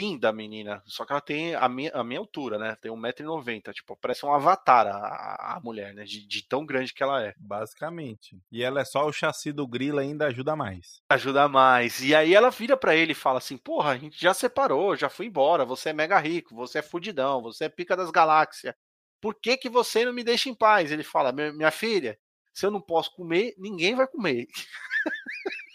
linda 0.00 0.32
menina, 0.32 0.82
só 0.86 1.04
que 1.04 1.12
ela 1.12 1.20
tem 1.20 1.54
a 1.54 1.68
minha, 1.68 1.90
a 1.92 2.02
minha 2.02 2.20
altura, 2.20 2.58
né? 2.58 2.76
Tem 2.80 2.90
1,90m, 2.90 3.72
tipo, 3.72 3.96
parece 3.96 4.24
um 4.24 4.32
avatar 4.32 4.86
a, 4.86 5.56
a 5.56 5.60
mulher, 5.60 5.94
né? 5.94 6.04
De, 6.04 6.26
de, 6.26 6.42
tão 6.42 6.64
grande 6.64 6.94
que 6.94 7.02
ela 7.02 7.22
é. 7.22 7.34
Basicamente. 7.36 8.40
E 8.50 8.62
ela 8.62 8.80
é 8.80 8.84
só 8.84 9.06
o 9.06 9.12
chassi 9.12 9.52
do 9.52 9.66
grilo 9.66 9.98
ainda 9.98 10.26
ajuda 10.26 10.56
mais. 10.56 11.02
Ajuda 11.08 11.48
mais. 11.48 12.00
E 12.02 12.14
aí 12.14 12.34
ela 12.34 12.50
vira 12.50 12.76
para 12.76 12.96
ele 12.96 13.12
e 13.12 13.14
fala 13.14 13.38
assim: 13.38 13.56
Porra, 13.56 13.92
a 13.92 13.98
gente 13.98 14.20
já 14.20 14.32
separou, 14.32 14.96
já 14.96 15.08
foi 15.08 15.26
embora, 15.26 15.64
você 15.64 15.90
é 15.90 15.92
mega 15.92 16.18
rico, 16.18 16.54
você 16.54 16.78
é 16.78 16.82
fudidão, 16.82 17.42
você 17.42 17.64
é 17.64 17.68
pica 17.68 17.96
das 17.96 18.10
galáxias. 18.10 18.74
Por 19.20 19.34
que, 19.34 19.56
que 19.56 19.68
você 19.68 20.04
não 20.04 20.12
me 20.12 20.24
deixa 20.24 20.48
em 20.48 20.54
paz? 20.54 20.90
Ele 20.90 21.02
fala: 21.02 21.32
Minha 21.32 21.70
filha, 21.70 22.18
se 22.54 22.64
eu 22.64 22.70
não 22.70 22.80
posso 22.80 23.14
comer, 23.14 23.54
ninguém 23.58 23.94
vai 23.94 24.06
comer. 24.06 24.46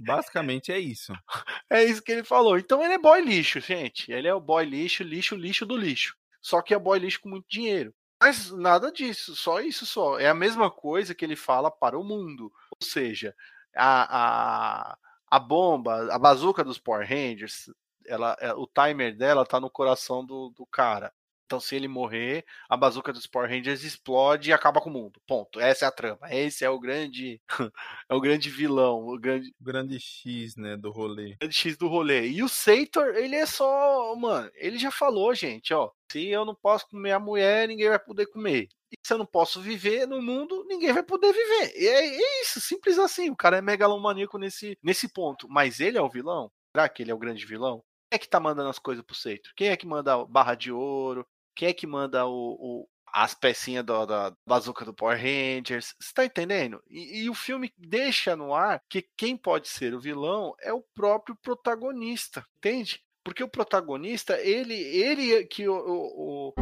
Basicamente 0.00 0.72
é 0.72 0.78
isso. 0.78 1.12
É 1.68 1.82
isso 1.82 2.00
que 2.00 2.12
ele 2.12 2.22
falou. 2.22 2.56
Então 2.56 2.82
ele 2.82 2.94
é 2.94 2.98
boy 2.98 3.20
lixo, 3.20 3.58
gente. 3.60 4.12
Ele 4.12 4.28
é 4.28 4.34
o 4.34 4.40
boy 4.40 4.64
lixo, 4.64 5.02
lixo, 5.02 5.34
lixo 5.34 5.66
do 5.66 5.76
lixo. 5.76 6.16
Só 6.40 6.62
que 6.62 6.72
é 6.72 6.78
boy 6.78 6.98
lixo 6.98 7.20
com 7.20 7.28
muito 7.28 7.46
dinheiro. 7.48 7.92
Mas 8.20 8.50
nada 8.52 8.90
disso, 8.92 9.34
só 9.34 9.60
isso 9.60 9.84
só. 9.84 10.18
É 10.18 10.28
a 10.28 10.34
mesma 10.34 10.70
coisa 10.70 11.14
que 11.14 11.24
ele 11.24 11.36
fala 11.36 11.70
para 11.70 11.98
o 11.98 12.04
mundo. 12.04 12.52
Ou 12.70 12.86
seja, 12.86 13.34
a, 13.74 14.92
a, 14.92 14.98
a 15.28 15.38
bomba, 15.38 16.12
a 16.14 16.18
bazuca 16.18 16.64
dos 16.64 16.78
Power 16.78 17.06
Rangers, 17.06 17.68
ela, 18.06 18.36
é, 18.40 18.52
o 18.54 18.66
timer 18.66 19.16
dela 19.16 19.44
tá 19.44 19.60
no 19.60 19.70
coração 19.70 20.24
do, 20.24 20.50
do 20.50 20.64
cara. 20.66 21.12
Então, 21.46 21.60
se 21.60 21.76
ele 21.76 21.86
morrer, 21.86 22.44
a 22.68 22.76
bazuca 22.76 23.12
dos 23.12 23.26
Power 23.26 23.48
Rangers 23.48 23.84
explode 23.84 24.50
e 24.50 24.52
acaba 24.52 24.80
com 24.80 24.90
o 24.90 24.92
mundo. 24.92 25.20
Ponto. 25.26 25.60
Essa 25.60 25.84
é 25.84 25.88
a 25.88 25.92
trama. 25.92 26.28
Esse 26.28 26.64
é 26.64 26.70
o 26.70 26.78
grande, 26.78 27.40
é 28.08 28.14
o 28.14 28.20
grande 28.20 28.50
vilão, 28.50 29.06
o 29.06 29.16
grande, 29.16 29.54
o 29.60 29.64
grande 29.64 30.00
X, 30.00 30.56
né, 30.56 30.76
do 30.76 30.90
rolê. 30.90 31.34
O 31.34 31.38
grande 31.38 31.54
X 31.54 31.76
do 31.76 31.86
rolê. 31.86 32.28
E 32.28 32.42
o 32.42 32.48
Sator, 32.48 33.14
ele 33.14 33.36
é 33.36 33.46
só, 33.46 34.14
mano, 34.16 34.50
ele 34.56 34.76
já 34.76 34.90
falou, 34.90 35.32
gente, 35.34 35.72
ó, 35.72 35.92
se 36.10 36.26
eu 36.26 36.44
não 36.44 36.54
posso 36.54 36.88
comer 36.88 37.12
a 37.12 37.20
mulher, 37.20 37.68
ninguém 37.68 37.88
vai 37.88 37.98
poder 37.98 38.26
comer. 38.26 38.68
E 38.90 38.96
se 39.04 39.12
eu 39.12 39.18
não 39.18 39.26
posso 39.26 39.60
viver 39.60 40.06
no 40.06 40.20
mundo, 40.20 40.64
ninguém 40.68 40.92
vai 40.92 41.02
poder 41.02 41.32
viver. 41.32 41.74
E 41.76 41.86
é, 41.86 42.06
é 42.06 42.42
isso, 42.42 42.60
simples 42.60 42.98
assim. 42.98 43.30
O 43.30 43.36
cara 43.36 43.58
é 43.58 43.60
megalomaníaco 43.60 44.38
nesse, 44.38 44.76
nesse 44.82 45.08
ponto. 45.08 45.48
Mas 45.48 45.78
ele 45.78 45.98
é 45.98 46.02
o 46.02 46.08
vilão? 46.08 46.50
Será 46.74 46.88
que 46.88 47.02
ele 47.02 47.10
é 47.10 47.14
o 47.14 47.18
grande 47.18 47.46
vilão? 47.46 47.82
Quem 48.10 48.16
é 48.16 48.18
que 48.18 48.28
tá 48.28 48.38
mandando 48.38 48.68
as 48.68 48.78
coisas 48.78 49.04
pro 49.04 49.16
Seito? 49.16 49.52
Quem 49.56 49.68
é 49.68 49.76
que 49.76 49.86
manda 49.86 50.24
barra 50.24 50.54
de 50.54 50.70
ouro? 50.70 51.26
Quem 51.56 51.68
é 51.68 51.72
que 51.72 51.86
manda 51.86 52.26
o, 52.26 52.52
o 52.60 52.88
as 53.10 53.32
pecinhas 53.32 53.82
do, 53.82 54.04
da 54.04 54.36
bazuca 54.46 54.84
do 54.84 54.92
Power 54.92 55.16
Rangers? 55.16 55.94
Você 55.98 56.12
tá 56.12 56.24
entendendo? 56.24 56.82
E, 56.88 57.22
e, 57.22 57.30
o 57.30 57.34
filme 57.34 57.72
deixa 57.78 58.36
no 58.36 58.54
ar 58.54 58.82
que 58.90 59.00
quem 59.16 59.36
pode 59.36 59.68
ser 59.68 59.94
o 59.94 60.00
vilão 60.00 60.54
é 60.60 60.72
o 60.72 60.82
próprio 60.82 61.34
protagonista, 61.34 62.46
entende? 62.58 63.02
Porque 63.24 63.42
o 63.42 63.48
protagonista, 63.48 64.38
ele, 64.38 64.74
ele 64.74 65.46
que 65.46 65.66
o, 65.66 65.74
o, 65.74 66.52
o, 66.52 66.54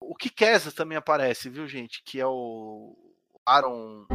o 0.00 0.14
Kikesa 0.16 0.72
também 0.72 0.96
aparece, 0.96 1.50
viu, 1.50 1.68
gente? 1.68 2.02
Que 2.02 2.18
é 2.18 2.26
o 2.26 2.96
Aaron 3.44 4.06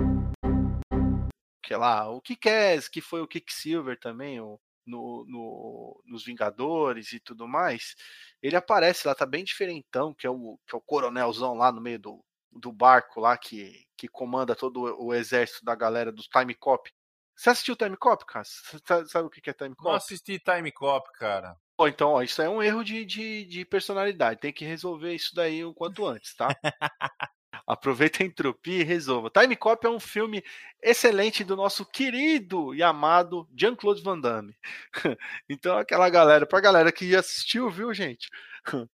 que 1.70 1.74
é 1.76 1.78
lá, 1.78 2.10
o 2.10 2.20
Kikes, 2.20 2.88
que 2.90 3.00
foi 3.00 3.22
o 3.22 3.28
Quicksilver 3.28 4.00
também, 4.00 4.42
o, 4.42 4.60
no, 4.90 5.26
no, 5.26 6.04
nos 6.06 6.26
Vingadores 6.26 7.14
e 7.14 7.20
tudo 7.20 7.48
mais, 7.48 7.96
ele 8.42 8.56
aparece 8.56 9.08
lá, 9.08 9.16
tá 9.16 9.26
bem 9.26 9.44
diferentão, 9.44 10.14
que 10.14 10.26
é 10.26 10.30
o, 10.30 10.60
que 10.68 10.76
é 10.76 10.78
o 10.78 10.82
coronelzão 10.82 11.54
lá 11.54 11.72
no 11.72 11.80
meio 11.80 12.00
do, 12.00 12.26
do 12.52 12.72
barco 12.72 13.20
lá 13.20 13.38
que, 13.38 13.86
que 13.96 14.08
comanda 14.08 14.56
todo 14.56 14.82
o 15.00 15.14
exército 15.14 15.64
da 15.64 15.76
galera 15.76 16.12
do 16.12 16.24
Time 16.24 16.54
Cop. 16.56 16.92
Você 17.36 17.52
assistiu 17.52 17.76
Time 17.76 17.96
Cop, 17.96 18.26
cara? 18.26 18.44
Você 18.44 19.06
sabe 19.08 19.28
o 19.28 19.30
que 19.30 19.50
é 19.50 19.54
Time 19.54 19.76
Cop? 19.76 19.88
Não 19.88 19.96
assisti 19.96 20.40
Time 20.40 20.72
Cop, 20.72 21.10
cara. 21.14 21.56
Pô, 21.78 21.88
então, 21.88 22.10
ó, 22.10 22.22
isso 22.22 22.42
é 22.42 22.50
um 22.50 22.62
erro 22.62 22.84
de, 22.84 23.06
de, 23.06 23.46
de 23.46 23.64
personalidade. 23.64 24.42
Tem 24.42 24.52
que 24.52 24.66
resolver 24.66 25.16
isso 25.16 25.34
daí 25.34 25.64
o 25.64 25.74
quanto 25.74 26.06
antes, 26.06 26.36
tá? 26.36 26.50
Aproveita 27.70 28.24
a 28.24 28.26
entropia 28.26 28.82
e 28.82 28.84
resolva. 28.84 29.30
Time 29.30 29.56
Cop 29.56 29.86
é 29.86 29.90
um 29.92 30.00
filme 30.00 30.44
excelente 30.82 31.44
do 31.44 31.56
nosso 31.56 31.86
querido 31.86 32.74
e 32.74 32.82
amado 32.82 33.48
Jean-Claude 33.56 34.02
Van 34.02 34.20
Damme. 34.20 34.58
então, 35.48 35.78
aquela 35.78 36.10
galera, 36.10 36.48
pra 36.48 36.60
galera 36.60 36.92
que 36.92 37.16
assistiu, 37.16 37.70
viu, 37.70 37.94
gente? 37.94 38.28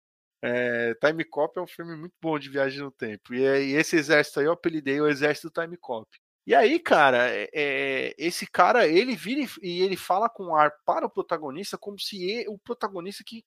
É, 0.44 0.96
Time 0.96 1.24
Cop 1.24 1.56
é 1.56 1.62
um 1.62 1.68
filme 1.68 1.96
muito 1.96 2.16
bom 2.20 2.40
de 2.40 2.50
viagem 2.50 2.80
no 2.80 2.90
tempo. 2.90 3.32
E, 3.32 3.42
e 3.42 3.76
esse 3.76 3.96
exército 3.96 4.40
aí 4.40 4.48
eu 4.48 4.54
apelidei 4.54 5.00
o 5.00 5.08
exército 5.08 5.52
Time 5.52 5.78
Cop. 5.78 6.10
E 6.48 6.56
aí, 6.56 6.80
cara, 6.80 7.30
é, 7.30 7.48
é, 7.54 8.16
esse 8.18 8.48
cara, 8.48 8.88
ele 8.88 9.16
vira 9.16 9.48
e 9.62 9.82
ele 9.82 9.96
fala 9.96 10.28
com 10.28 10.56
ar 10.56 10.72
para 10.84 11.06
o 11.06 11.10
protagonista 11.12 11.78
como 11.78 12.00
se 12.00 12.24
ele, 12.24 12.50
o 12.50 12.58
protagonista 12.58 13.24
que 13.24 13.46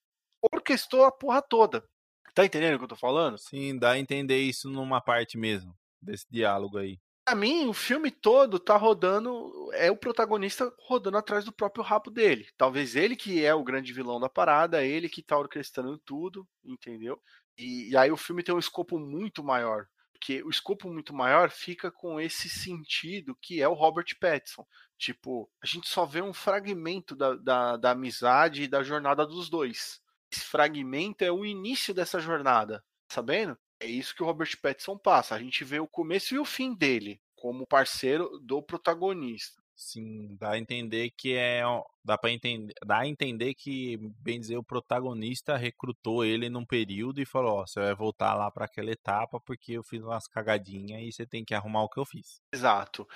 orquestrou 0.53 1.05
a 1.05 1.11
porra 1.11 1.43
toda. 1.43 1.85
Tá 2.35 2.45
entendendo 2.45 2.75
o 2.75 2.79
que 2.79 2.85
eu 2.85 2.89
tô 2.89 2.97
falando? 2.97 3.39
Sim, 3.39 3.79
dá 3.79 3.93
a 3.93 3.99
entender 3.99 4.39
isso 4.39 4.69
numa 4.69 5.01
parte 5.01 5.39
mesmo, 5.39 5.73
desse 6.03 6.27
diálogo 6.29 6.79
aí. 6.79 6.99
Pra 7.25 7.37
mim, 7.37 7.69
o 7.69 7.73
filme 7.73 8.11
todo 8.11 8.59
tá 8.59 8.77
rodando, 8.77 9.71
é 9.73 9.91
o 9.91 9.97
protagonista 9.97 10.71
rodando 10.81 11.17
atrás 11.17 11.45
do 11.45 11.53
próprio 11.53 11.85
rabo 11.85 12.11
dele. 12.11 12.49
Talvez 12.57 12.97
ele 12.97 13.15
que 13.15 13.45
é 13.45 13.55
o 13.55 13.63
grande 13.63 13.93
vilão 13.93 14.19
da 14.19 14.29
parada, 14.29 14.85
ele 14.85 15.09
que 15.09 15.23
tá 15.23 15.39
orquestrando 15.39 15.97
tudo, 15.97 16.47
entendeu? 16.63 17.23
E, 17.57 17.91
e 17.91 17.97
aí 17.97 18.11
o 18.11 18.17
filme 18.17 18.43
tem 18.43 18.55
um 18.55 18.59
escopo 18.59 18.99
muito 18.99 19.43
maior. 19.43 19.87
Porque 20.13 20.43
o 20.43 20.51
escopo 20.51 20.89
muito 20.89 21.15
maior 21.15 21.51
fica 21.51 21.91
com 21.91 22.21
esse 22.21 22.49
sentido 22.49 23.37
que 23.41 23.63
é 23.63 23.69
o 23.69 23.75
Robert 23.75 24.07
Pattinson. 24.21 24.67
Tipo, 24.99 25.49
a 25.63 25.67
gente 25.67 25.89
só 25.89 26.05
vê 26.05 26.21
um 26.21 26.33
fragmento 26.33 27.15
da, 27.15 27.37
da, 27.37 27.77
da 27.77 27.91
amizade 27.93 28.65
e 28.65 28.69
da 28.69 28.83
jornada 28.83 29.25
dos 29.25 29.49
dois 29.49 30.03
esse 30.35 30.45
fragmento 30.45 31.25
é 31.25 31.31
o 31.31 31.45
início 31.47 31.95
dessa 31.95 32.19
jornada, 32.19 32.85
sabendo? 33.09 33.57
É 33.81 33.87
isso 33.87 34.15
que 34.15 34.23
o 34.23 34.27
Robert 34.27 34.51
Pattinson 34.61 34.99
passa. 34.99 35.35
A 35.35 35.39
gente 35.39 35.65
vê 35.65 35.79
o 35.79 35.89
começo 35.89 36.35
e 36.35 36.39
o 36.39 36.45
fim 36.45 36.75
dele 36.75 37.21
como 37.37 37.67
parceiro 37.67 38.39
do 38.41 38.63
protagonista. 38.63 39.63
Sim, 39.77 40.37
dá 40.39 40.53
a 40.53 40.59
entender 40.59 41.11
que 41.17 41.35
é. 41.35 41.63
Dá 42.05 42.17
para 42.17 42.31
entender. 42.31 42.73
Dá 42.87 43.01
a 43.01 43.09
entender 43.09 43.55
que, 43.55 43.99
bem 44.21 44.39
dizer, 44.39 44.57
o 44.57 44.63
protagonista 44.65 45.57
recrutou 45.57 46.25
ele 46.25 46.49
num 46.49 46.65
período 46.65 47.21
e 47.21 47.27
falou: 47.27 47.59
Ó, 47.59 47.67
você 47.67 47.81
vai 47.81 47.95
voltar 47.95 48.35
lá 48.35 48.51
para 48.51 48.67
aquela 48.67 48.91
etapa 48.93 49.41
porque 49.41 49.73
eu 49.73 49.83
fiz 49.83 50.01
umas 50.03 50.29
cagadinhas 50.29 51.03
e 51.03 51.13
você 51.13 51.27
tem 51.27 51.45
que 51.45 51.55
arrumar 51.55 51.83
o 51.83 51.89
que 51.89 51.99
eu 51.99 52.05
fiz. 52.05 52.41
Exato. 52.53 53.07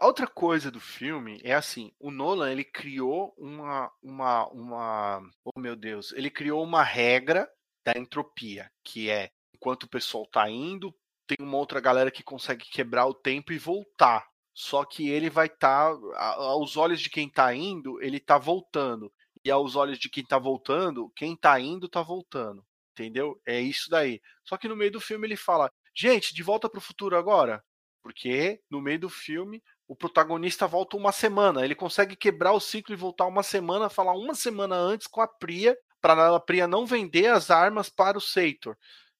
Outra 0.00 0.26
coisa 0.26 0.70
do 0.70 0.80
filme 0.80 1.40
é 1.42 1.54
assim: 1.54 1.92
o 1.98 2.10
Nolan 2.10 2.50
ele 2.50 2.64
criou 2.64 3.34
uma. 3.38 3.90
uma, 4.02 4.46
uma 4.48 5.30
oh 5.44 5.58
meu 5.58 5.74
Deus, 5.74 6.12
ele 6.12 6.30
criou 6.30 6.62
uma 6.62 6.82
regra 6.82 7.48
da 7.84 7.92
entropia, 7.96 8.70
que 8.84 9.08
é 9.10 9.30
enquanto 9.54 9.84
o 9.84 9.88
pessoal 9.88 10.26
tá 10.26 10.50
indo, 10.50 10.94
tem 11.26 11.38
uma 11.40 11.56
outra 11.56 11.80
galera 11.80 12.10
que 12.10 12.22
consegue 12.22 12.64
quebrar 12.70 13.06
o 13.06 13.14
tempo 13.14 13.52
e 13.52 13.58
voltar 13.58 14.26
só 14.56 14.86
que 14.86 15.10
ele 15.10 15.28
vai 15.28 15.48
estar, 15.48 15.94
tá, 15.94 16.34
aos 16.34 16.78
olhos 16.78 17.02
de 17.02 17.10
quem 17.10 17.28
está 17.28 17.54
indo, 17.54 18.02
ele 18.02 18.16
está 18.16 18.38
voltando. 18.38 19.12
E 19.44 19.50
aos 19.50 19.76
olhos 19.76 19.98
de 19.98 20.08
quem 20.08 20.22
está 20.22 20.38
voltando, 20.38 21.12
quem 21.14 21.34
está 21.34 21.60
indo 21.60 21.84
está 21.86 22.02
voltando. 22.02 22.64
Entendeu? 22.92 23.38
É 23.46 23.60
isso 23.60 23.90
daí. 23.90 24.18
Só 24.42 24.56
que 24.56 24.66
no 24.66 24.74
meio 24.74 24.90
do 24.90 25.00
filme 25.00 25.26
ele 25.26 25.36
fala: 25.36 25.70
gente, 25.94 26.34
de 26.34 26.42
volta 26.42 26.70
para 26.70 26.78
o 26.78 26.82
futuro 26.82 27.18
agora. 27.18 27.62
Porque 28.02 28.58
no 28.70 28.80
meio 28.80 28.98
do 29.00 29.10
filme 29.10 29.62
o 29.88 29.94
protagonista 29.94 30.66
volta 30.66 30.96
uma 30.96 31.12
semana. 31.12 31.64
Ele 31.64 31.74
consegue 31.74 32.16
quebrar 32.16 32.52
o 32.52 32.60
ciclo 32.60 32.94
e 32.94 32.96
voltar 32.96 33.26
uma 33.26 33.42
semana, 33.42 33.88
falar 33.88 34.14
uma 34.14 34.34
semana 34.34 34.76
antes 34.76 35.06
com 35.06 35.20
a 35.20 35.28
Priya, 35.28 35.76
para 36.00 36.34
a 36.34 36.40
Priya 36.40 36.66
não 36.66 36.86
vender 36.86 37.26
as 37.26 37.50
armas 37.50 37.88
para 37.88 38.18
o 38.18 38.20
Seitor. 38.20 38.76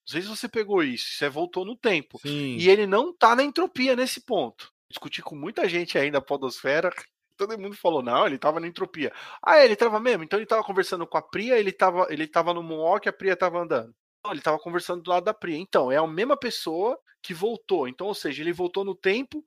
Não 0.06 0.12
sei 0.12 0.22
se 0.22 0.28
você 0.28 0.48
pegou 0.48 0.82
isso, 0.82 1.16
você 1.16 1.28
voltou 1.28 1.64
no 1.64 1.76
tempo. 1.76 2.18
Sim. 2.20 2.56
E 2.56 2.68
ele 2.68 2.86
não 2.86 3.12
tá 3.12 3.34
na 3.34 3.42
entropia 3.42 3.96
nesse 3.96 4.20
ponto 4.20 4.72
discuti 4.88 5.22
com 5.22 5.34
muita 5.34 5.68
gente 5.68 5.98
aí 5.98 6.10
da 6.10 6.20
podosfera. 6.20 6.90
Todo 7.36 7.58
mundo 7.58 7.76
falou, 7.76 8.02
não, 8.02 8.26
ele 8.26 8.38
tava 8.38 8.58
na 8.58 8.66
entropia. 8.66 9.12
Ah, 9.42 9.62
ele 9.62 9.76
tava 9.76 10.00
mesmo? 10.00 10.24
Então 10.24 10.38
ele 10.38 10.46
tava 10.46 10.64
conversando 10.64 11.06
com 11.06 11.18
a 11.18 11.22
Priya, 11.22 11.58
ele 11.58 11.70
tava, 11.70 12.06
ele 12.08 12.26
tava 12.26 12.54
no 12.54 12.62
Moonwalk, 12.62 13.06
a 13.06 13.12
Priya 13.12 13.36
tava 13.36 13.58
andando. 13.58 13.94
Não, 14.24 14.32
ele 14.32 14.40
tava 14.40 14.58
conversando 14.58 15.02
do 15.02 15.10
lado 15.10 15.24
da 15.24 15.34
Priya. 15.34 15.58
Então, 15.58 15.92
é 15.92 15.98
a 15.98 16.06
mesma 16.06 16.36
pessoa 16.36 16.98
que 17.22 17.34
voltou. 17.34 17.86
Então, 17.86 18.06
ou 18.06 18.14
seja, 18.14 18.42
ele 18.42 18.54
voltou 18.54 18.86
no 18.86 18.94
tempo. 18.94 19.44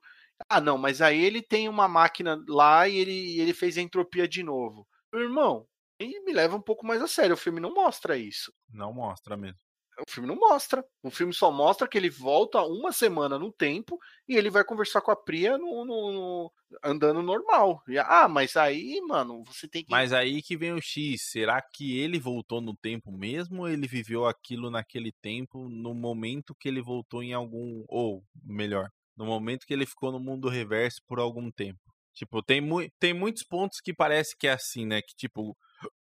Ah, 0.48 0.60
não, 0.60 0.78
mas 0.78 1.00
aí 1.00 1.22
ele 1.22 1.42
tem 1.42 1.68
uma 1.68 1.88
máquina 1.88 2.42
lá 2.48 2.88
e 2.88 2.96
ele, 2.96 3.40
ele 3.40 3.54
fez 3.54 3.76
a 3.78 3.82
entropia 3.82 4.26
de 4.26 4.42
novo. 4.42 4.86
Meu 5.12 5.22
irmão, 5.22 5.66
ele 5.98 6.20
me 6.20 6.32
leva 6.32 6.56
um 6.56 6.62
pouco 6.62 6.86
mais 6.86 7.02
a 7.02 7.06
sério. 7.06 7.34
O 7.34 7.38
filme 7.38 7.60
não 7.60 7.74
mostra 7.74 8.16
isso. 8.16 8.52
Não 8.72 8.92
mostra 8.92 9.36
mesmo 9.36 9.60
o 10.06 10.10
filme 10.10 10.28
não 10.28 10.36
mostra. 10.36 10.84
O 11.02 11.10
filme 11.10 11.32
só 11.32 11.50
mostra 11.50 11.86
que 11.86 11.96
ele 11.96 12.10
volta 12.10 12.62
uma 12.62 12.92
semana 12.92 13.38
no 13.38 13.52
tempo 13.52 13.98
e 14.28 14.36
ele 14.36 14.50
vai 14.50 14.64
conversar 14.64 15.00
com 15.00 15.10
a 15.10 15.16
Priya 15.16 15.58
no, 15.58 15.84
no, 15.84 16.12
no, 16.12 16.52
andando 16.82 17.22
normal. 17.22 17.82
E, 17.88 17.98
ah, 17.98 18.28
mas 18.28 18.56
aí, 18.56 19.00
mano, 19.06 19.42
você 19.44 19.68
tem 19.68 19.84
que. 19.84 19.90
Mas 19.90 20.12
aí 20.12 20.42
que 20.42 20.56
vem 20.56 20.72
o 20.72 20.80
X. 20.80 21.22
Será 21.30 21.60
que 21.60 21.98
ele 21.98 22.18
voltou 22.18 22.60
no 22.60 22.74
tempo 22.76 23.12
mesmo 23.12 23.62
ou 23.62 23.68
ele 23.68 23.86
viveu 23.86 24.26
aquilo 24.26 24.70
naquele 24.70 25.12
tempo 25.12 25.68
no 25.68 25.94
momento 25.94 26.54
que 26.54 26.68
ele 26.68 26.80
voltou 26.80 27.22
em 27.22 27.32
algum. 27.32 27.84
Ou, 27.88 28.24
melhor, 28.42 28.90
no 29.20 29.26
momento 29.26 29.66
que 29.66 29.74
ele 29.74 29.84
ficou 29.84 30.10
no 30.10 30.18
mundo 30.18 30.48
reverso 30.48 31.02
por 31.06 31.18
algum 31.18 31.50
tempo? 31.50 31.78
Tipo, 32.14 32.42
tem, 32.42 32.60
mu 32.60 32.80
tem 32.98 33.12
muitos 33.12 33.44
pontos 33.44 33.78
que 33.78 33.92
parece 33.92 34.34
que 34.36 34.46
é 34.46 34.52
assim, 34.52 34.86
né? 34.86 35.02
Que, 35.02 35.14
tipo, 35.14 35.54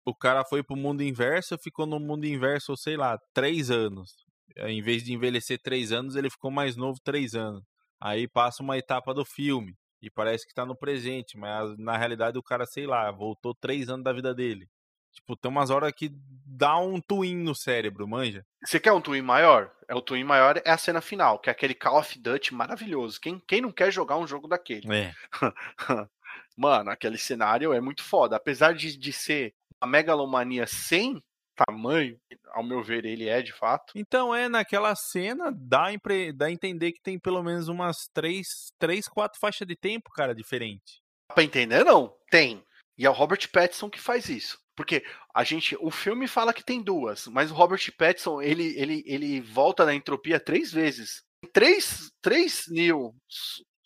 o 0.06 0.14
cara 0.14 0.44
foi 0.44 0.62
pro 0.62 0.76
mundo 0.76 1.02
inverso, 1.02 1.58
ficou 1.58 1.84
no 1.84 1.98
mundo 1.98 2.26
inverso, 2.26 2.76
sei 2.76 2.96
lá, 2.96 3.18
três 3.34 3.72
anos. 3.72 4.12
Em 4.56 4.80
vez 4.80 5.02
de 5.02 5.12
envelhecer 5.12 5.58
três 5.60 5.90
anos, 5.90 6.14
ele 6.14 6.30
ficou 6.30 6.50
mais 6.50 6.76
novo 6.76 6.98
três 7.02 7.34
anos. 7.34 7.64
Aí 8.00 8.28
passa 8.28 8.62
uma 8.62 8.78
etapa 8.78 9.12
do 9.12 9.24
filme 9.24 9.74
e 10.00 10.08
parece 10.08 10.46
que 10.46 10.54
tá 10.54 10.64
no 10.64 10.76
presente, 10.76 11.36
mas 11.36 11.76
na 11.78 11.96
realidade 11.96 12.38
o 12.38 12.42
cara, 12.42 12.66
sei 12.66 12.86
lá, 12.86 13.10
voltou 13.10 13.54
três 13.54 13.88
anos 13.88 14.04
da 14.04 14.12
vida 14.12 14.32
dele. 14.32 14.68
Tipo, 15.12 15.36
tem 15.36 15.50
umas 15.50 15.70
horas 15.70 15.92
que 15.92 16.10
dá 16.46 16.78
um 16.78 17.00
twin 17.00 17.36
no 17.36 17.54
cérebro, 17.54 18.08
manja. 18.08 18.44
Você 18.64 18.80
quer 18.80 18.92
um 18.92 19.00
twin 19.00 19.22
maior? 19.22 19.70
É 19.86 19.94
o 19.94 20.00
twin 20.00 20.24
maior 20.24 20.60
é 20.64 20.70
a 20.70 20.78
cena 20.78 21.00
final, 21.00 21.38
que 21.38 21.50
é 21.50 21.52
aquele 21.52 21.74
Call 21.74 21.98
of 21.98 22.18
Duty 22.18 22.54
maravilhoso. 22.54 23.20
Quem, 23.20 23.38
quem 23.46 23.60
não 23.60 23.70
quer 23.70 23.92
jogar 23.92 24.16
um 24.16 24.26
jogo 24.26 24.48
daquele? 24.48 24.92
É. 24.92 25.14
Mano, 26.56 26.90
aquele 26.90 27.18
cenário 27.18 27.72
é 27.72 27.80
muito 27.80 28.02
foda. 28.02 28.36
Apesar 28.36 28.74
de, 28.74 28.96
de 28.96 29.12
ser 29.12 29.54
a 29.80 29.86
megalomania 29.86 30.66
sem 30.66 31.22
tamanho, 31.54 32.18
ao 32.52 32.62
meu 32.62 32.82
ver, 32.82 33.04
ele 33.04 33.28
é 33.28 33.42
de 33.42 33.52
fato. 33.52 33.92
Então, 33.94 34.34
é, 34.34 34.48
naquela 34.48 34.94
cena, 34.94 35.52
dá, 35.54 35.86
dá 36.34 36.46
a 36.46 36.50
entender 36.50 36.92
que 36.92 37.02
tem 37.02 37.18
pelo 37.18 37.42
menos 37.42 37.68
umas 37.68 38.08
três, 38.12 38.72
três 38.78 39.06
quatro 39.08 39.38
faixas 39.38 39.66
de 39.66 39.76
tempo, 39.76 40.10
cara, 40.10 40.34
diferente. 40.34 41.02
Dá 41.28 41.34
pra 41.34 41.44
entender? 41.44 41.84
Não, 41.84 42.14
tem. 42.30 42.64
E 42.96 43.06
é 43.06 43.10
o 43.10 43.14
Robert 43.14 43.50
Pattinson 43.50 43.90
que 43.90 44.00
faz 44.00 44.28
isso. 44.28 44.61
Porque 44.74 45.04
a 45.34 45.44
gente, 45.44 45.76
o 45.80 45.90
filme 45.90 46.26
fala 46.26 46.54
que 46.54 46.64
tem 46.64 46.82
duas, 46.82 47.26
mas 47.26 47.50
o 47.50 47.54
Robert 47.54 47.80
Pattinson, 47.96 48.40
ele, 48.40 48.74
ele, 48.78 49.02
ele 49.06 49.40
volta 49.40 49.84
na 49.84 49.94
entropia 49.94 50.40
três 50.40 50.72
vezes. 50.72 51.22
Três, 51.52 52.10
três 52.22 52.64
Neil 52.68 53.14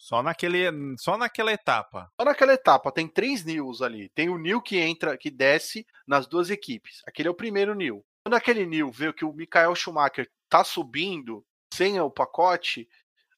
só, 0.06 0.22
naquele, 0.22 0.66
só 0.98 1.18
naquela 1.18 1.52
etapa. 1.52 2.08
Só 2.20 2.24
naquela 2.24 2.52
etapa. 2.52 2.92
Tem 2.92 3.08
três 3.08 3.44
Nils 3.44 3.82
ali. 3.82 4.08
Tem 4.10 4.28
o 4.28 4.38
Nil 4.38 4.62
que 4.62 4.78
entra, 4.78 5.18
que 5.18 5.32
desce 5.32 5.84
nas 6.06 6.28
duas 6.28 6.48
equipes. 6.48 7.02
Aquele 7.04 7.26
é 7.26 7.30
o 7.30 7.34
primeiro 7.34 7.74
Nil. 7.74 8.04
Quando 8.24 8.34
aquele 8.34 8.64
Nil 8.64 8.88
vê 8.92 9.12
que 9.12 9.24
o 9.24 9.32
Michael 9.32 9.74
Schumacher 9.74 10.30
tá 10.48 10.62
subindo 10.62 11.44
sem 11.74 12.00
o 12.00 12.08
pacote, 12.08 12.88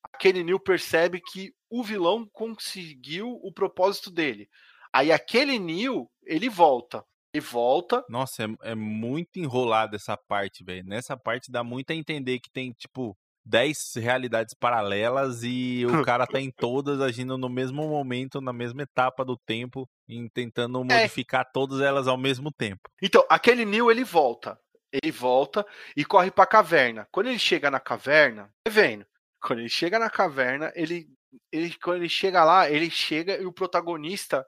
aquele 0.02 0.44
Nil 0.44 0.60
percebe 0.60 1.22
que 1.22 1.54
o 1.70 1.82
vilão 1.82 2.28
conseguiu 2.34 3.40
o 3.42 3.50
propósito 3.50 4.10
dele. 4.10 4.46
Aí 4.92 5.10
aquele 5.10 5.58
Neo, 5.58 6.10
ele 6.26 6.50
volta. 6.50 7.02
Ele 7.38 7.40
volta. 7.40 8.04
Nossa, 8.08 8.44
é, 8.44 8.70
é 8.70 8.74
muito 8.74 9.38
enrolado 9.38 9.94
essa 9.96 10.16
parte, 10.16 10.64
velho. 10.64 10.84
Nessa 10.84 11.16
parte 11.16 11.50
dá 11.50 11.62
muito 11.62 11.90
a 11.90 11.94
entender 11.94 12.40
que 12.40 12.50
tem, 12.50 12.72
tipo, 12.72 13.16
10 13.44 13.94
realidades 13.96 14.54
paralelas 14.54 15.42
e 15.42 15.86
o 15.86 15.88
cara 16.04 16.26
tá 16.26 16.40
em 16.40 16.50
todas 16.50 17.00
agindo 17.00 17.38
no 17.38 17.48
mesmo 17.48 17.88
momento, 17.88 18.40
na 18.40 18.52
mesma 18.52 18.82
etapa 18.82 19.24
do 19.24 19.36
tempo, 19.36 19.88
e 20.08 20.28
tentando 20.30 20.80
É. 20.90 21.00
modificar 21.02 21.48
todas 21.52 21.80
elas 21.80 22.06
ao 22.08 22.16
mesmo 22.18 22.52
tempo. 22.52 22.82
Então, 23.02 23.24
aquele 23.28 23.64
Neo, 23.64 23.90
ele 23.90 24.04
volta. 24.04 24.58
Ele 24.92 25.12
volta 25.12 25.66
e 25.96 26.04
corre 26.04 26.30
pra 26.30 26.46
caverna. 26.46 27.06
Quando 27.12 27.28
ele 27.28 27.38
chega 27.38 27.70
na 27.70 27.78
caverna, 27.78 28.50
vai 28.66 28.74
vendo. 28.74 29.06
Quando 29.40 29.60
ele 29.60 29.68
chega 29.68 29.98
na 29.98 30.10
caverna, 30.10 30.72
ele, 30.74 31.06
ele 31.52 31.74
quando 31.78 31.98
ele 31.98 32.08
chega 32.08 32.42
lá, 32.42 32.70
ele 32.70 32.90
chega 32.90 33.36
e 33.36 33.46
o 33.46 33.52
protagonista 33.52 34.44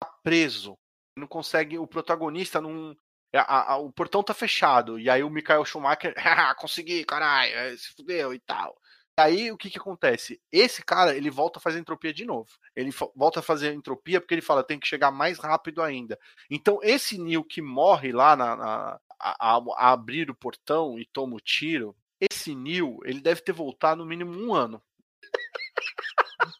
tá 0.00 0.10
preso. 0.22 0.76
Não 1.18 1.26
consegue, 1.26 1.78
o 1.78 1.86
protagonista 1.86 2.60
não 2.60 2.96
a- 3.34 3.74
a- 3.74 3.76
o 3.76 3.92
portão 3.92 4.22
tá 4.22 4.32
fechado. 4.32 4.98
E 4.98 5.10
aí 5.10 5.22
o 5.22 5.28
Michael 5.28 5.64
Schumacher, 5.66 6.14
"Haha, 6.16 6.54
consegui, 6.56 7.04
caralho, 7.04 7.52
eh, 7.54 7.76
se 7.76 7.88
fudeu 7.94 8.32
e 8.32 8.38
tal. 8.38 8.74
E 9.18 9.22
aí 9.22 9.52
o 9.52 9.56
que 9.58 9.68
que 9.68 9.78
acontece? 9.78 10.40
Esse 10.50 10.82
cara, 10.82 11.14
ele 11.14 11.28
volta 11.28 11.58
a 11.58 11.62
fazer 11.62 11.78
entropia 11.78 12.14
de 12.14 12.24
novo. 12.24 12.48
Ele 12.74 12.90
volta 13.14 13.40
a 13.40 13.42
fazer 13.42 13.74
entropia 13.74 14.20
porque 14.20 14.32
ele 14.32 14.40
fala, 14.40 14.62
tem 14.64 14.78
que 14.78 14.86
chegar 14.86 15.10
mais 15.10 15.38
rápido 15.38 15.82
ainda. 15.82 16.18
Então 16.50 16.78
esse 16.82 17.18
Neo 17.18 17.44
que 17.44 17.60
morre 17.60 18.12
lá 18.12 18.34
na, 18.36 18.56
na- 18.56 19.00
a, 19.20 19.56
a- 19.56 19.92
abrir 19.92 20.30
o 20.30 20.34
portão 20.34 20.98
e 20.98 21.04
toma 21.12 21.34
o 21.36 21.40
tiro, 21.40 21.94
esse 22.20 22.54
Neo, 22.54 23.00
ele 23.04 23.20
deve 23.20 23.40
ter 23.42 23.52
voltado 23.52 24.02
no 24.02 24.08
mínimo 24.08 24.32
um 24.40 24.54
ano. 24.54 24.80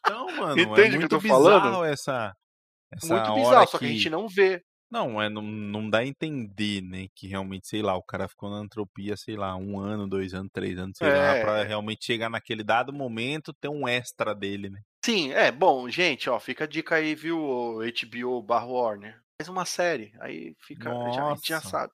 Então, 0.01 0.27
mano, 0.35 0.61
Entende 0.61 0.71
o 0.71 0.83
é 0.83 0.89
que 0.89 0.95
eu 0.95 0.99
muito 0.99 1.09
tô 1.09 1.19
bizarro 1.19 1.43
falando? 1.43 1.85
essa, 1.85 2.35
essa 2.91 3.13
Muito 3.15 3.33
bizarro, 3.35 3.67
só 3.67 3.77
que 3.77 3.85
a 3.85 3.87
que- 3.87 3.93
gente 3.95 4.09
não 4.09 4.27
vê. 4.27 4.61
Não, 4.91 5.21
é, 5.21 5.29
não, 5.29 5.43
não 5.43 5.87
dá 5.87 5.99
a 5.99 6.05
entender, 6.05 6.81
né? 6.81 7.05
Que 7.15 7.27
realmente, 7.27 7.67
sei 7.67 7.83
lá, 7.83 7.95
o 7.95 8.01
cara 8.01 8.27
ficou 8.27 8.49
na 8.49 8.63
entropia, 8.63 9.15
sei 9.15 9.35
lá, 9.35 9.55
um 9.55 9.79
ano, 9.79 10.07
dois 10.07 10.33
anos, 10.33 10.49
três 10.51 10.79
anos, 10.79 10.97
sei 10.97 11.07
lá, 11.07 11.35
É. 11.35 11.41
pra 11.43 11.63
realmente 11.63 12.03
chegar 12.03 12.27
naquele 12.27 12.63
dado 12.63 12.91
momento 12.91 13.53
ter 13.53 13.67
um 13.69 13.87
extra 13.87 14.33
dele, 14.33 14.67
né? 14.69 14.79
Sim, 15.05 15.31
é, 15.31 15.51
bom, 15.51 15.87
gente, 15.89 16.27
ó, 16.27 16.39
fica 16.39 16.63
a 16.63 16.67
dica 16.67 16.95
aí, 16.95 17.13
viu, 17.13 17.37
HBO 17.83 18.41
barra 18.41 18.65
Warner. 18.65 19.21
Faz 19.39 19.47
uma 19.47 19.63
série, 19.63 20.11
aí 20.19 20.55
fica, 20.65 20.89
já, 21.13 21.23
a 21.27 21.35
gente 21.35 21.47
já 21.49 21.61
sabe. 21.61 21.93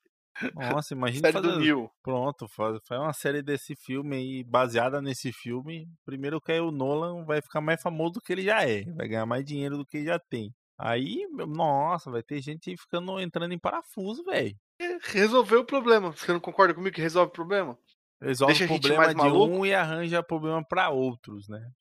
Nossa, 0.53 0.93
imagina 0.95 1.31
Série 1.31 1.41
do 1.41 1.49
fazer. 1.49 1.59
Neo. 1.65 1.91
Pronto, 2.01 2.47
faz, 2.47 2.77
faz 2.87 3.01
uma 3.01 3.13
série 3.13 3.41
desse 3.43 3.75
filme 3.75 4.15
aí, 4.15 4.43
baseada 4.45 5.01
nesse 5.01 5.33
filme. 5.33 5.85
Primeiro 6.05 6.39
que 6.41 6.53
aí 6.53 6.61
o 6.61 6.71
Nolan 6.71 7.25
vai 7.25 7.41
ficar 7.41 7.59
mais 7.61 7.81
famoso 7.81 8.13
do 8.13 8.21
que 8.21 8.31
ele 8.33 8.43
já 8.43 8.63
é. 8.67 8.83
Vai 8.93 9.07
ganhar 9.09 9.25
mais 9.25 9.43
dinheiro 9.45 9.77
do 9.77 9.85
que 9.85 9.97
ele 9.97 10.05
já 10.07 10.17
tem. 10.19 10.53
Aí, 10.77 11.25
nossa, 11.47 12.11
vai 12.11 12.21
ter 12.21 12.41
gente 12.41 12.75
ficando 12.77 13.19
entrando 13.19 13.53
em 13.53 13.59
parafuso, 13.59 14.23
velho. 14.25 14.55
Resolveu 15.03 15.61
o 15.61 15.65
problema. 15.65 16.11
Você 16.11 16.33
não 16.33 16.39
concorda 16.39 16.73
comigo 16.73 16.95
que 16.95 17.01
resolve 17.01 17.29
o 17.29 17.33
problema? 17.33 17.77
Resolve 18.21 18.53
Deixa 18.53 18.73
o 18.73 18.79
problema 18.79 19.07
de 19.07 19.15
maluco? 19.15 19.55
um 19.55 19.65
e 19.65 19.73
arranja 19.73 20.21
problema 20.21 20.63
pra 20.65 20.89
outros, 20.89 21.47
né? 21.47 21.71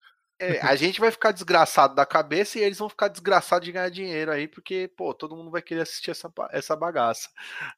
É, 0.40 0.61
a 0.61 0.74
gente 0.74 1.01
vai 1.01 1.11
ficar 1.12 1.30
desgraçado 1.30 1.95
da 1.95 2.05
cabeça 2.05 2.59
e 2.59 2.62
eles 2.62 2.78
vão 2.78 2.88
ficar 2.88 3.09
desgraçados 3.09 3.64
de 3.64 3.72
ganhar 3.72 3.88
dinheiro 3.88 4.32
aí, 4.32 4.49
porque, 4.49 4.90
pô, 4.97 5.14
todo 5.14 5.36
mundo 5.36 5.51
vai 5.51 5.62
querer 5.62 5.82
assistir 5.82 6.11
essa, 6.11 6.30
essa 6.51 6.74
bagaça. 6.74 7.28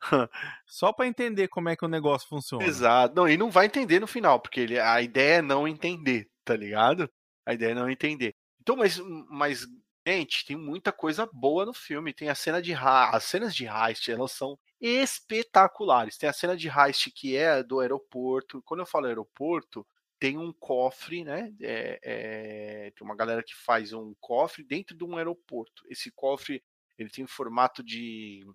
Só 0.66 0.92
pra 0.92 1.06
entender 1.06 1.48
como 1.48 1.68
é 1.68 1.76
que 1.76 1.84
o 1.84 1.88
negócio 1.88 2.28
funciona. 2.28 2.64
Exato. 2.64 3.14
Não, 3.14 3.28
e 3.28 3.36
não 3.36 3.50
vai 3.50 3.66
entender 3.66 4.00
no 4.00 4.06
final, 4.06 4.40
porque 4.40 4.60
ele, 4.60 4.78
a 4.78 5.00
ideia 5.02 5.36
é 5.36 5.42
não 5.42 5.68
entender, 5.68 6.28
tá 6.44 6.56
ligado? 6.56 7.10
A 7.44 7.52
ideia 7.52 7.72
é 7.72 7.74
não 7.74 7.90
entender. 7.90 8.34
Então, 8.60 8.74
mas, 8.74 8.98
mas 9.28 9.66
gente, 10.06 10.44
tem 10.46 10.56
muita 10.56 10.92
coisa 10.92 11.28
boa 11.32 11.66
no 11.66 11.72
filme. 11.72 12.12
Tem 12.12 12.28
a 12.28 12.34
cena 12.34 12.62
de 12.62 12.72
as 12.74 13.24
cenas 13.24 13.54
de 13.54 13.66
heist, 13.66 14.10
elas 14.10 14.32
são 14.32 14.58
espetaculares. 14.80 16.16
Tem 16.16 16.28
a 16.28 16.32
cena 16.32 16.56
de 16.56 16.68
heist 16.68 17.10
que 17.10 17.36
é 17.36 17.62
do 17.62 17.80
aeroporto. 17.80 18.62
Quando 18.62 18.80
eu 18.80 18.86
falo 18.86 19.06
aeroporto, 19.06 19.86
tem 20.18 20.38
um 20.38 20.52
cofre, 20.52 21.24
né? 21.24 21.52
É, 21.60 22.00
é, 22.02 22.90
tem 22.92 23.04
uma 23.06 23.16
galera 23.16 23.42
que 23.42 23.54
faz 23.54 23.92
um 23.92 24.14
cofre 24.20 24.62
dentro 24.64 24.96
de 24.96 25.04
um 25.04 25.16
aeroporto. 25.16 25.82
Esse 25.88 26.10
cofre 26.10 26.62
ele 26.98 27.10
tem 27.10 27.24
o 27.24 27.28
formato 27.28 27.82
de 27.82 28.46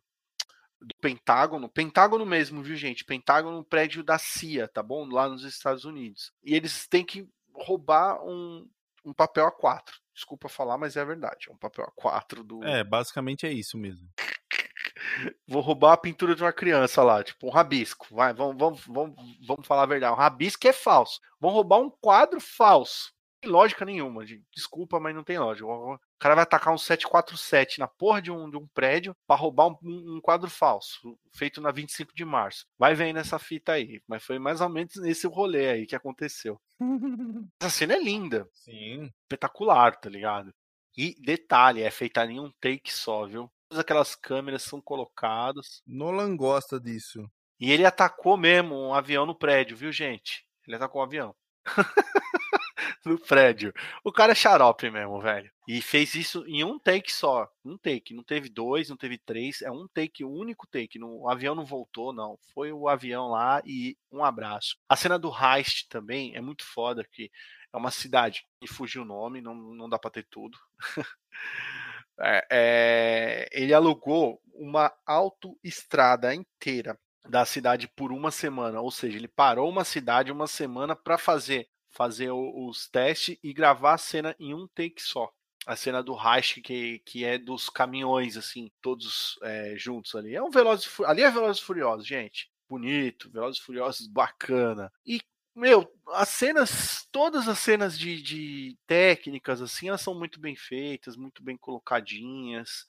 do 0.80 0.96
Pentágono, 1.00 1.70
Pentágono 1.70 2.26
mesmo, 2.26 2.64
viu, 2.64 2.76
gente? 2.76 3.06
Pentágono, 3.06 3.64
prédio 3.64 4.04
da 4.04 4.18
CIA, 4.18 4.68
tá 4.68 4.82
bom? 4.82 5.06
Lá 5.06 5.30
nos 5.30 5.44
Estados 5.44 5.86
Unidos. 5.86 6.34
E 6.44 6.56
eles 6.56 6.88
têm 6.88 7.06
que 7.06 7.30
roubar 7.54 8.20
um, 8.26 8.68
um 9.06 9.14
papel 9.14 9.46
A4. 9.52 10.01
Desculpa 10.14 10.50
falar, 10.50 10.78
mas 10.78 10.96
é 10.96 11.02
a 11.02 11.06
verdade. 11.06 11.48
É 11.50 11.52
um 11.52 11.58
papel 11.58 11.92
A4 11.98 12.44
do. 12.44 12.64
É, 12.64 12.84
basicamente 12.84 13.46
é 13.46 13.52
isso 13.52 13.78
mesmo. 13.78 14.08
Vou 15.48 15.62
roubar 15.62 15.94
a 15.94 15.98
pintura 15.98 16.36
de 16.36 16.44
uma 16.44 16.54
criança 16.54 17.02
lá, 17.04 17.24
tipo 17.24 17.48
um 17.48 17.50
rabisco. 17.50 18.08
Vai, 18.12 18.34
vamos, 18.34 18.58
vamos, 18.58 18.86
vamos, 18.86 19.16
vamos 19.46 19.68
falar 19.68 19.84
a 19.84 19.88
verdade. 19.88 20.14
Um 20.14 20.18
rabisco 20.18 20.68
é 20.68 20.74
falso. 20.74 21.20
Vão 21.40 21.52
roubar 21.52 21.80
um 21.80 21.90
quadro 21.90 22.40
falso. 22.40 23.14
Lógica 23.44 23.84
nenhuma, 23.86 24.26
gente. 24.26 24.44
Desculpa, 24.54 25.00
mas 25.00 25.16
não 25.16 25.24
tem 25.24 25.40
lógica. 25.40 25.66
O 25.68 25.98
cara 26.20 26.36
vai 26.36 26.44
atacar 26.44 26.74
um 26.74 26.78
747 26.78 27.80
na 27.80 27.88
porra 27.88 28.22
de 28.22 28.32
um, 28.32 28.50
de 28.50 28.56
um 28.58 28.68
prédio 28.68 29.16
pra 29.26 29.36
roubar 29.36 29.68
um, 29.68 29.78
um- 29.84 30.16
um 30.18 30.22
quadro 30.22 30.50
falso, 30.50 31.18
feito 31.34 31.60
na 31.60 31.72
25 31.72 32.14
de 32.14 32.24
março. 32.24 32.66
Vai 32.78 32.94
vendo 32.94 33.18
essa 33.18 33.40
fita 33.40 33.72
aí. 33.74 34.00
Mas 34.08 34.24
foi 34.24 34.38
mais 34.38 34.62
ou 34.62 34.70
menos 34.70 34.96
nesse 34.98 35.26
rolê 35.28 35.70
aí 35.70 35.88
que 35.88 35.96
aconteceu. 35.96 36.62
Essa 37.60 37.70
cena 37.72 37.94
é 37.96 38.00
linda 38.04 38.48
Sim. 38.54 39.10
espetacular, 39.24 39.96
tá 40.00 40.10
ligado? 40.10 40.54
E 40.96 41.16
detalhe, 41.22 41.82
é 41.82 41.90
feita 41.90 42.24
em 42.26 42.40
um 42.40 42.52
take 42.60 42.94
só, 42.94 43.26
viu? 43.26 43.50
Todas 43.70 43.82
aquelas 43.82 44.16
câmeras 44.16 44.62
são 44.64 44.82
colocadas. 44.82 45.82
Nolan 45.88 46.36
gosta 46.36 46.80
disso. 46.80 47.26
E 47.60 47.72
ele 47.72 47.86
atacou 47.86 48.36
mesmo 48.38 48.76
um 48.76 48.94
avião 48.94 49.26
no 49.26 49.34
prédio, 49.34 49.78
viu, 49.78 49.92
gente? 49.92 50.46
Ele 50.68 50.76
atacou 50.76 51.02
um 51.02 51.06
avião. 51.06 51.36
no 53.06 53.20
prédio. 53.20 53.74
O 54.04 54.12
cara 54.12 54.32
é 54.32 54.36
xarope 54.36 54.90
mesmo, 54.90 55.20
velho. 55.22 55.52
E 55.68 55.82
fez 55.82 56.16
isso 56.16 56.44
em 56.48 56.64
um 56.64 56.78
take 56.78 57.12
só. 57.12 57.50
Um 57.64 57.78
take. 57.78 58.14
Não 58.14 58.24
teve 58.24 58.50
dois, 58.50 58.90
não 58.90 58.98
teve 58.98 59.18
três. 59.18 59.62
É 59.62 59.72
um 59.72 59.88
take, 59.88 60.24
um 60.24 60.32
único 60.32 60.68
take. 60.68 61.02
O 61.02 61.30
avião 61.30 61.56
não 61.56 61.66
voltou, 61.66 62.14
não. 62.14 62.38
Foi 62.54 62.72
o 62.72 62.88
avião 62.88 63.30
lá 63.30 63.62
e 63.66 63.98
um 64.12 64.24
abraço. 64.24 64.78
A 64.88 64.96
cena 64.96 65.18
do 65.18 65.32
heist 65.32 65.88
também 65.90 66.36
é 66.36 66.42
muito 66.42 66.66
foda, 66.66 67.04
que 67.12 67.32
é 67.74 67.78
uma 67.78 67.92
cidade. 67.92 68.46
E 68.62 68.68
fugiu 68.68 69.04
o 69.04 69.06
nome, 69.06 69.42
não, 69.42 69.56
não 69.56 69.90
dá 69.90 69.98
pra 69.98 70.12
ter 70.12 70.26
tudo. 70.30 70.58
É, 72.24 72.46
é, 72.52 73.50
ele 73.52 73.74
alugou 73.74 74.40
uma 74.54 74.94
autoestrada 75.08 76.36
inteira 76.36 76.96
da 77.28 77.46
cidade 77.46 77.88
por 77.88 78.12
uma 78.12 78.30
semana, 78.30 78.80
ou 78.82 78.92
seja, 78.92 79.18
ele 79.18 79.28
parou 79.28 79.70
uma 79.70 79.84
cidade 79.84 80.32
uma 80.32 80.46
semana 80.46 80.96
para 80.96 81.18
fazer 81.18 81.68
fazer 81.92 82.32
os 82.32 82.88
testes 82.88 83.38
e 83.44 83.54
gravar 83.54 83.94
a 83.94 83.98
cena 83.98 84.36
em 84.40 84.54
um 84.54 84.68
take 84.68 85.02
só. 85.02 85.32
A 85.66 85.76
cena 85.76 86.02
do 86.02 86.16
heist 86.18 86.60
que, 86.62 87.00
que 87.06 87.24
é 87.24 87.38
dos 87.38 87.70
caminhões 87.70 88.36
assim, 88.36 88.72
todos 88.82 89.38
é, 89.44 89.76
juntos 89.78 90.16
ali. 90.16 90.34
É 90.34 90.42
um 90.42 90.50
Velozes 90.50 90.86
Fu- 90.86 91.06
ali 91.06 91.22
é 91.22 91.30
Velozes 91.30 91.64
e 91.64 92.08
gente. 92.08 92.50
Bonito, 92.68 93.30
Velozes 93.30 93.62
e 93.62 93.64
Furiosos 93.66 94.08
bacana. 94.08 94.92
E 95.06 95.22
meu, 95.54 95.92
as 96.14 96.30
cenas, 96.30 97.06
todas 97.12 97.48
as 97.48 97.60
cenas 97.60 98.00
de, 98.00 98.22
de 98.22 98.78
técnicas, 98.88 99.62
assim, 99.62 99.90
elas 99.90 100.02
são 100.02 100.18
muito 100.18 100.40
bem 100.40 100.56
feitas, 100.56 101.18
muito 101.18 101.44
bem 101.44 101.58
colocadinhas. 101.58 102.88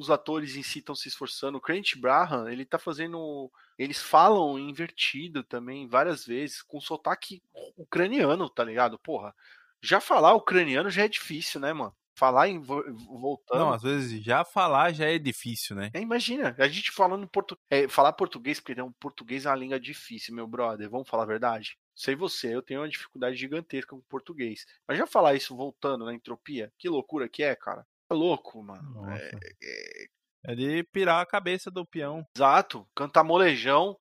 Os 0.00 0.10
atores 0.10 0.56
em 0.56 0.62
si 0.62 0.78
estão 0.80 0.94
se 0.94 1.08
esforçando. 1.08 1.58
O 1.58 1.60
Clint 1.60 1.96
Brahan, 1.96 2.50
ele 2.50 2.64
tá 2.64 2.78
fazendo. 2.78 3.50
Eles 3.78 4.02
falam 4.02 4.58
invertido 4.58 5.42
também 5.44 5.88
várias 5.88 6.24
vezes, 6.26 6.62
com 6.62 6.80
sotaque 6.80 7.42
ucraniano, 7.76 8.48
tá 8.50 8.64
ligado? 8.64 8.98
Porra, 8.98 9.34
já 9.82 10.00
falar 10.00 10.34
ucraniano 10.34 10.90
já 10.90 11.04
é 11.04 11.08
difícil, 11.08 11.60
né, 11.60 11.72
mano? 11.72 11.94
Falar 12.18 12.48
em 12.48 12.60
vo- 12.60 12.84
voltando. 13.20 13.58
Não, 13.58 13.70
às 13.72 13.82
vezes 13.82 14.22
já 14.24 14.44
falar 14.44 14.92
já 14.92 15.06
é 15.08 15.18
difícil, 15.18 15.76
né? 15.76 15.92
É, 15.92 16.00
imagina, 16.00 16.54
a 16.58 16.68
gente 16.68 16.92
falando 16.92 17.26
português. 17.28 17.92
falar 17.92 18.12
português, 18.12 18.60
porque 18.60 18.74
tem 18.76 18.84
um 18.84 18.92
português 18.92 19.44
é 19.44 19.48
uma 19.50 19.56
língua 19.56 19.80
difícil, 19.80 20.34
meu 20.34 20.46
brother. 20.46 20.88
Vamos 20.88 21.08
falar 21.08 21.24
a 21.24 21.26
verdade? 21.26 21.76
Sei 21.94 22.14
você, 22.14 22.54
eu 22.54 22.62
tenho 22.62 22.80
uma 22.80 22.88
dificuldade 22.88 23.36
gigantesca 23.36 23.90
com 23.96 24.00
português. 24.02 24.64
Mas 24.86 24.98
já 24.98 25.06
falar 25.06 25.34
isso 25.34 25.56
voltando 25.56 26.04
na 26.04 26.14
entropia, 26.14 26.72
que 26.78 26.88
loucura 26.88 27.28
que 27.28 27.42
é, 27.42 27.56
cara. 27.56 27.84
É 28.10 28.14
louco, 28.14 28.62
mano. 28.62 28.82
Nossa. 28.94 29.22
É, 29.22 30.04
é- 30.04 30.06
É 30.52 30.54
de 30.54 30.82
pirar 30.84 31.20
a 31.20 31.26
cabeça 31.26 31.70
do 31.70 31.86
peão. 31.86 32.24
exato. 32.34 32.88
Cantar 32.96 33.22
molejão 33.22 33.94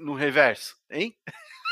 no 0.00 0.14
reverso, 0.14 0.76
hein? 0.90 1.14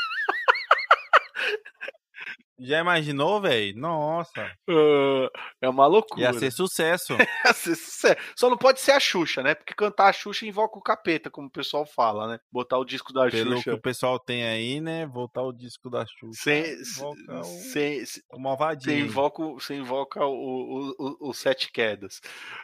Já 2.59 2.79
imaginou, 2.79 3.39
velho? 3.39 3.77
Nossa. 3.77 4.51
Uh, 4.67 5.29
é 5.61 5.69
uma 5.69 5.85
loucura. 5.85 6.21
Ia 6.21 6.33
ser 6.33 6.51
sucesso. 6.51 7.13
Ia 7.45 7.53
ser 7.53 7.75
sucesso. 7.75 8.15
Só 8.35 8.49
não 8.49 8.57
pode 8.57 8.79
ser 8.81 8.93
a 8.93 8.99
Xuxa, 8.99 9.43
né? 9.43 9.53
Porque 9.53 9.73
cantar 9.75 10.09
a 10.09 10.13
Xuxa 10.13 10.45
invoca 10.45 10.77
o 10.77 10.81
capeta, 10.81 11.29
como 11.29 11.47
o 11.47 11.51
pessoal 11.51 11.85
fala, 11.85 12.27
né? 12.27 12.39
Botar 12.51 12.77
o 12.79 12.85
disco 12.85 13.13
da 13.13 13.29
Pelo 13.29 13.57
Xuxa. 13.57 13.63
que 13.63 13.69
o 13.71 13.81
pessoal 13.81 14.19
tem 14.19 14.43
aí, 14.43 14.81
né? 14.81 15.05
Voltar 15.05 15.43
o 15.43 15.53
disco 15.53 15.89
da 15.89 16.03
Xuxa. 16.05 16.41
Sem, 16.43 16.73
invoca 16.81 17.39
o, 17.39 17.43
sem, 17.43 18.05
sem, 18.05 18.23
o 18.31 18.39
malvadinho. 18.39 18.95
você 18.97 19.05
invoca, 19.05 19.41
o- 19.43 19.59
você 19.59 19.75
invoca 19.75 20.25
o, 20.25 20.31
o, 20.31 20.95
o, 20.97 21.29
o 21.29 21.33
Sete 21.33 21.71
Quedas. 21.71 22.19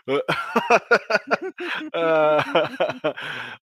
Ah, 1.94 2.44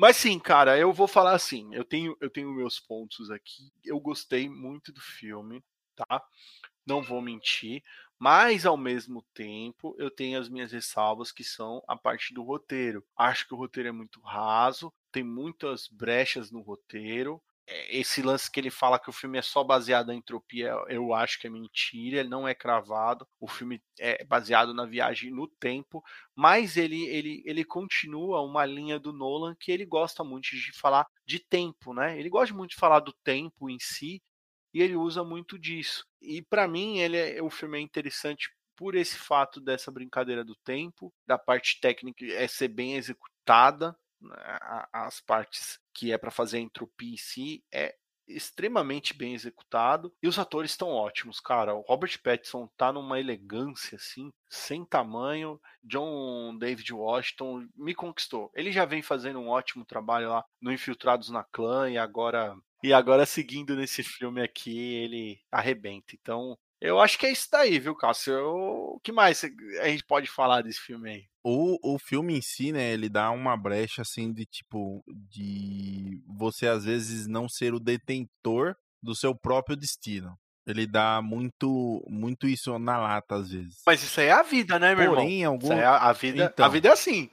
Mas 0.00 0.16
sim, 0.16 0.38
cara, 0.38 0.78
eu 0.78 0.92
vou 0.92 1.08
falar 1.08 1.32
assim. 1.32 1.74
Eu 1.74 1.84
tenho, 1.84 2.16
eu 2.20 2.30
tenho 2.30 2.52
meus 2.52 2.78
pontos 2.78 3.32
aqui. 3.32 3.72
Eu 3.84 3.98
gostei 3.98 4.48
muito 4.48 4.92
do 4.92 5.00
filme, 5.00 5.60
tá? 5.96 6.24
Não 6.86 7.02
vou 7.02 7.20
mentir. 7.20 7.82
Mas 8.16 8.64
ao 8.64 8.76
mesmo 8.76 9.22
tempo, 9.34 9.96
eu 9.98 10.08
tenho 10.10 10.38
as 10.38 10.48
minhas 10.48 10.70
ressalvas 10.70 11.32
que 11.32 11.42
são 11.42 11.82
a 11.88 11.96
parte 11.96 12.32
do 12.32 12.44
roteiro. 12.44 13.04
Acho 13.16 13.48
que 13.48 13.54
o 13.54 13.56
roteiro 13.56 13.88
é 13.88 13.92
muito 13.92 14.20
raso, 14.20 14.92
tem 15.10 15.24
muitas 15.24 15.88
brechas 15.88 16.52
no 16.52 16.60
roteiro. 16.60 17.42
É, 17.70 17.98
Esse 17.98 18.22
lance 18.22 18.50
que 18.50 18.58
ele 18.58 18.70
fala 18.70 18.98
que 18.98 19.10
o 19.10 19.12
filme 19.12 19.38
é 19.38 19.42
só 19.42 19.62
baseado 19.62 20.08
na 20.08 20.14
entropia, 20.14 20.70
eu 20.88 21.12
acho 21.14 21.38
que 21.38 21.46
é 21.46 21.50
mentira, 21.50 22.20
ele 22.20 22.28
não 22.28 22.48
é 22.48 22.54
cravado. 22.54 23.28
O 23.38 23.46
filme 23.46 23.82
é 23.98 24.24
baseado 24.24 24.72
na 24.74 24.86
viagem 24.86 25.30
no 25.30 25.46
tempo, 25.46 26.02
mas 26.34 26.76
ele, 26.76 27.04
ele, 27.06 27.42
ele 27.44 27.64
continua 27.64 28.40
uma 28.42 28.64
linha 28.64 28.98
do 28.98 29.12
Nolan 29.12 29.54
que 29.58 29.70
ele 29.70 29.84
gosta 29.84 30.24
muito 30.24 30.48
de 30.50 30.72
falar 30.78 31.06
de 31.26 31.38
tempo, 31.40 31.92
né? 31.92 32.18
Ele 32.18 32.30
gosta 32.30 32.54
muito 32.54 32.70
de 32.70 32.76
falar 32.76 33.00
do 33.00 33.12
tempo 33.24 33.68
em 33.68 33.78
si, 33.78 34.22
e 34.72 34.82
ele 34.82 34.96
usa 34.96 35.24
muito 35.24 35.58
disso. 35.58 36.04
E 36.20 36.42
para 36.42 36.68
mim, 36.68 36.98
ele 36.98 37.16
é, 37.16 37.42
o 37.42 37.50
filme 37.50 37.78
é 37.78 37.80
interessante 37.80 38.50
por 38.76 38.94
esse 38.94 39.16
fato 39.18 39.60
dessa 39.60 39.90
brincadeira 39.90 40.44
do 40.44 40.54
tempo, 40.64 41.12
da 41.26 41.36
parte 41.38 41.80
técnica 41.80 42.24
é 42.26 42.46
ser 42.46 42.68
bem 42.68 42.94
executada, 42.94 43.96
as 44.92 45.20
partes 45.20 45.78
que 45.94 46.12
é 46.12 46.18
para 46.18 46.30
fazer 46.30 46.58
a 46.58 46.60
entropia 46.60 47.14
em 47.14 47.16
si 47.16 47.64
é 47.72 47.94
extremamente 48.28 49.14
bem 49.14 49.34
executado 49.34 50.12
e 50.22 50.28
os 50.28 50.38
atores 50.38 50.72
estão 50.72 50.90
ótimos, 50.90 51.40
cara. 51.40 51.74
O 51.74 51.80
Robert 51.80 52.20
Pattinson 52.22 52.68
tá 52.76 52.92
numa 52.92 53.18
elegância 53.18 53.96
assim, 53.96 54.30
sem 54.48 54.84
tamanho. 54.84 55.60
John 55.82 56.56
David 56.58 56.92
Washington 56.92 57.66
me 57.74 57.94
conquistou. 57.94 58.50
Ele 58.54 58.70
já 58.70 58.84
vem 58.84 59.02
fazendo 59.02 59.38
um 59.38 59.48
ótimo 59.48 59.84
trabalho 59.84 60.28
lá 60.28 60.44
no 60.60 60.72
Infiltrados 60.72 61.30
na 61.30 61.42
Clã 61.44 61.90
e 61.90 61.96
agora 61.96 62.54
e 62.82 62.92
agora 62.92 63.26
seguindo 63.26 63.74
nesse 63.74 64.04
filme 64.04 64.40
aqui, 64.40 64.94
ele 64.94 65.40
arrebenta. 65.50 66.14
Então, 66.14 66.56
eu 66.80 67.00
acho 67.00 67.18
que 67.18 67.26
é 67.26 67.32
isso 67.32 67.48
daí, 67.50 67.78
viu, 67.78 67.94
Cássio? 67.94 68.38
O 68.40 69.00
que 69.00 69.10
mais 69.10 69.42
a 69.80 69.88
gente 69.88 70.04
pode 70.04 70.28
falar 70.28 70.62
desse 70.62 70.80
filme 70.80 71.10
aí? 71.10 71.24
O, 71.50 71.94
o 71.94 71.98
filme 71.98 72.36
em 72.36 72.42
si, 72.42 72.72
né, 72.72 72.92
ele 72.92 73.08
dá 73.08 73.30
uma 73.30 73.56
brecha, 73.56 74.02
assim, 74.02 74.30
de 74.34 74.44
tipo, 74.44 75.02
de 75.30 76.22
você 76.26 76.66
às 76.66 76.84
vezes 76.84 77.26
não 77.26 77.48
ser 77.48 77.72
o 77.72 77.80
detentor 77.80 78.76
do 79.02 79.14
seu 79.14 79.34
próprio 79.34 79.74
destino. 79.74 80.38
Ele 80.66 80.86
dá 80.86 81.22
muito, 81.22 82.04
muito 82.06 82.46
isso 82.46 82.78
na 82.78 82.98
lata, 82.98 83.36
às 83.36 83.50
vezes. 83.50 83.80
Mas 83.86 84.02
isso 84.02 84.20
aí 84.20 84.26
é 84.26 84.32
a 84.32 84.42
vida, 84.42 84.78
né, 84.78 84.94
meu 84.94 85.04
irmão? 85.04 85.16
Porém, 85.16 85.40
em 85.40 85.44
algum... 85.44 85.72
É 85.72 85.86
a, 85.86 85.96
a 85.96 86.12
vida, 86.12 86.44
a 86.44 86.50
Então. 86.50 86.70
vida 86.70 86.88
é 86.88 86.92
assim. 86.92 87.30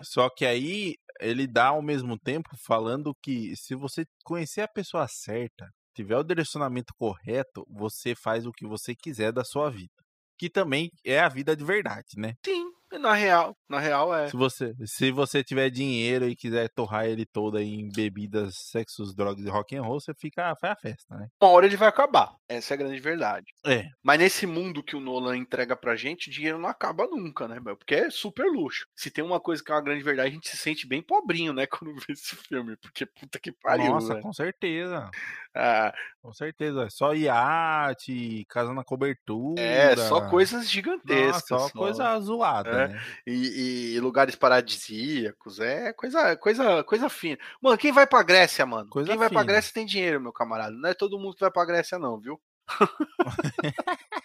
Só 0.00 0.30
que 0.30 0.46
aí 0.46 0.96
ele 1.20 1.46
dá 1.46 1.66
ao 1.66 1.82
mesmo 1.82 2.18
tempo 2.18 2.48
falando 2.56 3.14
que 3.22 3.54
se 3.56 3.74
você 3.74 4.06
conhecer 4.24 4.62
a 4.62 4.68
pessoa 4.68 5.06
certa, 5.06 5.68
tiver 5.94 6.16
o 6.16 6.24
direcionamento 6.24 6.94
correto, 6.98 7.66
você 7.68 8.14
faz 8.14 8.46
o 8.46 8.52
que 8.52 8.66
você 8.66 8.94
quiser 8.94 9.32
da 9.32 9.44
sua 9.44 9.68
vida. 9.68 9.92
Que 10.38 10.50
também 10.50 10.90
é 11.04 11.20
a 11.20 11.28
vida 11.28 11.56
de 11.56 11.64
verdade, 11.64 12.18
né? 12.18 12.34
Sim, 12.44 12.71
na 12.98 13.12
real, 13.14 13.56
na 13.68 13.78
real 13.78 14.14
é. 14.14 14.28
Se 14.28 14.36
você, 14.36 14.74
se 14.84 15.10
você 15.10 15.42
tiver 15.42 15.70
dinheiro 15.70 16.26
e 16.28 16.36
quiser 16.36 16.68
torrar 16.68 17.06
ele 17.06 17.24
todo 17.26 17.56
aí 17.56 17.68
em 17.74 17.88
bebidas, 17.90 18.56
sexos, 18.56 19.14
drogas 19.14 19.44
e 19.44 19.48
rock 19.48 19.76
and 19.76 19.82
roll, 19.82 20.00
você 20.00 20.12
fica, 20.14 20.54
faz 20.56 20.72
a 20.72 20.76
festa, 20.76 21.16
né? 21.16 21.28
Uma 21.40 21.50
hora 21.50 21.66
ele 21.66 21.76
vai 21.76 21.88
acabar. 21.88 22.34
Essa 22.48 22.72
é 22.72 22.76
a 22.76 22.78
grande 22.78 23.00
verdade. 23.00 23.46
É. 23.66 23.86
Mas 24.02 24.18
nesse 24.18 24.46
mundo 24.46 24.82
que 24.82 24.94
o 24.96 25.00
Nolan 25.00 25.36
entrega 25.36 25.74
pra 25.74 25.96
gente, 25.96 26.28
o 26.28 26.32
dinheiro 26.32 26.58
não 26.58 26.68
acaba 26.68 27.06
nunca, 27.06 27.48
né, 27.48 27.58
meu? 27.60 27.76
Porque 27.76 27.94
é 27.94 28.10
super 28.10 28.44
luxo. 28.46 28.86
Se 28.94 29.10
tem 29.10 29.24
uma 29.24 29.40
coisa 29.40 29.62
que 29.64 29.72
é 29.72 29.74
uma 29.74 29.80
grande 29.82 30.02
verdade, 30.04 30.28
a 30.28 30.32
gente 30.32 30.48
se 30.48 30.56
sente 30.56 30.86
bem 30.86 31.02
pobrinho, 31.02 31.52
né, 31.52 31.66
quando 31.70 31.94
vê 31.94 32.12
esse 32.12 32.36
filme. 32.36 32.76
Porque 32.76 33.06
puta 33.06 33.38
que 33.38 33.52
pariu, 33.52 33.92
Nossa, 33.92 34.08
velho. 34.14 34.22
com 34.22 34.32
certeza. 34.32 35.10
Ah, 35.54 35.92
Com 36.22 36.32
certeza. 36.32 36.88
Só 36.90 37.14
iate, 37.14 38.46
casa 38.48 38.72
na 38.72 38.84
cobertura. 38.84 39.60
é, 39.60 39.94
só 39.96 40.28
coisas 40.30 40.70
gigantescas. 40.70 41.32
Nossa, 41.32 41.46
só 41.46 41.58
só. 41.68 41.78
coisa 41.78 42.20
zoada, 42.20 42.70
É. 42.81 42.81
né? 42.88 43.02
E, 43.26 43.94
e 43.94 44.00
lugares 44.00 44.34
paradisíacos, 44.34 45.60
é 45.60 45.92
coisa, 45.92 46.36
coisa, 46.36 46.84
coisa 46.84 47.08
fina. 47.08 47.38
Mano, 47.60 47.78
quem 47.78 47.92
vai 47.92 48.06
pra 48.06 48.22
Grécia, 48.22 48.64
mano? 48.66 48.88
Coisa 48.88 49.08
quem 49.08 49.18
vai 49.18 49.28
pra 49.28 49.40
fina. 49.40 49.52
Grécia 49.52 49.74
tem 49.74 49.86
dinheiro, 49.86 50.20
meu 50.20 50.32
camarada. 50.32 50.72
Não 50.72 50.88
é 50.88 50.94
todo 50.94 51.18
mundo 51.18 51.34
que 51.34 51.40
vai 51.40 51.50
pra 51.50 51.64
Grécia, 51.64 51.98
não, 51.98 52.18
viu? 52.18 52.40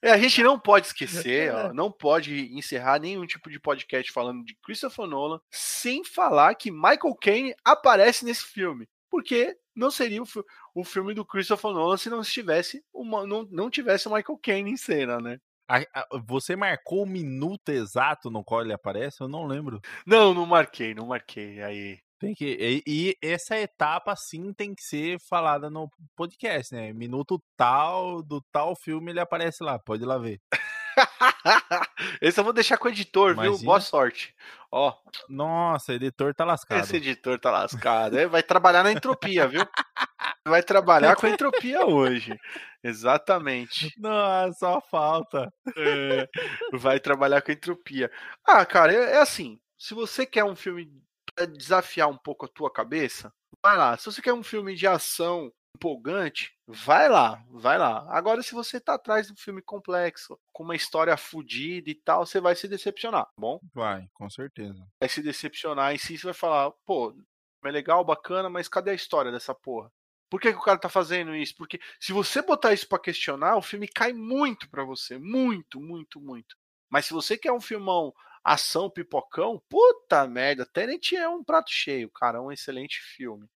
É, 0.00 0.10
a 0.10 0.18
gente 0.18 0.42
não 0.42 0.58
pode 0.58 0.86
esquecer, 0.86 1.52
ó, 1.52 1.72
não 1.72 1.90
pode 1.90 2.54
encerrar 2.54 3.00
nenhum 3.00 3.26
tipo 3.26 3.50
de 3.50 3.58
podcast 3.58 4.12
falando 4.12 4.44
de 4.44 4.54
Christopher 4.62 5.06
Nolan 5.06 5.40
sem 5.50 6.04
falar 6.04 6.54
que 6.54 6.70
Michael 6.70 7.14
Caine 7.20 7.54
aparece 7.64 8.24
nesse 8.24 8.44
filme. 8.44 8.88
Porque 9.10 9.56
não 9.74 9.90
seria 9.90 10.22
o, 10.22 10.26
o 10.74 10.84
filme 10.84 11.14
do 11.14 11.24
Christopher 11.24 11.72
Nolan 11.72 11.96
se 11.96 12.10
não 12.10 12.20
estivesse 12.20 12.84
uma, 12.92 13.26
não, 13.26 13.48
não 13.50 13.70
tivesse 13.70 14.08
o 14.08 14.12
Michael 14.12 14.38
Caine 14.42 14.70
em 14.70 14.76
cena, 14.76 15.20
né? 15.20 15.40
A- 15.68 15.78
a- 15.94 16.06
você 16.26 16.54
marcou 16.56 17.02
o 17.02 17.06
minuto 17.06 17.70
exato 17.70 18.30
no 18.30 18.44
qual 18.44 18.60
ele 18.62 18.72
aparece? 18.72 19.20
Eu 19.22 19.28
não 19.28 19.46
lembro. 19.46 19.80
Não, 20.06 20.34
não 20.34 20.44
marquei, 20.46 20.94
não 20.94 21.06
marquei. 21.06 21.62
Aí. 21.62 21.98
Tem 22.18 22.34
que, 22.34 22.44
e, 22.46 22.82
e 22.86 23.16
essa 23.26 23.56
etapa, 23.58 24.14
sim, 24.16 24.52
tem 24.52 24.74
que 24.74 24.82
ser 24.82 25.18
falada 25.20 25.68
no 25.68 25.90
podcast, 26.16 26.74
né? 26.74 26.92
Minuto 26.92 27.42
tal, 27.56 28.22
do 28.22 28.40
tal 28.52 28.74
filme, 28.76 29.10
ele 29.10 29.20
aparece 29.20 29.62
lá. 29.62 29.78
Pode 29.78 30.02
ir 30.04 30.06
lá 30.06 30.16
ver. 30.16 30.40
Esse 32.22 32.38
eu 32.40 32.44
vou 32.44 32.52
deixar 32.52 32.78
com 32.78 32.86
o 32.88 32.90
editor, 32.90 33.34
viu? 33.34 33.44
Imagina. 33.46 33.64
Boa 33.64 33.80
sorte. 33.80 34.34
Ó, 34.70 34.92
Nossa, 35.28 35.92
editor 35.94 36.34
tá 36.34 36.44
lascado. 36.44 36.80
esse 36.84 36.96
editor 36.96 37.38
tá 37.38 37.50
lascado. 37.50 38.18
É, 38.18 38.26
Vai 38.26 38.42
trabalhar 38.42 38.82
na 38.84 38.92
entropia, 38.92 39.46
viu? 39.48 39.62
Vai 40.46 40.62
trabalhar 40.62 41.16
com 41.16 41.26
a 41.26 41.30
entropia 41.30 41.86
hoje. 41.86 42.38
Exatamente. 42.82 43.90
Nossa, 43.98 44.58
só 44.58 44.80
falta. 44.80 45.52
É, 45.76 46.28
vai 46.72 47.00
trabalhar 47.00 47.40
com 47.40 47.50
a 47.50 47.54
entropia. 47.54 48.10
Ah, 48.46 48.64
cara, 48.66 48.92
é, 48.92 49.12
é 49.14 49.18
assim. 49.18 49.58
Se 49.78 49.94
você 49.94 50.26
quer 50.26 50.44
um 50.44 50.54
filme 50.54 50.90
pra 51.34 51.46
desafiar 51.46 52.08
um 52.08 52.18
pouco 52.18 52.44
a 52.44 52.48
tua 52.48 52.70
cabeça, 52.70 53.32
vai 53.62 53.76
lá. 53.76 53.96
Se 53.96 54.06
você 54.06 54.20
quer 54.20 54.34
um 54.34 54.42
filme 54.42 54.74
de 54.74 54.86
ação 54.86 55.50
empolgante, 55.76 56.52
vai 56.66 57.08
lá, 57.08 57.42
vai 57.50 57.76
lá. 57.78 58.06
Agora, 58.10 58.42
se 58.42 58.52
você 58.54 58.80
tá 58.80 58.94
atrás 58.94 59.26
de 59.26 59.32
um 59.32 59.36
filme 59.36 59.60
complexo, 59.60 60.38
com 60.52 60.62
uma 60.62 60.76
história 60.76 61.16
fodida 61.16 61.90
e 61.90 61.94
tal, 61.94 62.24
você 62.24 62.40
vai 62.40 62.54
se 62.54 62.68
decepcionar, 62.68 63.24
tá 63.24 63.32
bom? 63.38 63.58
Vai, 63.74 64.06
com 64.14 64.30
certeza. 64.30 64.86
vai 65.00 65.08
se 65.08 65.20
decepcionar 65.22 65.92
em 65.92 65.98
si, 65.98 66.16
você 66.16 66.26
vai 66.26 66.34
falar, 66.34 66.70
pô, 66.86 67.12
é 67.64 67.70
legal, 67.70 68.04
bacana, 68.04 68.48
mas 68.48 68.68
cadê 68.68 68.92
a 68.92 68.94
história 68.94 69.32
dessa 69.32 69.54
porra? 69.54 69.90
Por 70.34 70.40
que, 70.40 70.50
que 70.50 70.58
o 70.58 70.62
cara 70.62 70.76
tá 70.76 70.88
fazendo 70.88 71.32
isso? 71.36 71.54
Porque 71.56 71.78
se 72.00 72.12
você 72.12 72.42
botar 72.42 72.72
isso 72.72 72.88
pra 72.88 72.98
questionar, 72.98 73.56
o 73.56 73.62
filme 73.62 73.86
cai 73.86 74.12
muito 74.12 74.68
pra 74.68 74.82
você. 74.82 75.16
Muito, 75.16 75.80
muito, 75.80 76.20
muito. 76.20 76.56
Mas 76.90 77.06
se 77.06 77.12
você 77.12 77.38
quer 77.38 77.52
um 77.52 77.60
filmão 77.60 78.12
ação, 78.42 78.90
pipocão, 78.90 79.62
puta 79.68 80.26
merda, 80.26 80.66
Tenet 80.66 81.14
é 81.14 81.28
um 81.28 81.44
prato 81.44 81.70
cheio, 81.70 82.10
cara. 82.10 82.38
É 82.38 82.40
um 82.40 82.50
excelente 82.50 83.00
filme. 83.00 83.46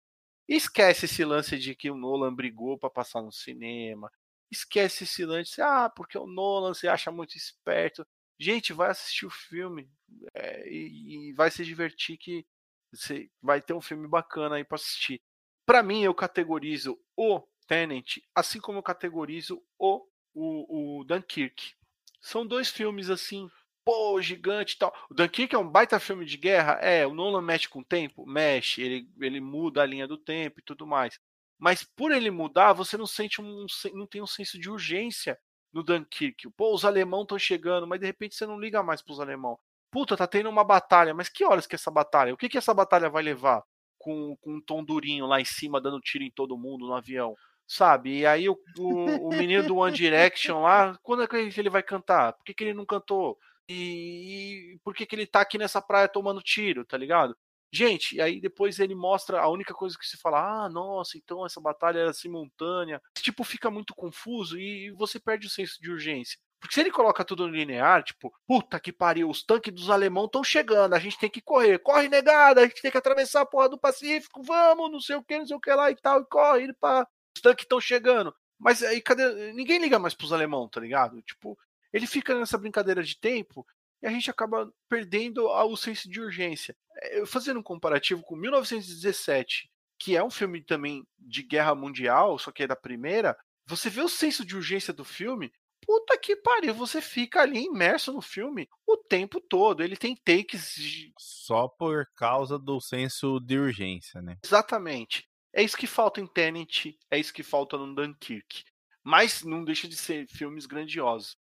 Esquece 0.46 1.06
esse 1.06 1.24
lance 1.24 1.58
de 1.58 1.74
que 1.74 1.90
o 1.90 1.96
Nolan 1.96 2.32
brigou 2.32 2.78
pra 2.78 2.88
passar 2.88 3.22
no 3.22 3.32
cinema. 3.32 4.08
Esquece 4.48 5.02
esse 5.02 5.24
lance, 5.24 5.60
ah, 5.60 5.90
porque 5.90 6.16
o 6.16 6.28
Nolan 6.28 6.74
você 6.74 6.86
acha 6.86 7.10
muito 7.10 7.36
esperto. 7.36 8.06
Gente, 8.38 8.72
vai 8.72 8.90
assistir 8.90 9.26
o 9.26 9.30
filme 9.30 9.90
é, 10.32 10.68
e, 10.70 11.30
e 11.30 11.32
vai 11.32 11.50
se 11.50 11.64
divertir 11.64 12.16
que 12.18 12.46
você 12.92 13.28
vai 13.42 13.60
ter 13.60 13.74
um 13.74 13.80
filme 13.80 14.06
bacana 14.06 14.54
aí 14.54 14.64
pra 14.64 14.76
assistir. 14.76 15.20
Pra 15.68 15.82
mim, 15.82 16.02
eu 16.02 16.14
categorizo 16.14 16.98
o 17.14 17.42
Tenet, 17.66 18.26
assim 18.34 18.58
como 18.58 18.78
eu 18.78 18.82
categorizo 18.82 19.62
o, 19.78 20.02
o, 20.32 21.00
o 21.00 21.04
Dunkirk. 21.04 21.74
São 22.22 22.46
dois 22.46 22.70
filmes 22.70 23.10
assim, 23.10 23.50
pô, 23.84 24.18
gigante 24.22 24.76
e 24.76 24.78
tal. 24.78 24.96
O 25.10 25.14
Dunkirk 25.14 25.54
é 25.54 25.58
um 25.58 25.68
baita 25.68 26.00
filme 26.00 26.24
de 26.24 26.38
guerra? 26.38 26.78
É, 26.80 27.06
o 27.06 27.12
Nolan 27.12 27.42
mexe 27.42 27.68
com 27.68 27.80
o 27.80 27.84
tempo? 27.84 28.24
Mexe, 28.24 28.80
ele, 28.80 29.10
ele 29.20 29.42
muda 29.42 29.82
a 29.82 29.86
linha 29.86 30.08
do 30.08 30.16
tempo 30.16 30.58
e 30.58 30.62
tudo 30.62 30.86
mais. 30.86 31.20
Mas 31.58 31.84
por 31.84 32.12
ele 32.12 32.30
mudar, 32.30 32.72
você 32.72 32.96
não 32.96 33.06
sente 33.06 33.42
um, 33.42 33.66
não 33.92 34.06
tem 34.06 34.22
um 34.22 34.26
senso 34.26 34.58
de 34.58 34.70
urgência 34.70 35.38
no 35.70 35.82
Dunkirk. 35.82 36.48
Pô, 36.56 36.74
os 36.74 36.86
alemão 36.86 37.24
estão 37.24 37.38
chegando, 37.38 37.86
mas 37.86 38.00
de 38.00 38.06
repente 38.06 38.36
você 38.36 38.46
não 38.46 38.58
liga 38.58 38.82
mais 38.82 39.02
pros 39.02 39.20
alemão. 39.20 39.58
Puta, 39.90 40.16
tá 40.16 40.26
tendo 40.26 40.48
uma 40.48 40.64
batalha, 40.64 41.12
mas 41.12 41.28
que 41.28 41.44
horas 41.44 41.66
que 41.66 41.74
é 41.74 41.76
essa 41.76 41.90
batalha? 41.90 42.32
O 42.32 42.38
que 42.38 42.48
que 42.48 42.56
essa 42.56 42.72
batalha 42.72 43.10
vai 43.10 43.22
levar? 43.22 43.62
Com, 43.98 44.36
com 44.40 44.54
um 44.54 44.60
tom 44.60 44.84
durinho 44.84 45.26
lá 45.26 45.40
em 45.40 45.44
cima, 45.44 45.80
dando 45.80 46.00
tiro 46.00 46.24
em 46.24 46.30
todo 46.30 46.58
mundo 46.58 46.86
no 46.86 46.94
avião 46.94 47.34
sabe? 47.68 48.20
E 48.20 48.26
aí 48.26 48.48
o, 48.48 48.58
o, 48.78 49.28
o, 49.28 49.28
menino 49.28 49.62
do 49.62 49.76
One 49.76 49.94
Direction 49.94 50.62
lá, 50.62 50.98
quando 51.02 51.22
é 51.22 51.26
que 51.28 51.36
ele 51.36 51.68
vai 51.68 51.82
cantar? 51.82 52.32
Por 52.32 52.44
que, 52.44 52.54
que 52.54 52.64
ele 52.64 52.72
não 52.72 52.86
cantou? 52.86 53.38
E, 53.68 54.72
e 54.74 54.78
por 54.82 54.94
que, 54.94 55.04
que 55.04 55.14
ele 55.14 55.26
tá 55.26 55.42
aqui 55.42 55.58
nessa 55.58 55.82
praia 55.82 56.08
tomando 56.08 56.40
tiro, 56.40 56.84
tá 56.86 56.96
ligado? 56.96 57.36
Gente, 57.70 58.16
e 58.16 58.20
aí 58.22 58.40
depois 58.40 58.78
ele 58.78 58.94
mostra 58.94 59.40
a 59.40 59.48
única 59.50 59.74
coisa 59.74 59.98
que 59.98 60.06
se 60.06 60.16
fala, 60.16 60.64
ah, 60.64 60.68
nossa, 60.70 61.18
então 61.18 61.44
essa 61.44 61.60
batalha 61.60 61.98
era 61.98 62.12
simultânea. 62.14 63.02
Tipo, 63.18 63.44
fica 63.44 63.70
muito 63.70 63.94
confuso 63.94 64.58
e 64.58 64.90
você 64.92 65.20
perde 65.20 65.46
o 65.46 65.50
senso 65.50 65.78
de 65.78 65.90
urgência. 65.90 66.38
Porque 66.60 66.74
se 66.74 66.80
ele 66.80 66.90
coloca 66.90 67.24
tudo 67.24 67.46
no 67.46 67.54
linear, 67.54 68.02
tipo, 68.02 68.32
puta 68.46 68.80
que 68.80 68.92
pariu, 68.92 69.30
os 69.30 69.44
tanques 69.44 69.72
dos 69.72 69.90
alemão 69.90 70.24
estão 70.24 70.42
chegando, 70.42 70.94
a 70.94 70.98
gente 70.98 71.18
tem 71.18 71.30
que 71.30 71.40
correr, 71.40 71.78
corre 71.78 72.08
negada, 72.08 72.60
a 72.60 72.64
gente 72.64 72.82
tem 72.82 72.90
que 72.90 72.98
atravessar 72.98 73.42
a 73.42 73.46
porra 73.46 73.68
do 73.68 73.78
Pacífico, 73.78 74.42
vamos, 74.42 74.90
não 74.90 75.00
sei 75.00 75.16
o 75.16 75.22
que, 75.22 75.38
não 75.38 75.46
sei 75.46 75.56
o 75.56 75.60
que 75.60 75.72
lá 75.72 75.90
e 75.90 75.96
tal, 75.96 76.20
e 76.20 76.26
corre 76.26 76.72
para 76.74 77.06
os 77.36 77.40
tanques 77.40 77.64
estão 77.64 77.80
chegando. 77.80 78.34
Mas 78.58 78.82
aí 78.82 79.00
cadê? 79.00 79.52
Ninguém 79.52 79.78
liga 79.78 79.98
mais 79.98 80.14
pros 80.14 80.32
alemão, 80.32 80.68
tá 80.68 80.80
ligado? 80.80 81.22
Tipo, 81.22 81.56
ele 81.92 82.06
fica 82.06 82.34
nessa 82.38 82.58
brincadeira 82.58 83.02
de 83.02 83.18
tempo 83.18 83.64
e 84.02 84.06
a 84.06 84.10
gente 84.10 84.30
acaba 84.30 84.70
perdendo 84.88 85.46
o 85.46 85.76
senso 85.76 86.08
de 86.08 86.20
urgência. 86.20 86.76
É, 87.00 87.24
fazendo 87.24 87.60
um 87.60 87.62
comparativo 87.62 88.22
com 88.22 88.34
1917, 88.34 89.70
que 89.98 90.16
é 90.16 90.22
um 90.22 90.30
filme 90.30 90.62
também 90.62 91.04
de 91.18 91.42
guerra 91.42 91.74
mundial, 91.74 92.38
só 92.38 92.50
que 92.50 92.64
é 92.64 92.66
da 92.66 92.76
primeira, 92.76 93.36
você 93.66 93.90
vê 93.90 94.00
o 94.00 94.08
senso 94.08 94.44
de 94.44 94.56
urgência 94.56 94.92
do 94.92 95.04
filme, 95.04 95.52
puta 95.88 96.18
que 96.18 96.36
pariu, 96.36 96.74
você 96.74 97.00
fica 97.00 97.40
ali 97.40 97.64
imerso 97.64 98.12
no 98.12 98.20
filme 98.20 98.68
o 98.86 98.94
tempo 98.94 99.40
todo. 99.40 99.82
Ele 99.82 99.96
tem 99.96 100.14
takes. 100.14 100.74
De... 100.74 101.10
Só 101.18 101.66
por 101.66 102.06
causa 102.14 102.58
do 102.58 102.78
senso 102.78 103.40
de 103.40 103.58
urgência, 103.58 104.20
né? 104.20 104.36
Exatamente. 104.44 105.26
É 105.50 105.62
isso 105.62 105.78
que 105.78 105.86
falta 105.86 106.20
em 106.20 106.26
Tenet, 106.26 106.98
é 107.10 107.18
isso 107.18 107.32
que 107.32 107.42
falta 107.42 107.78
no 107.78 107.94
Dunkirk. 107.94 108.64
Mas 109.02 109.42
não 109.42 109.64
deixa 109.64 109.88
de 109.88 109.96
ser 109.96 110.28
filmes 110.28 110.66
grandiosos. 110.66 111.38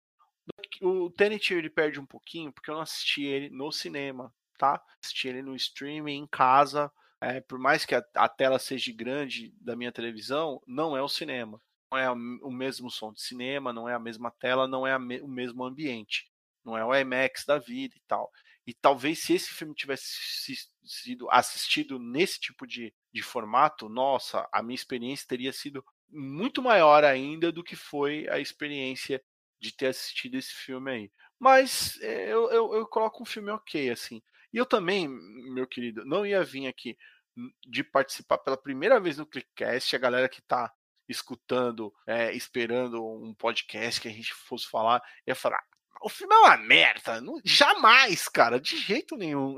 O 0.79 1.09
Tenet 1.09 1.51
ele 1.51 1.69
perde 1.71 1.99
um 1.99 2.05
pouquinho 2.05 2.53
porque 2.53 2.69
eu 2.69 2.75
não 2.75 2.81
assisti 2.81 3.23
ele 3.23 3.49
no 3.49 3.71
cinema, 3.71 4.31
tá? 4.59 4.79
Assisti 5.03 5.27
ele 5.27 5.41
no 5.41 5.55
streaming, 5.55 6.17
em 6.17 6.27
casa. 6.27 6.91
É, 7.19 7.41
por 7.41 7.57
mais 7.57 7.83
que 7.83 7.95
a, 7.95 8.05
a, 8.13 8.29
tela 8.29 8.59
seja 8.59 8.93
grande 8.93 9.51
da 9.59 9.75
minha 9.75 9.91
televisão, 9.91 10.61
não 10.67 10.95
é 10.95 11.01
o 11.01 11.09
cinema. 11.09 11.59
Não 11.95 11.97
é 11.97 12.11
o 12.11 12.51
mesmo 12.51 12.91
som 12.91 13.13
de 13.13 13.21
cinema, 13.21 13.71
não 13.71 13.87
é 13.87 13.93
a 13.93 13.99
mesma 13.99 14.29
tela, 14.29 14.67
não 14.67 14.85
é 14.85 14.99
me, 14.99 15.21
o 15.21 15.27
mesmo 15.29 15.63
ambiente. 15.63 16.29
Não 16.63 16.77
é 16.77 16.83
o 16.83 16.93
IMAX 16.93 17.45
da 17.45 17.57
vida 17.57 17.95
e 17.95 18.01
tal. 18.05 18.29
E 18.67 18.73
talvez 18.73 19.19
se 19.19 19.33
esse 19.33 19.53
filme 19.53 19.73
tivesse 19.73 20.65
sido 20.83 21.29
assistido 21.31 21.97
nesse 21.97 22.37
tipo 22.39 22.67
de, 22.67 22.93
de 23.13 23.21
formato, 23.21 23.87
nossa, 23.87 24.45
a 24.51 24.61
minha 24.61 24.75
experiência 24.75 25.25
teria 25.25 25.53
sido 25.53 25.85
muito 26.09 26.61
maior 26.61 27.05
ainda 27.05 27.49
do 27.49 27.63
que 27.63 27.77
foi 27.77 28.27
a 28.27 28.39
experiência 28.39 29.23
de 29.61 29.73
ter 29.73 29.87
assistido 29.87 30.35
esse 30.35 30.53
filme 30.53 30.91
aí. 30.91 31.11
Mas 31.39 31.97
é, 32.01 32.33
eu, 32.33 32.49
eu, 32.51 32.73
eu 32.73 32.87
coloco 32.87 33.23
um 33.23 33.25
filme 33.25 33.51
ok, 33.51 33.89
assim. 33.89 34.21
E 34.51 34.57
eu 34.57 34.65
também, 34.65 35.07
meu 35.07 35.65
querido, 35.65 36.03
não 36.03 36.25
ia 36.25 36.43
vir 36.43 36.67
aqui 36.67 36.97
de 37.65 37.83
participar 37.85 38.39
pela 38.39 38.57
primeira 38.57 38.99
vez 38.99 39.17
no 39.17 39.25
Clickcast, 39.25 39.95
a 39.95 39.99
galera 39.99 40.27
que 40.27 40.39
está 40.39 40.73
escutando, 41.07 41.93
é, 42.07 42.33
esperando 42.33 43.05
um 43.05 43.33
podcast 43.33 44.01
que 44.01 44.07
a 44.07 44.11
gente 44.11 44.33
fosse 44.33 44.67
falar, 44.67 45.01
ia 45.27 45.35
falar: 45.35 45.63
o 46.01 46.09
filme 46.09 46.33
é 46.35 46.37
uma 46.37 46.57
merda. 46.57 47.19
Não, 47.21 47.39
jamais, 47.43 48.27
cara, 48.27 48.59
de 48.59 48.77
jeito 48.77 49.15
nenhum. 49.17 49.57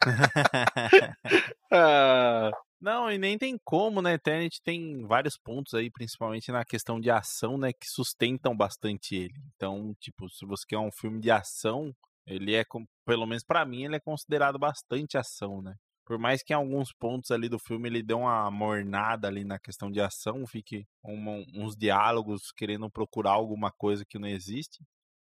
ah. 1.72 2.50
Não, 2.80 3.10
e 3.12 3.18
nem 3.18 3.36
tem 3.36 3.58
como, 3.62 4.00
né? 4.00 4.16
Tenet 4.16 4.62
tem 4.62 5.04
vários 5.06 5.36
pontos 5.36 5.74
aí, 5.74 5.90
principalmente 5.90 6.50
na 6.50 6.64
questão 6.64 6.98
de 6.98 7.10
ação, 7.10 7.58
né, 7.58 7.74
que 7.74 7.86
sustentam 7.86 8.56
bastante 8.56 9.14
ele. 9.14 9.34
Então, 9.54 9.94
tipo, 10.00 10.30
se 10.30 10.46
você 10.46 10.64
quer 10.66 10.78
um 10.78 10.90
filme 10.90 11.20
de 11.20 11.30
ação, 11.30 11.94
ele 12.26 12.54
é, 12.54 12.64
pelo 13.04 13.26
menos 13.26 13.42
para 13.44 13.66
mim, 13.66 13.84
ele 13.84 13.96
é 13.96 14.00
considerado 14.00 14.58
bastante 14.58 15.18
ação, 15.18 15.60
né? 15.60 15.76
Por 16.10 16.18
mais 16.18 16.42
que 16.42 16.52
em 16.52 16.56
alguns 16.56 16.92
pontos 16.92 17.30
ali 17.30 17.48
do 17.48 17.56
filme 17.56 17.88
ele 17.88 18.02
dê 18.02 18.12
uma 18.12 18.50
mornada 18.50 19.28
ali 19.28 19.44
na 19.44 19.60
questão 19.60 19.88
de 19.88 20.00
ação, 20.00 20.44
fique 20.44 20.84
uns 21.04 21.76
diálogos 21.76 22.50
querendo 22.50 22.90
procurar 22.90 23.30
alguma 23.30 23.70
coisa 23.70 24.04
que 24.04 24.18
não 24.18 24.26
existe, 24.26 24.82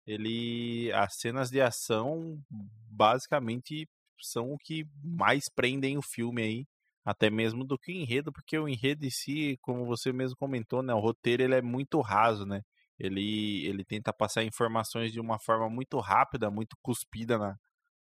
ele 0.06 0.92
as 0.92 1.16
cenas 1.16 1.50
de 1.50 1.60
ação 1.60 2.40
basicamente 2.48 3.88
são 4.20 4.52
o 4.52 4.56
que 4.56 4.86
mais 5.02 5.46
prendem 5.52 5.98
o 5.98 6.02
filme 6.02 6.42
aí, 6.42 6.66
até 7.04 7.28
mesmo 7.28 7.64
do 7.64 7.76
que 7.76 7.90
o 7.90 7.96
enredo, 7.96 8.32
porque 8.32 8.56
o 8.56 8.68
enredo 8.68 9.04
em 9.04 9.10
si, 9.10 9.58
como 9.60 9.84
você 9.84 10.12
mesmo 10.12 10.36
comentou, 10.36 10.80
né, 10.80 10.94
o 10.94 11.00
roteiro 11.00 11.42
ele 11.42 11.56
é 11.56 11.60
muito 11.60 12.00
raso, 12.00 12.46
né? 12.46 12.62
Ele 13.00 13.66
ele 13.66 13.84
tenta 13.84 14.12
passar 14.12 14.44
informações 14.44 15.12
de 15.12 15.18
uma 15.18 15.40
forma 15.40 15.68
muito 15.68 15.98
rápida, 15.98 16.52
muito 16.52 16.76
cuspida 16.80 17.36
na, 17.36 17.56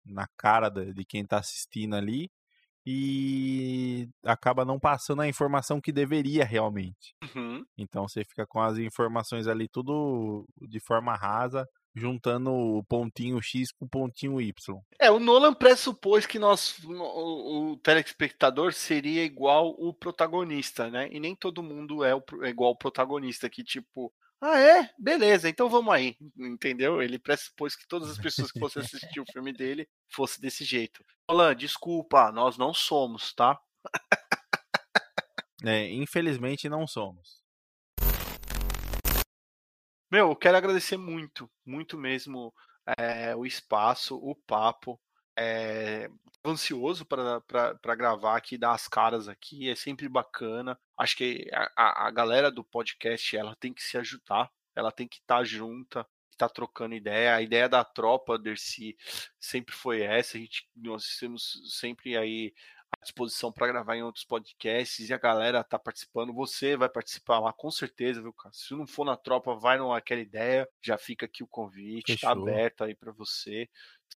na 0.05 0.27
cara 0.37 0.69
de 0.71 1.05
quem 1.05 1.23
está 1.23 1.39
assistindo 1.39 1.95
ali 1.95 2.29
e 2.87 4.09
acaba 4.25 4.65
não 4.65 4.79
passando 4.79 5.23
a 5.23 5.29
informação 5.29 5.81
que 5.81 5.93
deveria 5.93 6.45
realmente. 6.45 7.15
Uhum. 7.35 7.65
Então 7.79 8.07
você 8.07 8.25
fica 8.25 8.47
com 8.47 8.61
as 8.61 8.79
informações 8.79 9.47
ali 9.47 9.69
tudo 9.69 10.47
de 10.61 10.81
forma 10.81 11.15
rasa 11.15 11.67
juntando 11.95 12.53
o 12.53 12.83
pontinho 12.85 13.41
X 13.41 13.71
com 13.71 13.85
o 13.85 13.89
pontinho 13.89 14.41
Y. 14.41 14.81
É, 14.99 15.11
o 15.11 15.21
Nolan 15.21 15.55
pressupôs 15.55 16.27
que 16.27 16.39
nós, 16.39 16.83
o, 16.85 17.73
o 17.73 17.77
telespectador 17.77 18.73
seria 18.73 19.25
igual 19.25 19.69
o 19.79 19.95
protagonista, 19.95 20.91
né? 20.91 21.09
E 21.13 21.21
nem 21.21 21.37
todo 21.37 21.63
mundo 21.63 22.03
é, 22.03 22.15
o, 22.15 22.23
é 22.43 22.49
igual 22.49 22.73
o 22.73 22.77
protagonista, 22.77 23.49
que 23.49 23.63
tipo, 23.63 24.13
ah, 24.41 24.59
é? 24.59 24.91
Beleza, 24.99 25.49
então 25.49 25.69
vamos 25.69 25.93
aí. 25.95 26.17
Entendeu? 26.37 27.03
Ele 27.03 27.19
pressupôs 27.19 27.75
que 27.75 27.87
todas 27.87 28.11
as 28.11 28.19
pessoas 28.19 28.53
que 28.53 28.59
fossem 28.59 28.83
assistir 28.83 29.21
o 29.21 29.33
filme 29.33 29.53
dele 29.53 29.89
fosse 30.09 30.41
desse 30.41 30.65
jeito. 30.65 31.05
Nolan, 31.29 31.57
desculpa, 31.57 32.31
nós 32.31 32.59
não 32.59 32.75
somos, 32.75 33.33
tá? 33.35 33.59
é, 35.65 35.89
infelizmente 35.93 36.69
não 36.69 36.87
somos. 36.87 37.43
Meu, 40.11 40.29
eu 40.29 40.37
quero 40.37 40.57
agradecer 40.57 40.97
muito, 40.97 41.51
muito 41.65 41.99
mesmo 41.99 42.55
é, 42.99 43.35
o 43.35 43.47
espaço, 43.47 44.17
o 44.17 44.35
papo. 44.35 45.01
É, 45.37 46.09
ansioso 46.45 47.05
para 47.05 47.97
gravar 47.97 48.37
aqui, 48.37 48.59
dar 48.59 48.73
as 48.73 48.87
caras 48.87 49.29
aqui, 49.29 49.71
é 49.71 49.75
sempre 49.75 50.09
bacana. 50.09 50.79
Acho 50.97 51.17
que 51.17 51.49
a, 51.53 52.07
a 52.07 52.11
galera 52.11 52.51
do 52.51 52.63
podcast 52.63 53.37
ela 53.37 53.57
tem 53.57 53.73
que 53.73 53.83
se 53.83 53.97
ajudar, 53.97 54.51
ela 54.75 54.93
tem 54.93 55.09
que 55.09 55.17
estar 55.17 55.39
tá 55.39 55.45
junta, 55.45 56.07
estar 56.31 56.49
tá 56.49 56.55
trocando 56.55 56.95
ideia. 56.95 57.35
A 57.35 57.43
ideia 57.43 57.69
da 57.69 57.83
tropa, 57.85 58.39
Dercy, 58.39 58.97
sempre 59.41 59.75
foi 59.75 60.03
essa. 60.03 60.37
A 60.37 60.41
gente, 60.41 60.69
nós 60.77 61.17
temos 61.19 61.63
sempre 61.79 62.17
aí 62.17 62.53
disposição 63.03 63.53
para 63.53 63.67
gravar 63.67 63.97
em 63.97 64.03
outros 64.03 64.25
podcasts 64.25 65.09
e 65.09 65.15
a 65.15 65.19
galera 65.19 65.63
tá 65.63 65.79
participando. 65.79 66.33
Você 66.33 66.77
vai 66.77 66.89
participar 66.89 67.39
lá 67.39 67.53
com 67.53 67.71
certeza, 67.71 68.21
viu, 68.21 68.33
cara? 68.33 68.53
Se 68.53 68.75
não 68.75 68.87
for 68.87 69.05
na 69.05 69.17
tropa, 69.17 69.55
vai 69.55 69.79
naquela 69.79 70.21
ideia. 70.21 70.69
Já 70.83 70.99
fica 70.99 71.27
aqui 71.27 71.43
o 71.43 71.47
convite, 71.47 72.17
tá 72.17 72.29
Fechou. 72.31 72.45
tá 72.45 72.51
aberto 72.51 72.85
aí 72.85 72.95
para 72.95 73.13
você 73.13 73.69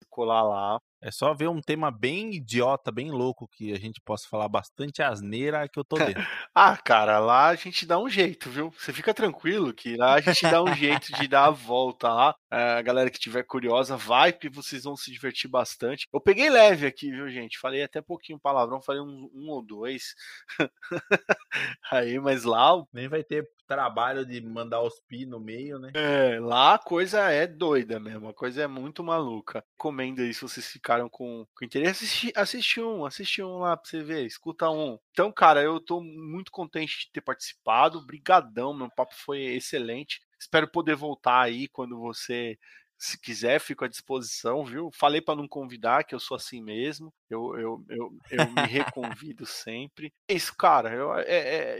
colar 0.09 0.43
lá. 0.43 0.82
É 1.06 1.12
só 1.12 1.36
ver 1.36 1.47
um 1.47 1.62
tema 1.62 1.91
bem 1.91 2.34
idiota, 2.34 2.91
bem 2.91 3.12
louco, 3.12 3.47
que 3.47 3.72
a 3.72 3.78
gente 3.78 4.01
possa 4.01 4.28
falar 4.28 4.49
bastante 4.49 5.03
asneira 5.03 5.70
que 5.70 5.78
eu 5.78 5.84
tô 5.84 5.97
dentro. 5.97 6.16
ah, 6.56 6.76
cara, 6.76 7.20
lá 7.20 7.49
a 7.49 7.56
gente 7.56 7.86
dá 7.86 7.99
um 7.99 8.10
jeito, 8.10 8.49
viu? 8.49 8.72
Você 8.72 8.91
fica 8.91 9.14
tranquilo 9.14 9.72
que 9.72 9.95
lá 9.95 10.16
a 10.16 10.22
gente 10.22 10.41
dá 10.49 10.64
um 10.64 10.74
jeito 10.74 11.14
de 11.14 11.28
dar 11.28 11.45
a 11.45 11.51
volta 11.51 12.12
lá. 12.12 12.36
A 12.49 12.82
galera 12.82 13.12
que 13.12 13.20
tiver 13.20 13.43
curiosa, 13.43 13.95
vai, 13.95 14.34
porque 14.34 14.49
vocês 14.49 14.84
vão 14.84 14.97
se 14.97 15.12
divertir 15.12 15.47
bastante. 15.47 16.08
Eu 16.12 16.20
peguei 16.20 16.49
leve 16.49 16.88
aqui, 16.88 17.12
viu, 17.12 17.30
gente? 17.30 17.60
Falei 17.60 17.84
até 17.84 18.01
pouquinho 18.01 18.39
palavrão, 18.39 18.82
falei 18.82 19.01
um, 19.01 19.30
um 19.32 19.49
ou 19.51 19.62
dois. 19.62 20.16
Aí, 21.91 22.20
mas 22.20 22.43
lá. 22.45 22.66
Nem 22.91 23.08
vai 23.08 23.24
ter 23.24 23.47
trabalho 23.68 24.26
de 24.26 24.41
mandar 24.41 24.82
os 24.82 24.99
pi 25.01 25.26
no 25.26 25.39
meio, 25.39 25.80
né? 25.80 25.91
É, 25.93 26.39
lá 26.39 26.76
a 26.76 26.80
coisa 26.80 27.30
é 27.30 27.47
doida 27.47 27.99
mesmo, 27.99 28.30
a 28.30 28.34
coisa 28.34 28.64
é 28.64 28.68
muito 28.68 29.03
maluca. 29.03 29.64
Comendo 29.78 30.22
aí 30.22 30.34
se 30.34 30.41
vocês 30.41 30.66
ficaram 30.95 31.09
com, 31.09 31.45
com 31.53 31.65
interesse, 31.65 32.05
assiste, 32.05 32.33
assiste 32.35 32.81
um, 32.81 33.05
assiste 33.05 33.43
um 33.43 33.59
lá 33.59 33.75
pra 33.75 33.89
você 33.89 34.01
ver, 34.01 34.25
escuta 34.25 34.69
um. 34.69 34.97
Então, 35.11 35.31
cara, 35.31 35.61
eu 35.61 35.79
tô 35.79 36.01
muito 36.01 36.51
contente 36.51 37.05
de 37.05 37.11
ter 37.11 37.21
participado, 37.21 38.05
brigadão, 38.05 38.73
meu 38.73 38.89
papo 38.89 39.13
foi 39.13 39.41
excelente. 39.41 40.21
Espero 40.39 40.67
poder 40.67 40.95
voltar 40.95 41.41
aí 41.41 41.67
quando 41.67 41.99
você 41.99 42.57
se 42.97 43.19
quiser, 43.19 43.59
fico 43.59 43.83
à 43.83 43.89
disposição, 43.89 44.63
viu? 44.63 44.89
Falei 44.93 45.19
para 45.19 45.35
não 45.35 45.47
convidar, 45.49 46.05
que 46.05 46.15
eu 46.15 46.19
sou 46.19 46.35
assim 46.35 46.61
mesmo. 46.61 47.13
Eu, 47.29 47.57
eu, 47.59 47.85
eu, 47.89 48.17
eu 48.31 48.51
me 48.51 48.61
reconvido 48.65 49.45
sempre. 49.45 50.13
É 50.29 50.33
isso, 50.33 50.55
cara. 50.55 50.93
Eu, 50.93 51.13
é, 51.15 51.25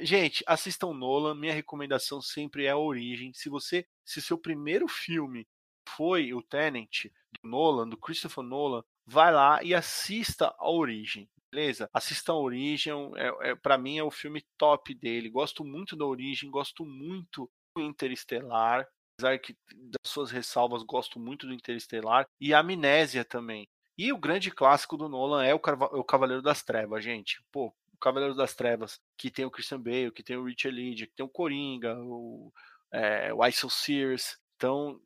é, 0.02 0.06
gente, 0.06 0.44
assistam 0.46 0.94
Nolan. 0.94 1.34
Minha 1.34 1.54
recomendação 1.54 2.22
sempre 2.22 2.66
é 2.66 2.72
a 2.72 2.78
origem. 2.78 3.32
Se 3.34 3.48
você, 3.48 3.88
se 4.04 4.22
seu 4.22 4.38
primeiro 4.38 4.90
filme 4.90 5.48
foi 5.88 6.34
o 6.34 6.42
Tenant 6.42 7.06
do 7.06 7.50
Nolan, 7.50 7.88
do 7.88 7.98
Christopher 7.98 8.44
Nolan, 8.44 8.84
vai 9.06 9.32
lá 9.32 9.64
e 9.64 9.74
assista 9.74 10.54
a 10.58 10.70
origem. 10.70 11.30
beleza? 11.52 11.90
Assistam 11.94 12.34
a 12.34 12.38
Origem, 12.38 12.94
é, 13.16 13.52
é, 13.52 13.56
para 13.56 13.78
mim 13.78 13.98
é 13.98 14.04
o 14.04 14.12
filme 14.12 14.44
top 14.58 14.94
dele. 14.94 15.30
Gosto 15.30 15.64
muito 15.64 15.96
da 15.96 16.06
Origem, 16.06 16.52
gosto 16.52 16.86
muito 16.86 17.50
do 17.76 17.82
Interestelar. 17.82 18.88
Apesar 19.18 19.40
que 19.40 19.56
das 19.72 20.12
suas 20.12 20.32
ressalvas, 20.32 20.84
gosto 20.84 21.20
muito 21.20 21.48
do 21.48 21.54
Interestelar. 21.54 22.28
E 22.40 22.54
a 22.54 22.60
Amnésia 22.60 23.24
também. 23.24 23.68
E 23.98 24.12
o 24.12 24.18
grande 24.18 24.52
clássico 24.52 24.98
do 24.98 25.08
Nolan 25.08 25.46
é 25.46 25.54
o, 25.54 25.58
o 25.58 26.04
Cavaleiro 26.04 26.42
das 26.42 26.62
Trevas, 26.62 27.04
gente. 27.04 27.42
Pô, 27.52 27.68
o 27.94 27.98
Cavaleiro 27.98 28.36
das 28.36 28.54
Trevas, 28.54 29.00
que 29.18 29.32
tem 29.32 29.46
o 29.46 29.52
Christian 29.52 29.80
Bale, 29.80 30.12
que 30.12 30.24
tem 30.24 30.36
o 30.36 30.44
Richard 30.44 30.78
Lynch, 30.78 31.08
que 31.08 31.16
tem 31.16 31.26
o 31.26 31.30
Coringa, 31.30 31.98
o, 31.98 32.52
é, 32.92 33.34
o 33.34 33.70
Sears. 33.70 34.38
Então, 34.58 35.00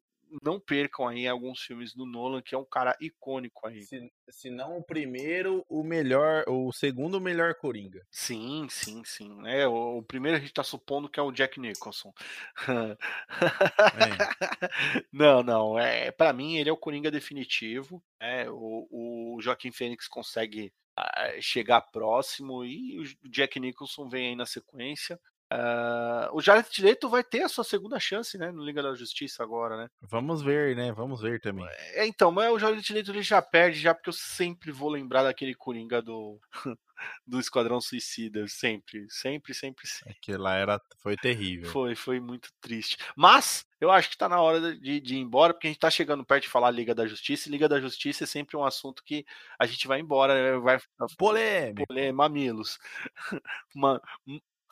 não 0.43 0.59
percam 0.59 1.07
aí 1.07 1.27
alguns 1.27 1.61
filmes 1.61 1.93
do 1.93 2.05
Nolan, 2.05 2.41
que 2.41 2.55
é 2.55 2.57
um 2.57 2.65
cara 2.65 2.95
icônico 2.99 3.67
aí. 3.67 3.81
Se, 3.81 4.11
se 4.29 4.49
não 4.49 4.77
o 4.77 4.83
primeiro, 4.83 5.65
o 5.69 5.83
melhor, 5.83 6.43
o 6.47 6.71
segundo 6.71 7.19
melhor 7.19 7.55
Coringa. 7.55 8.05
Sim, 8.11 8.67
sim, 8.69 9.03
sim. 9.05 9.47
É, 9.47 9.67
o, 9.67 9.97
o 9.97 10.03
primeiro 10.03 10.37
a 10.37 10.39
gente 10.39 10.53
tá 10.53 10.63
supondo 10.63 11.09
que 11.09 11.19
é 11.19 11.23
o 11.23 11.31
Jack 11.31 11.59
Nicholson. 11.59 12.13
É. 12.67 12.97
não, 15.11 15.43
não. 15.43 15.79
É, 15.79 16.11
para 16.11 16.33
mim 16.33 16.57
ele 16.57 16.69
é 16.69 16.73
o 16.73 16.77
Coringa 16.77 17.11
definitivo. 17.11 18.03
É, 18.19 18.49
o, 18.49 18.87
o 18.91 19.41
Joaquim 19.41 19.71
Fênix 19.71 20.07
consegue 20.07 20.73
ah, 20.95 21.31
chegar 21.39 21.81
próximo 21.81 22.65
e 22.65 22.99
o 22.99 23.29
Jack 23.29 23.59
Nicholson 23.59 24.09
vem 24.09 24.29
aí 24.29 24.35
na 24.35 24.45
sequência. 24.45 25.19
Uh, 25.51 26.29
o 26.31 26.41
Jared 26.41 26.69
Leto 26.81 27.09
vai 27.09 27.23
ter 27.23 27.41
a 27.41 27.49
sua 27.49 27.63
segunda 27.63 27.99
chance, 27.99 28.37
né, 28.37 28.51
no 28.51 28.63
Liga 28.63 28.83
da 28.83 28.93
Justiça 28.93 29.41
agora, 29.41 29.75
né? 29.75 29.89
Vamos 30.01 30.43
ver, 30.43 30.75
né? 30.75 30.91
Vamos 30.91 31.21
ver 31.21 31.41
também. 31.41 31.65
É, 31.93 32.05
então, 32.05 32.31
mas 32.31 32.51
o 32.51 32.59
Jared 32.59 32.93
Leto 32.93 33.11
ele 33.11 33.23
já 33.23 33.41
perde, 33.41 33.79
já 33.79 33.93
porque 33.93 34.09
eu 34.09 34.13
sempre 34.13 34.71
vou 34.71 34.89
lembrar 34.89 35.23
daquele 35.23 35.55
Coringa 35.55 36.01
do 36.01 36.39
do 37.25 37.39
Esquadrão 37.39 37.79
Suicida, 37.79 38.47
sempre, 38.47 39.07
sempre, 39.09 39.53
sempre, 39.53 39.87
sempre. 39.87 40.11
Aquilo 40.11 40.43
lá 40.43 40.55
era, 40.55 40.81
foi 40.97 41.15
terrível. 41.15 41.69
Foi, 41.71 41.95
foi 41.95 42.19
muito 42.19 42.49
triste. 42.61 42.97
Mas 43.15 43.65
eu 43.79 43.89
acho 43.91 44.09
que 44.09 44.17
tá 44.17 44.27
na 44.27 44.41
hora 44.41 44.75
de, 44.75 44.99
de 44.99 45.15
ir 45.15 45.19
embora, 45.19 45.53
porque 45.53 45.67
a 45.67 45.69
gente 45.69 45.79
tá 45.79 45.89
chegando 45.89 46.25
perto 46.25 46.43
de 46.43 46.49
falar 46.49 46.71
Liga 46.71 46.93
da 46.93 47.07
Justiça, 47.07 47.47
e 47.47 47.51
Liga 47.51 47.69
da 47.69 47.79
Justiça 47.79 48.23
é 48.23 48.27
sempre 48.27 48.57
um 48.57 48.65
assunto 48.65 49.03
que 49.03 49.25
a 49.57 49.65
gente 49.65 49.87
vai 49.87 49.99
embora, 49.99 50.33
né, 50.33 50.59
vai 50.59 50.79
polêmico, 51.17 51.87
polêmico 51.87 52.17
mamilos. 52.17 52.77
Uma, 53.73 54.01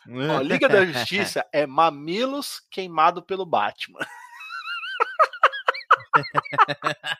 Ó, 0.09 0.11
Liga 0.41 0.69
da 0.69 0.85
Justiça 0.85 1.45
é 1.51 1.65
Mamilos 1.65 2.61
queimado 2.71 3.21
pelo 3.21 3.45
Batman. 3.45 3.99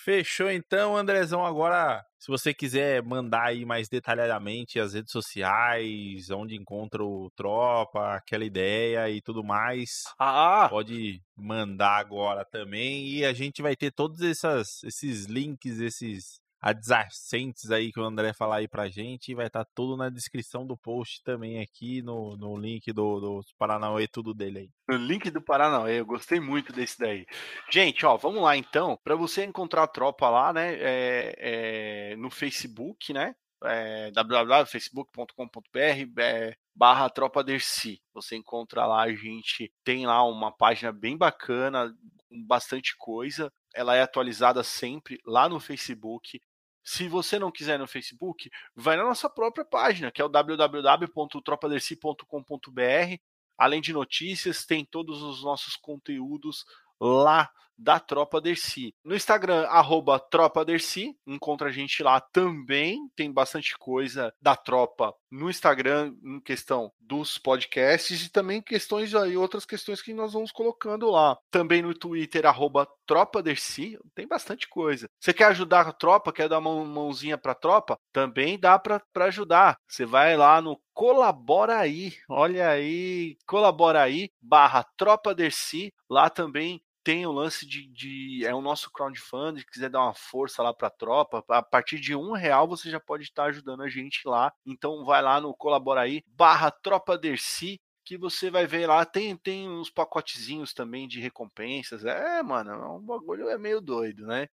Fechou 0.04 0.50
então, 0.50 0.94
Andrezão. 0.94 1.46
Agora, 1.46 2.04
se 2.18 2.28
você 2.28 2.52
quiser 2.52 3.02
mandar 3.02 3.44
aí 3.44 3.64
mais 3.64 3.88
detalhadamente 3.88 4.78
as 4.78 4.92
redes 4.92 5.10
sociais, 5.10 6.28
onde 6.28 6.54
encontra 6.54 7.02
o 7.02 7.30
Tropa, 7.34 8.16
aquela 8.16 8.44
ideia 8.44 9.08
e 9.08 9.22
tudo 9.22 9.42
mais, 9.42 10.02
ah. 10.18 10.66
pode 10.68 11.22
mandar 11.34 11.96
agora 11.96 12.44
também. 12.44 13.08
E 13.08 13.24
a 13.24 13.32
gente 13.32 13.62
vai 13.62 13.74
ter 13.74 13.90
todos 13.92 14.20
essas, 14.20 14.84
esses 14.84 15.24
links, 15.24 15.80
esses 15.80 16.38
adjacentes 16.64 17.70
aí 17.70 17.92
que 17.92 18.00
o 18.00 18.04
André 18.04 18.32
falar 18.32 18.56
aí 18.56 18.66
pra 18.66 18.88
gente. 18.88 19.34
Vai 19.34 19.48
estar 19.48 19.66
tá 19.66 19.70
tudo 19.74 19.98
na 19.98 20.08
descrição 20.08 20.66
do 20.66 20.78
post 20.78 21.22
também 21.22 21.60
aqui, 21.60 22.00
no, 22.00 22.38
no 22.38 22.56
link 22.56 22.90
do, 22.90 23.20
do 23.20 23.44
Paranauê, 23.58 24.08
tudo 24.08 24.32
dele 24.32 24.60
aí. 24.60 24.70
No 24.88 24.96
link 24.96 25.30
do 25.30 25.42
Paranauê, 25.42 26.00
eu 26.00 26.06
gostei 26.06 26.40
muito 26.40 26.72
desse 26.72 26.98
daí. 26.98 27.26
Gente, 27.70 28.06
ó, 28.06 28.16
vamos 28.16 28.42
lá 28.42 28.56
então. 28.56 28.98
Para 29.04 29.14
você 29.14 29.44
encontrar 29.44 29.82
a 29.82 29.88
tropa 29.88 30.30
lá, 30.30 30.54
né, 30.54 30.74
é, 30.76 32.12
é, 32.12 32.16
no 32.16 32.30
Facebook, 32.30 33.12
né, 33.12 33.36
é, 33.62 34.10
www.facebook.com.br 34.12 36.18
é, 36.18 36.56
barra 36.74 37.10
Tropa 37.10 37.44
Dercy. 37.44 38.00
Você 38.14 38.36
encontra 38.36 38.86
lá, 38.86 39.02
a 39.02 39.12
gente 39.12 39.70
tem 39.84 40.06
lá 40.06 40.24
uma 40.24 40.50
página 40.50 40.92
bem 40.92 41.16
bacana, 41.16 41.94
com 42.26 42.42
bastante 42.46 42.96
coisa. 42.96 43.52
Ela 43.74 43.96
é 43.96 44.02
atualizada 44.02 44.62
sempre 44.62 45.20
lá 45.26 45.46
no 45.46 45.60
Facebook. 45.60 46.40
Se 46.84 47.08
você 47.08 47.38
não 47.38 47.50
quiser 47.50 47.78
no 47.78 47.86
Facebook, 47.86 48.50
vai 48.76 48.94
na 48.96 49.04
nossa 49.04 49.30
própria 49.30 49.64
página, 49.64 50.12
que 50.12 50.20
é 50.20 50.24
o 50.24 50.28
www.tropaderci.com.br. 50.28 53.16
Além 53.56 53.80
de 53.80 53.92
notícias, 53.92 54.66
tem 54.66 54.84
todos 54.84 55.22
os 55.22 55.42
nossos 55.42 55.76
conteúdos 55.76 56.66
lá 57.00 57.48
da 57.76 57.98
Tropa 57.98 58.40
Dercy. 58.40 58.94
No 59.04 59.14
Instagram, 59.14 59.66
arroba 59.66 60.18
Tropa 60.18 60.64
Dercy, 60.64 61.16
encontra 61.26 61.68
a 61.68 61.72
gente 61.72 62.02
lá 62.02 62.20
também, 62.20 63.08
tem 63.16 63.32
bastante 63.32 63.76
coisa 63.78 64.32
da 64.40 64.56
Tropa 64.56 65.14
no 65.30 65.50
Instagram, 65.50 66.14
em 66.22 66.40
questão 66.40 66.92
dos 67.00 67.38
podcasts 67.38 68.24
e 68.24 68.30
também 68.30 68.62
questões 68.62 69.12
e 69.12 69.36
outras 69.36 69.66
questões 69.66 70.00
que 70.00 70.14
nós 70.14 70.32
vamos 70.32 70.52
colocando 70.52 71.10
lá. 71.10 71.36
Também 71.50 71.82
no 71.82 71.92
Twitter, 71.92 72.46
arroba 72.46 72.88
Tropa 73.04 73.42
Dercy, 73.42 73.98
tem 74.14 74.28
bastante 74.28 74.68
coisa. 74.68 75.08
Você 75.20 75.32
quer 75.32 75.46
ajudar 75.46 75.88
a 75.88 75.92
tropa, 75.92 76.32
quer 76.32 76.48
dar 76.48 76.58
uma 76.58 76.84
mãozinha 76.84 77.36
pra 77.36 77.54
tropa? 77.54 77.98
Também 78.12 78.58
dá 78.58 78.78
para 78.78 79.02
ajudar. 79.26 79.76
Você 79.88 80.06
vai 80.06 80.36
lá 80.36 80.60
no 80.60 80.80
colabora 80.94 81.78
aí, 81.78 82.14
olha 82.28 82.68
aí, 82.68 83.36
colabora 83.46 84.00
aí, 84.02 84.30
barra 84.40 84.84
Tropa 84.96 85.34
Dercy, 85.34 85.92
lá 86.08 86.30
também 86.30 86.80
tem 87.04 87.26
o 87.26 87.32
lance 87.32 87.66
de, 87.66 87.86
de, 87.86 88.46
é 88.46 88.54
o 88.54 88.62
nosso 88.62 88.90
crowdfunding, 88.90 89.60
se 89.60 89.66
quiser 89.66 89.90
dar 89.90 90.02
uma 90.02 90.14
força 90.14 90.62
lá 90.62 90.72
para 90.72 90.88
a 90.88 90.90
tropa, 90.90 91.44
a 91.48 91.62
partir 91.62 92.00
de 92.00 92.16
um 92.16 92.32
real 92.32 92.66
você 92.66 92.90
já 92.90 92.98
pode 92.98 93.24
estar 93.24 93.44
ajudando 93.44 93.82
a 93.82 93.88
gente 93.88 94.26
lá. 94.26 94.52
Então 94.66 95.04
vai 95.04 95.20
lá 95.20 95.40
no 95.40 95.54
colabora 95.54 96.00
aí 96.00 96.22
barra 96.26 96.70
Tropa 96.70 97.18
Dercy 97.18 97.78
que 98.04 98.18
você 98.18 98.50
vai 98.50 98.66
ver 98.66 98.86
lá, 98.86 99.04
tem, 99.04 99.36
tem 99.36 99.68
uns 99.68 99.90
pacotezinhos 99.90 100.74
também 100.74 101.08
de 101.08 101.20
recompensas. 101.20 102.04
É, 102.04 102.42
mano, 102.42 102.70
é 102.70 102.88
um 102.88 103.00
bagulho 103.00 103.48
é 103.48 103.56
meio 103.56 103.80
doido, 103.80 104.26
né? 104.26 104.46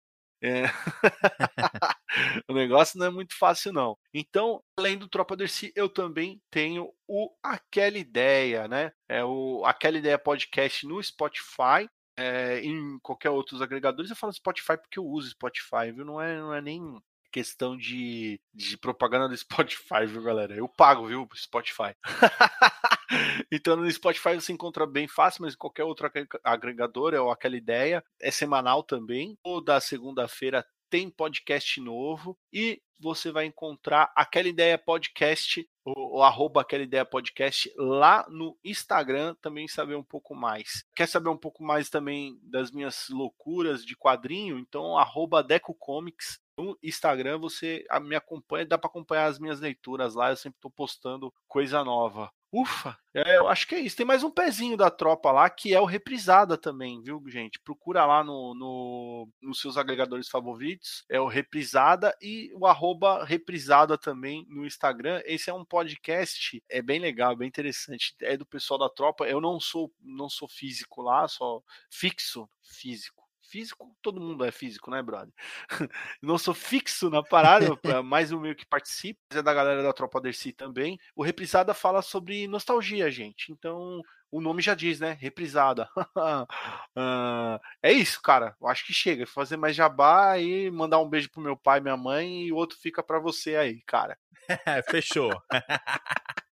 É. 0.43 0.64
o 2.49 2.54
negócio 2.54 2.97
não 2.97 3.08
é 3.08 3.10
muito 3.10 3.38
fácil, 3.38 3.72
não. 3.72 3.97
Então, 4.14 4.64
além 4.78 4.97
do 4.97 5.08
Tropa 5.08 5.36
Dercy, 5.36 5.72
eu 5.76 5.88
também 5.88 6.41
tenho 6.49 6.91
o 7.08 7.30
Aquela 7.43 7.97
Ideia, 7.97 8.68
né? 8.68 8.91
É 9.08 9.24
o 9.24 9.64
Aquela 9.66 9.97
Ideia 9.97 10.18
Podcast 10.18 10.88
no 10.88 11.04
Spotify 11.04 11.88
é, 12.18 12.59
em 12.59 12.99
qualquer 12.99 13.30
outros 13.30 13.62
agregadores, 13.62 14.09
eu 14.09 14.16
falo 14.16 14.34
Spotify 14.34 14.78
porque 14.78 14.99
eu 14.99 15.05
uso 15.05 15.30
Spotify, 15.30 15.91
viu? 15.93 16.05
Não 16.05 16.22
é, 16.22 16.38
não 16.38 16.53
é 16.53 16.62
nem 16.62 17.01
questão 17.32 17.78
de, 17.78 18.39
de 18.53 18.78
propaganda 18.78 19.30
do 19.30 19.38
Spotify, 19.38 20.05
viu, 20.05 20.22
galera? 20.22 20.53
Eu 20.53 20.68
pago, 20.68 21.07
viu, 21.07 21.28
Spotify. 21.36 21.95
então 23.51 23.76
no 23.76 23.89
Spotify 23.89 24.36
você 24.36 24.51
encontra 24.51 24.86
bem 24.86 25.07
fácil, 25.07 25.43
mas 25.43 25.55
qualquer 25.55 25.84
outro 25.84 26.09
agregador 26.43 27.14
é 27.14 27.32
aquela 27.32 27.55
ideia. 27.55 28.03
É 28.20 28.30
semanal 28.30 28.84
também. 28.84 29.38
Toda 29.43 29.80
segunda-feira 29.80 30.66
tem 30.92 31.10
podcast 31.10 31.80
novo 31.80 32.38
e 32.52 32.82
você 33.00 33.32
vai 33.32 33.46
encontrar 33.46 34.12
aquela 34.14 34.50
ideia 34.50 34.78
podcast, 34.78 35.68
o, 35.86 36.18
o 36.18 36.22
arroba 36.22 36.62
aquela 36.62 36.84
ideia 36.84 37.06
podcast 37.06 37.74
lá 37.78 38.28
no 38.30 38.56
Instagram, 38.64 39.34
também 39.42 39.70
saber 39.70 39.96
um 39.96 40.04
pouco 40.04 40.36
mais. 40.36 40.86
Quer 40.94 41.08
saber 41.08 41.30
um 41.30 41.38
pouco 41.38 41.64
mais 41.64 41.89
também 41.89 42.38
das 42.44 42.72
minhas 42.72 43.08
loucuras 43.10 43.86
de 43.86 43.96
quadrinho? 43.96 44.60
Então, 44.60 44.98
arroba 44.98 45.42
Deco 45.42 45.74
Comics 45.74 46.39
no 46.58 46.78
Instagram 46.84 47.39
você 47.39 47.86
me 48.02 48.16
acompanha, 48.16 48.66
dá 48.66 48.78
para 48.78 48.89
acompanhar 48.89 49.26
as 49.26 49.39
minhas 49.39 49.62
leituras 49.62 50.14
lá, 50.14 50.30
eu 50.30 50.36
sempre 50.36 50.58
estou 50.58 50.70
postando 50.70 51.34
coisa 51.48 51.84
nova. 51.86 52.30
Ufa, 52.54 52.97
é, 53.14 53.38
eu 53.38 53.47
acho 53.47 53.66
que 53.66 53.76
é 53.76 53.80
isso. 53.80 53.95
Tem 53.95 54.06
mais 54.06 54.24
um 54.24 54.30
pezinho 54.30 54.76
da 54.76 54.91
tropa 54.91 55.32
lá, 55.32 55.49
que 55.49 55.74
é 55.74 55.80
o 55.80 55.86
Reprisada 55.86 56.58
também, 56.58 57.02
viu, 57.02 57.24
gente? 57.28 57.58
Procura 57.62 58.06
lá 58.06 58.26
no, 58.26 58.54
no, 58.54 59.30
nos 59.41 59.62
seus 59.62 59.78
agregadores 59.78 60.28
favoritos. 60.28 61.06
É 61.10 61.18
o 61.18 61.28
Reprisada 61.28 62.14
e 62.22 62.52
o 62.54 62.66
arroba 62.66 63.24
Reprisada 63.24 63.97
também 63.97 64.45
no 64.49 64.66
Instagram. 64.66 65.22
Esse 65.26 65.49
é 65.49 65.54
um 65.54 65.64
podcast, 65.64 66.62
é 66.70 66.82
bem 66.82 66.99
legal, 66.99 67.38
bem 67.38 67.47
interessante. 67.47 68.14
É 68.22 68.36
do 68.36 68.45
pessoal 68.45 68.78
da 68.78 68.89
tropa. 68.89 69.26
Eu 69.26 69.39
não 69.39 69.58
sou, 69.58 69.89
não 70.02 70.30
sou 70.30 70.49
físico 70.49 71.02
lá, 71.02 71.28
só 71.30 71.64
fixo 71.89 72.49
físico 72.62 73.21
físico, 73.52 73.93
todo 74.02 74.22
mundo 74.22 74.45
é 74.45 74.52
físico, 74.52 74.89
né, 74.89 75.02
brother? 75.02 75.34
Não 76.22 76.38
sou 76.38 76.54
fixo 76.54 77.10
na 77.10 77.22
parada, 77.22 77.78
mais 78.04 78.32
o 78.32 78.39
meu 78.39 78.56
que 78.56 78.66
participa, 78.66 79.20
é 79.34 79.41
da 79.41 79.54
galera 79.54 79.84
da 79.84 79.93
Tropa 79.93 80.22
Dercy 80.22 80.54
também. 80.54 80.97
O 81.16 81.22
Reprisada 81.22 81.74
fala 81.74 82.02
sobre 82.02 82.47
nostalgia, 82.47 83.12
gente. 83.12 83.52
Então, 83.52 84.02
o 84.32 84.39
nome 84.39 84.62
já 84.62 84.74
diz, 84.74 84.99
né? 84.99 85.18
Reprisada. 85.20 85.89
uh, 85.97 86.47
é 87.84 87.91
isso, 87.91 88.22
cara. 88.22 88.56
Eu 88.62 88.68
acho 88.68 88.86
que 88.86 88.93
chega. 88.93 89.28
Fazer 89.28 89.58
mais 89.58 89.76
jabá 89.76 90.38
e 90.39 90.72
mandar 90.72 90.99
um 90.99 91.10
beijo 91.10 91.30
pro 91.30 91.41
meu 91.41 91.58
pai 91.58 91.82
minha 91.82 91.97
mãe 91.97 92.43
e 92.43 92.52
o 92.52 92.56
outro 92.56 92.78
fica 92.78 93.04
para 93.04 93.20
você 93.20 93.58
aí, 93.58 93.82
cara. 93.82 94.18
Fechou. 94.89 95.32